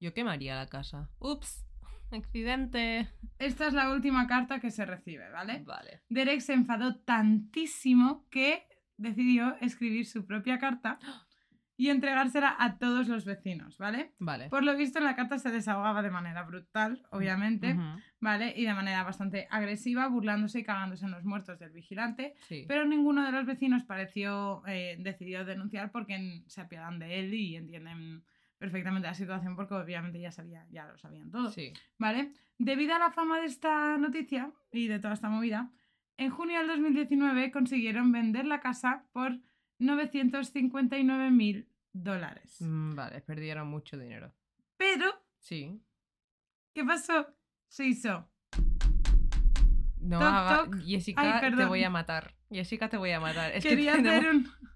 [0.00, 1.08] Yo quemaría la casa.
[1.18, 1.64] Ups.
[2.10, 3.08] Accidente.
[3.38, 5.62] Esta es la última carta que se recibe, ¿vale?
[5.64, 6.02] Vale.
[6.08, 8.66] Derek se enfadó tantísimo que
[8.96, 10.98] decidió escribir su propia carta
[11.76, 14.12] y entregársela a todos los vecinos, ¿vale?
[14.20, 14.48] Vale.
[14.48, 17.76] Por lo visto en la carta se desahogaba de manera brutal, obviamente,
[18.20, 18.54] ¿vale?
[18.56, 22.34] Y de manera bastante agresiva, burlándose y cagándose en los muertos del vigilante.
[22.42, 22.64] Sí.
[22.68, 27.56] Pero ninguno de los vecinos pareció eh, decidido denunciar porque se apiadan de él y
[27.56, 28.22] entienden
[28.58, 31.50] perfectamente la situación porque obviamente ya sabía, ya lo sabían todo.
[31.50, 31.72] Sí.
[31.98, 32.32] ¿Vale?
[32.58, 35.70] Debido a la fama de esta noticia y de toda esta movida,
[36.16, 39.38] en junio del 2019 consiguieron vender la casa por
[39.78, 42.56] 959 mil dólares.
[42.60, 44.32] Mm, Vale, perdieron mucho dinero.
[44.76, 45.06] Pero,
[45.38, 45.80] Sí.
[46.74, 47.26] ¿qué pasó?
[47.68, 48.28] Se hizo.
[50.00, 50.76] No Toc, haga- toc.
[50.84, 52.34] Jessica, Ay, te voy a matar.
[52.50, 53.52] Jessica, te voy a matar.
[53.52, 54.68] Es Quería que hacer tenemos- un,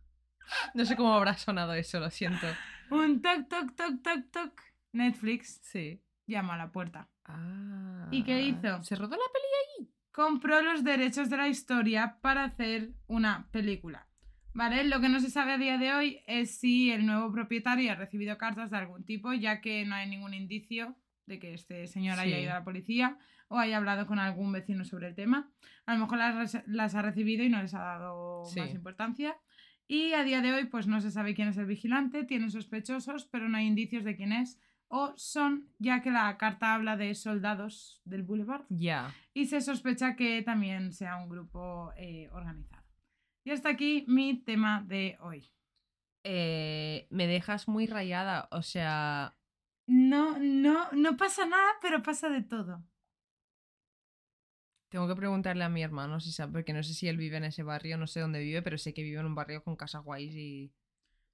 [0.75, 2.47] No sé cómo habrá sonado eso, lo siento.
[2.91, 4.61] Un toc, toc, toc, toc, toc.
[4.93, 6.01] Netflix Sí.
[6.27, 7.09] llamó a la puerta.
[7.25, 8.09] Ah.
[8.11, 8.83] ¿Y qué hizo?
[8.83, 9.91] ¿Se rodó la peli?
[10.11, 14.09] compró los derechos de la historia para hacer una película.
[14.53, 14.83] ¿Vale?
[14.83, 17.95] Lo que no se sabe a día de hoy es si el nuevo propietario ha
[17.95, 20.97] recibido cartas de algún tipo, ya que no hay ningún indicio
[21.27, 23.17] de que este señor haya ido a la policía
[23.47, 25.53] o haya hablado con algún vecino sobre el tema.
[25.87, 26.19] A lo mejor
[26.67, 28.59] las, ha recibido y no les ha dado Sí.
[28.59, 29.37] más importancia.
[29.91, 33.25] Y a día de hoy, pues no se sabe quién es el vigilante, tiene sospechosos,
[33.27, 34.61] pero no hay indicios de quién es.
[34.89, 39.15] O son, ya que la carta habla de soldados del Boulevard Ya.
[39.35, 42.85] y se sospecha que también sea un grupo eh, organizado.
[43.45, 45.51] Y hasta aquí mi tema de hoy.
[46.25, 48.49] Eh, me dejas muy rayada.
[48.51, 49.37] O sea,
[49.87, 52.83] No, no, no pasa nada, pero pasa de todo.
[54.89, 57.45] Tengo que preguntarle a mi hermano si sabe, porque no sé si él vive en
[57.45, 60.03] ese barrio, no sé dónde vive, pero sé que vive en un barrio con casas
[60.05, 60.73] guays y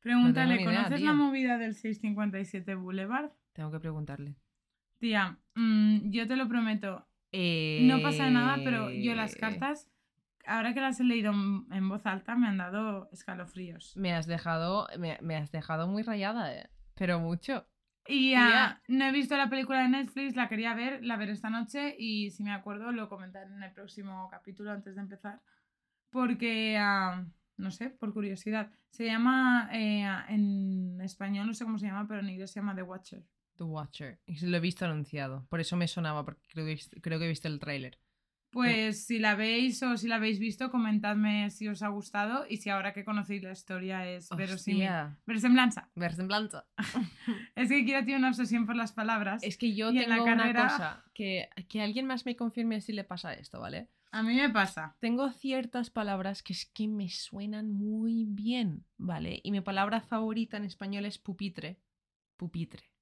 [0.01, 1.06] Pregúntale, idea, ¿conoces tía.
[1.10, 3.31] la movida del 657 Boulevard?
[3.52, 4.35] tengo que preguntarle.
[4.98, 9.89] Tía, mm, yo te lo prometo, no pasa nada, pero yo las Eh, cartas,
[10.47, 13.97] ahora que las he leído en en voz alta, me han dado escalofríos.
[13.97, 17.66] Me has dejado, me, me has dejado muy rayada, eh, pero mucho.
[18.06, 21.48] Y ah, no he visto la película de Netflix, la quería ver, la veré esta
[21.51, 25.40] noche y si me acuerdo lo comentaré en el próximo capítulo antes de empezar.
[26.10, 27.24] Porque, ah,
[27.56, 28.70] no sé, por curiosidad.
[28.90, 32.74] Se llama, eh, en español no sé cómo se llama, pero en inglés se llama
[32.74, 33.24] The Watcher.
[33.56, 34.20] The Watcher.
[34.26, 35.47] Y Lo he visto anunciado.
[35.48, 37.98] Por eso me sonaba, porque creo que, he visto- creo que he visto el tráiler.
[38.55, 42.59] Pues si la veis o si la habéis visto, comentadme si os ha gustado y
[42.59, 44.89] si ahora que conocéis la historia es verosímil.
[45.26, 45.90] Versemblanza.
[45.94, 46.66] Versemblanza.
[47.56, 49.43] Es que Kira tiene una obsesión por las palabras.
[49.43, 53.05] Es que yo la tengo una cosa, que, que alguien más me confirme si le
[53.05, 53.89] pasa esto, ¿vale?
[54.14, 54.97] A mí me pasa.
[55.01, 59.40] Tengo ciertas palabras que es que me suenan muy bien, ¿vale?
[59.43, 61.18] Y mi palabra favorita en español es.
[61.18, 61.81] Pupitre.
[62.36, 62.93] Pupitre.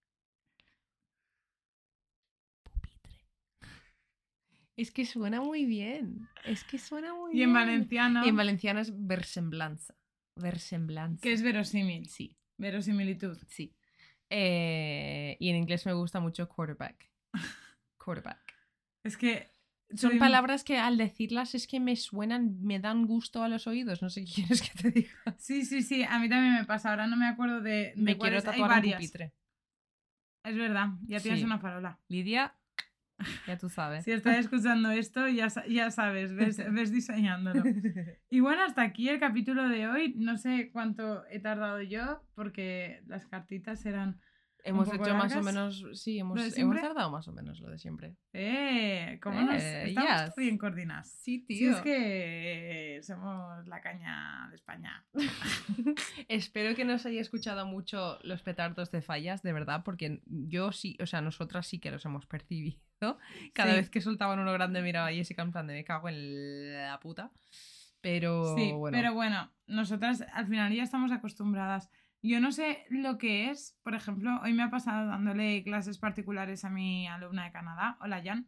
[4.76, 6.28] Es que suena muy bien.
[6.44, 7.50] Es que suena muy Y bien.
[7.50, 9.94] en valenciano, Y en valenciano es versemblanza.
[10.36, 11.22] Versemblanza.
[11.22, 12.08] que es verosímil.
[12.08, 13.36] Sí, Verosimilitud.
[13.48, 13.74] sí.
[14.30, 17.10] Eh, y en inglés me gusta mucho quarterback.
[17.98, 18.40] Quarterback.
[19.04, 19.48] Es que
[19.90, 23.66] Son soy- palabras que al decirlas es que me suenan, me dan gusto a los
[23.66, 24.00] oídos.
[24.00, 25.10] No sé qué quieres que te diga.
[25.38, 26.02] Sí, sí, sí.
[26.04, 26.90] A mí también me pasa.
[26.90, 28.44] Ahora no me acuerdo de, de Me quiero cuáles.
[28.46, 28.96] Hay tatuar un varias.
[28.96, 29.34] pupitre.
[30.44, 30.88] Es verdad.
[31.06, 31.44] Ya tienes Sí.
[31.46, 32.00] una parola.
[32.08, 32.54] Lidia,
[33.46, 34.04] ya tú sabes.
[34.04, 37.62] Si estás escuchando esto, ya, ya sabes, ves, ves diseñándolo.
[38.30, 40.14] Y bueno, hasta aquí el capítulo de hoy.
[40.16, 44.20] No sé cuánto he tardado yo, porque las cartitas eran.
[44.64, 45.44] Hemos hecho más o largas.
[45.44, 48.16] menos, sí, hemos, ¿Lo de hemos tardado más o menos lo de siempre.
[48.32, 49.18] ¡Eh!
[49.22, 50.36] ¿Cómo nos Eh, estamos yes.
[50.36, 51.10] bien coordinadas?
[51.22, 55.04] Sí, Si es que somos la caña de España.
[56.28, 60.72] Espero que no os haya escuchado mucho los petardos de fallas, de verdad, porque yo
[60.72, 62.78] sí, o sea, nosotras sí que los hemos percibido.
[63.52, 63.76] Cada Sí.
[63.78, 67.00] vez que soltaban uno grande miraba a Jessica en plan de me cago en la
[67.00, 67.32] puta.
[68.00, 68.96] Pero Sí, bueno.
[68.96, 71.90] pero bueno, nosotras al final ya estamos acostumbradas.
[72.22, 76.64] Yo no sé lo que es, por ejemplo, hoy me ha pasado dándole clases particulares
[76.64, 78.46] a mi alumna de Canadá, hola Jan,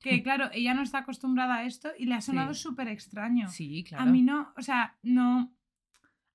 [0.00, 2.60] que claro, ella no está acostumbrada a esto y le ha sonado Sí.
[2.60, 3.48] súper extraño.
[3.48, 4.04] Sí, claro.
[4.04, 5.54] A mí no, o sea, no,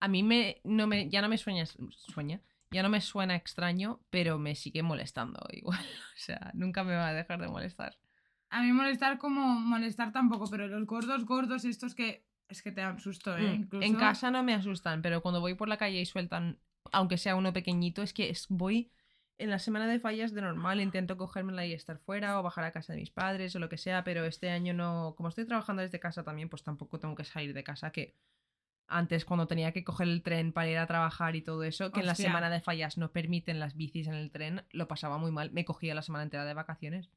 [0.02, 2.41] A mí me, no me, ya no me sueña, sueña,
[2.72, 5.80] ya no me suena extraño, pero me sigue molestando igual.
[6.16, 7.98] O sea, nunca me va a dejar de molestar.
[8.49, 12.82] a mí molestar como molestar tampoco, pero los gordos, gordos, estos que es que te
[12.82, 13.52] dan susto, ¿eh?
[13.52, 13.86] Mm, Incluso...
[13.86, 16.57] En casa no me asustan, pero cuando voy por la calle y sueltan,
[16.91, 18.91] aunque sea uno pequeñito, es que es- voy
[19.38, 22.72] en la semana de fallas de normal, intento cogérmela y estar fuera o bajar a
[22.72, 25.82] casa de mis padres o lo que sea, pero este año no, como estoy trabajando
[25.82, 28.16] desde casa también, pues tampoco tengo que salir de casa, que
[28.88, 31.99] antes cuando tenía que coger el tren para ir a trabajar y todo eso, que
[32.02, 32.26] en la Hostia.
[32.26, 35.64] semana de fallas no permiten las bicis en el tren, lo pasaba muy mal, me
[35.64, 37.10] cogía la semana entera de vacaciones.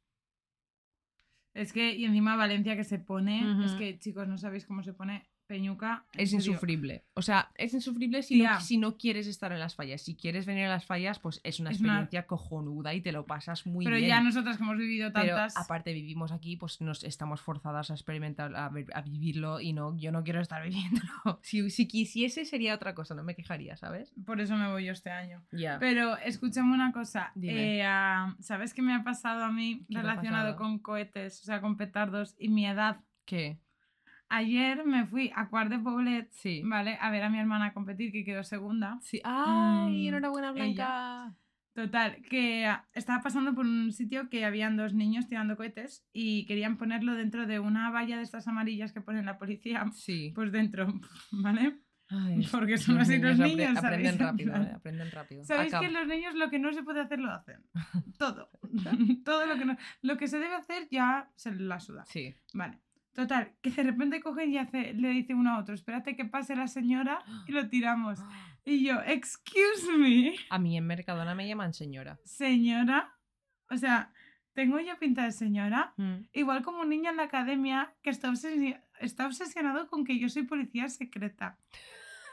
[1.54, 4.94] Es que, y encima Valencia que se pone, es que chicos, no sabéis cómo se
[4.94, 6.06] pone Peñuca.
[6.14, 6.46] Es serio.
[6.46, 7.04] insufrible.
[7.14, 10.00] O sea, es insufrible si no, si no quieres estar en las fallas.
[10.00, 13.12] Si quieres venir a las fallas, pues es una Es una- experiencia cojonuda y te
[13.12, 14.08] lo pasas muy Pero bien.
[14.08, 15.56] ya nosotras que hemos vivido Pero tantas.
[15.58, 20.10] aparte vivimos aquí, pues nos estamos forzadas a experimentar, a, a vivirlo y no, yo
[20.10, 21.38] no quiero estar viviéndolo.
[21.42, 24.12] Si, si quisiese sería otra cosa, no me quejaría, ¿sabes?
[24.24, 25.44] Por eso me voy yo este año.
[25.52, 25.78] Ya.
[25.78, 27.32] Pero escúchame una cosa.
[27.34, 27.80] Dime.
[27.80, 27.84] eh,
[28.40, 31.60] ¿Sabes qué me ha pasado a mí ¿Qué te ha relacionado con cohetes, o sea,
[31.60, 33.00] con petardos y mi edad?
[33.24, 33.58] ¿Qué?
[34.34, 36.62] Ayer me fui a Cuart de Poblet, Sí.
[36.64, 36.96] ¿vale?
[37.00, 38.98] A ver a mi hermana competir, que quedó segunda.
[39.02, 39.20] Sí.
[39.24, 40.04] ¡Ay!
[40.04, 41.34] Mm, enhorabuena, Blanca.
[41.74, 46.76] Total, que estaba pasando por un sitio que habían dos niños tirando cohetes y querían
[46.76, 49.84] ponerlo dentro de una valla de estas amarillas que pone la policía.
[49.94, 50.32] Sí.
[50.34, 50.86] Pues dentro,
[51.30, 51.78] ¿vale?
[52.08, 54.08] Ay, Porque son así los apre- niños, ¿sabéis?
[54.08, 55.44] Aprenden En rápido, eh, aprenden rápido.
[55.44, 57.62] ¿Sabéis Acab- que los niños lo que no se puede hacer lo hacen?
[58.18, 58.50] Todo.
[59.24, 59.76] Todo lo que no.
[60.02, 62.04] Lo que se debe hacer ya se la suda.
[62.06, 62.34] Sí.
[62.52, 62.80] Vale.
[63.14, 66.56] Total, que de repente cogen y hace, le dice uno a otro, espérate que pase
[66.56, 68.18] la señora y lo tiramos.
[68.64, 72.20] Y yo, excuse me, A mí en Mercadona me llaman señora.
[72.24, 73.12] señora.
[73.68, 74.12] O sea,
[74.52, 75.94] tengo yo pinta de señora.
[75.96, 76.26] Mm.
[76.32, 80.28] Igual como un niño en la academia que está, obsesi- está obsesionado con que yo
[80.28, 81.58] soy policía secreta.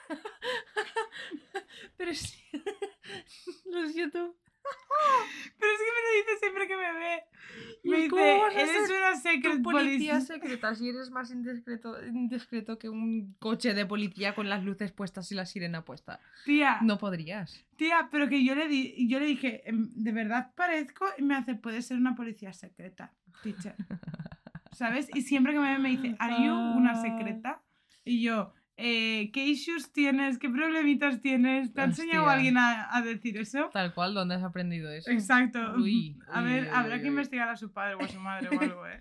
[1.97, 2.37] Pero sí.
[3.65, 4.35] Lo siento.
[5.59, 7.23] Pero es que me lo dice siempre que me ve.
[7.83, 10.21] ¿Y Me dice, eres una secret policía.
[10.21, 15.31] secreta, si eres más indiscreto, indiscreto que un coche de policía con las luces puestas
[15.31, 16.19] y la sirena puesta.
[16.45, 17.65] Tía, No podrías.
[17.77, 21.05] tía, pero que yo le, di, yo le dije, "Em, ¿de verdad parezco?
[21.17, 23.13] Y me hace, puedes ser una policía secreta,
[23.43, 23.75] teacher.
[24.71, 25.09] ¿Sabes?
[25.13, 27.01] Y siempre que me ve me dice, ¿are you una Ah.
[27.01, 27.61] secreta?
[28.05, 30.37] Y yo, eh, ¿qué issues tienes?
[30.39, 31.73] ¿Qué problemitas tienes?
[31.73, 33.69] ¿Te ha enseñado alguien a, a decir eso?
[33.73, 35.11] Tal cual, ¿dónde has aprendido eso?
[35.11, 35.59] Exacto.
[35.75, 38.19] Uy, a uy, ver, uy, habrá uy, que investigar a su padre o a su
[38.19, 38.99] madre o algo, ¿eh?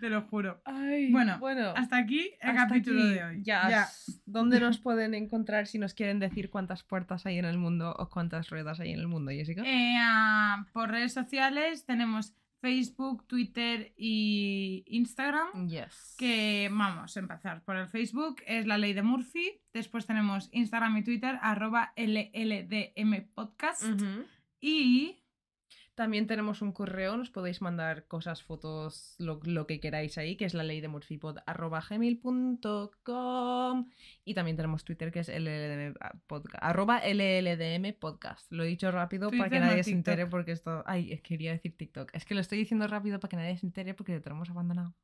[0.00, 0.62] Te lo juro.
[0.64, 1.74] Ay, Bueno, bueno.
[1.76, 3.10] Hasta aquí el hasta capítulo aquí.
[3.12, 3.42] de hoy.
[3.42, 3.86] Ya.
[4.24, 8.08] ¿Dónde nos pueden encontrar si nos quieren decir cuántas puertas hay en el mundo o
[8.08, 9.62] cuántas ruedas hay en el mundo, Jessica?
[9.66, 15.68] Eh, ah, por redes sociales tenemos Facebook, Twitter y Instagram.
[15.68, 16.14] yes.
[16.18, 19.60] Que vamos a empezar por el Facebook, es la ley de Murphy.
[19.72, 23.84] Después tenemos Instagram y Twitter, arroba LLDM Podcast.
[24.60, 25.19] Y
[25.94, 30.44] También tenemos un correo, nos podéis mandar cosas, fotos, lo, lo que queráis ahí, que
[30.44, 30.88] es la ley de
[34.24, 35.94] Y también tenemos Twitter, que es LLDM
[36.26, 38.50] podcast, arroba LLDM podcast.
[38.50, 40.82] Lo he dicho rápido para que nadie se entere porque esto...
[40.86, 42.10] Ay, quería decir TikTok.
[42.14, 44.94] Es que lo estoy diciendo rápido para que nadie se entere porque lo tenemos abandonado.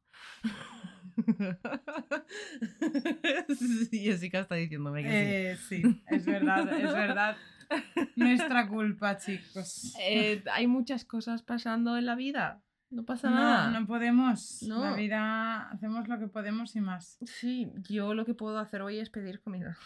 [3.90, 5.14] sí, Jessica está diciéndome que sí.
[5.16, 7.36] Eh, sí, es verdad, es verdad.
[8.16, 9.94] Nuestra culpa, chicos.
[10.00, 12.60] Eh, hay muchas cosas pasando en la vida.
[12.88, 13.70] No pasa No, nada.
[13.80, 14.62] no podemos.
[14.62, 14.84] No.
[14.84, 17.18] La vida hacemos lo que podemos y más.
[17.24, 19.76] Sí, yo lo que puedo hacer hoy es pedir comida.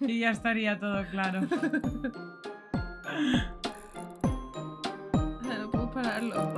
[0.00, 1.42] Y ya estaría todo claro.
[5.42, 6.54] no puedo pararlo.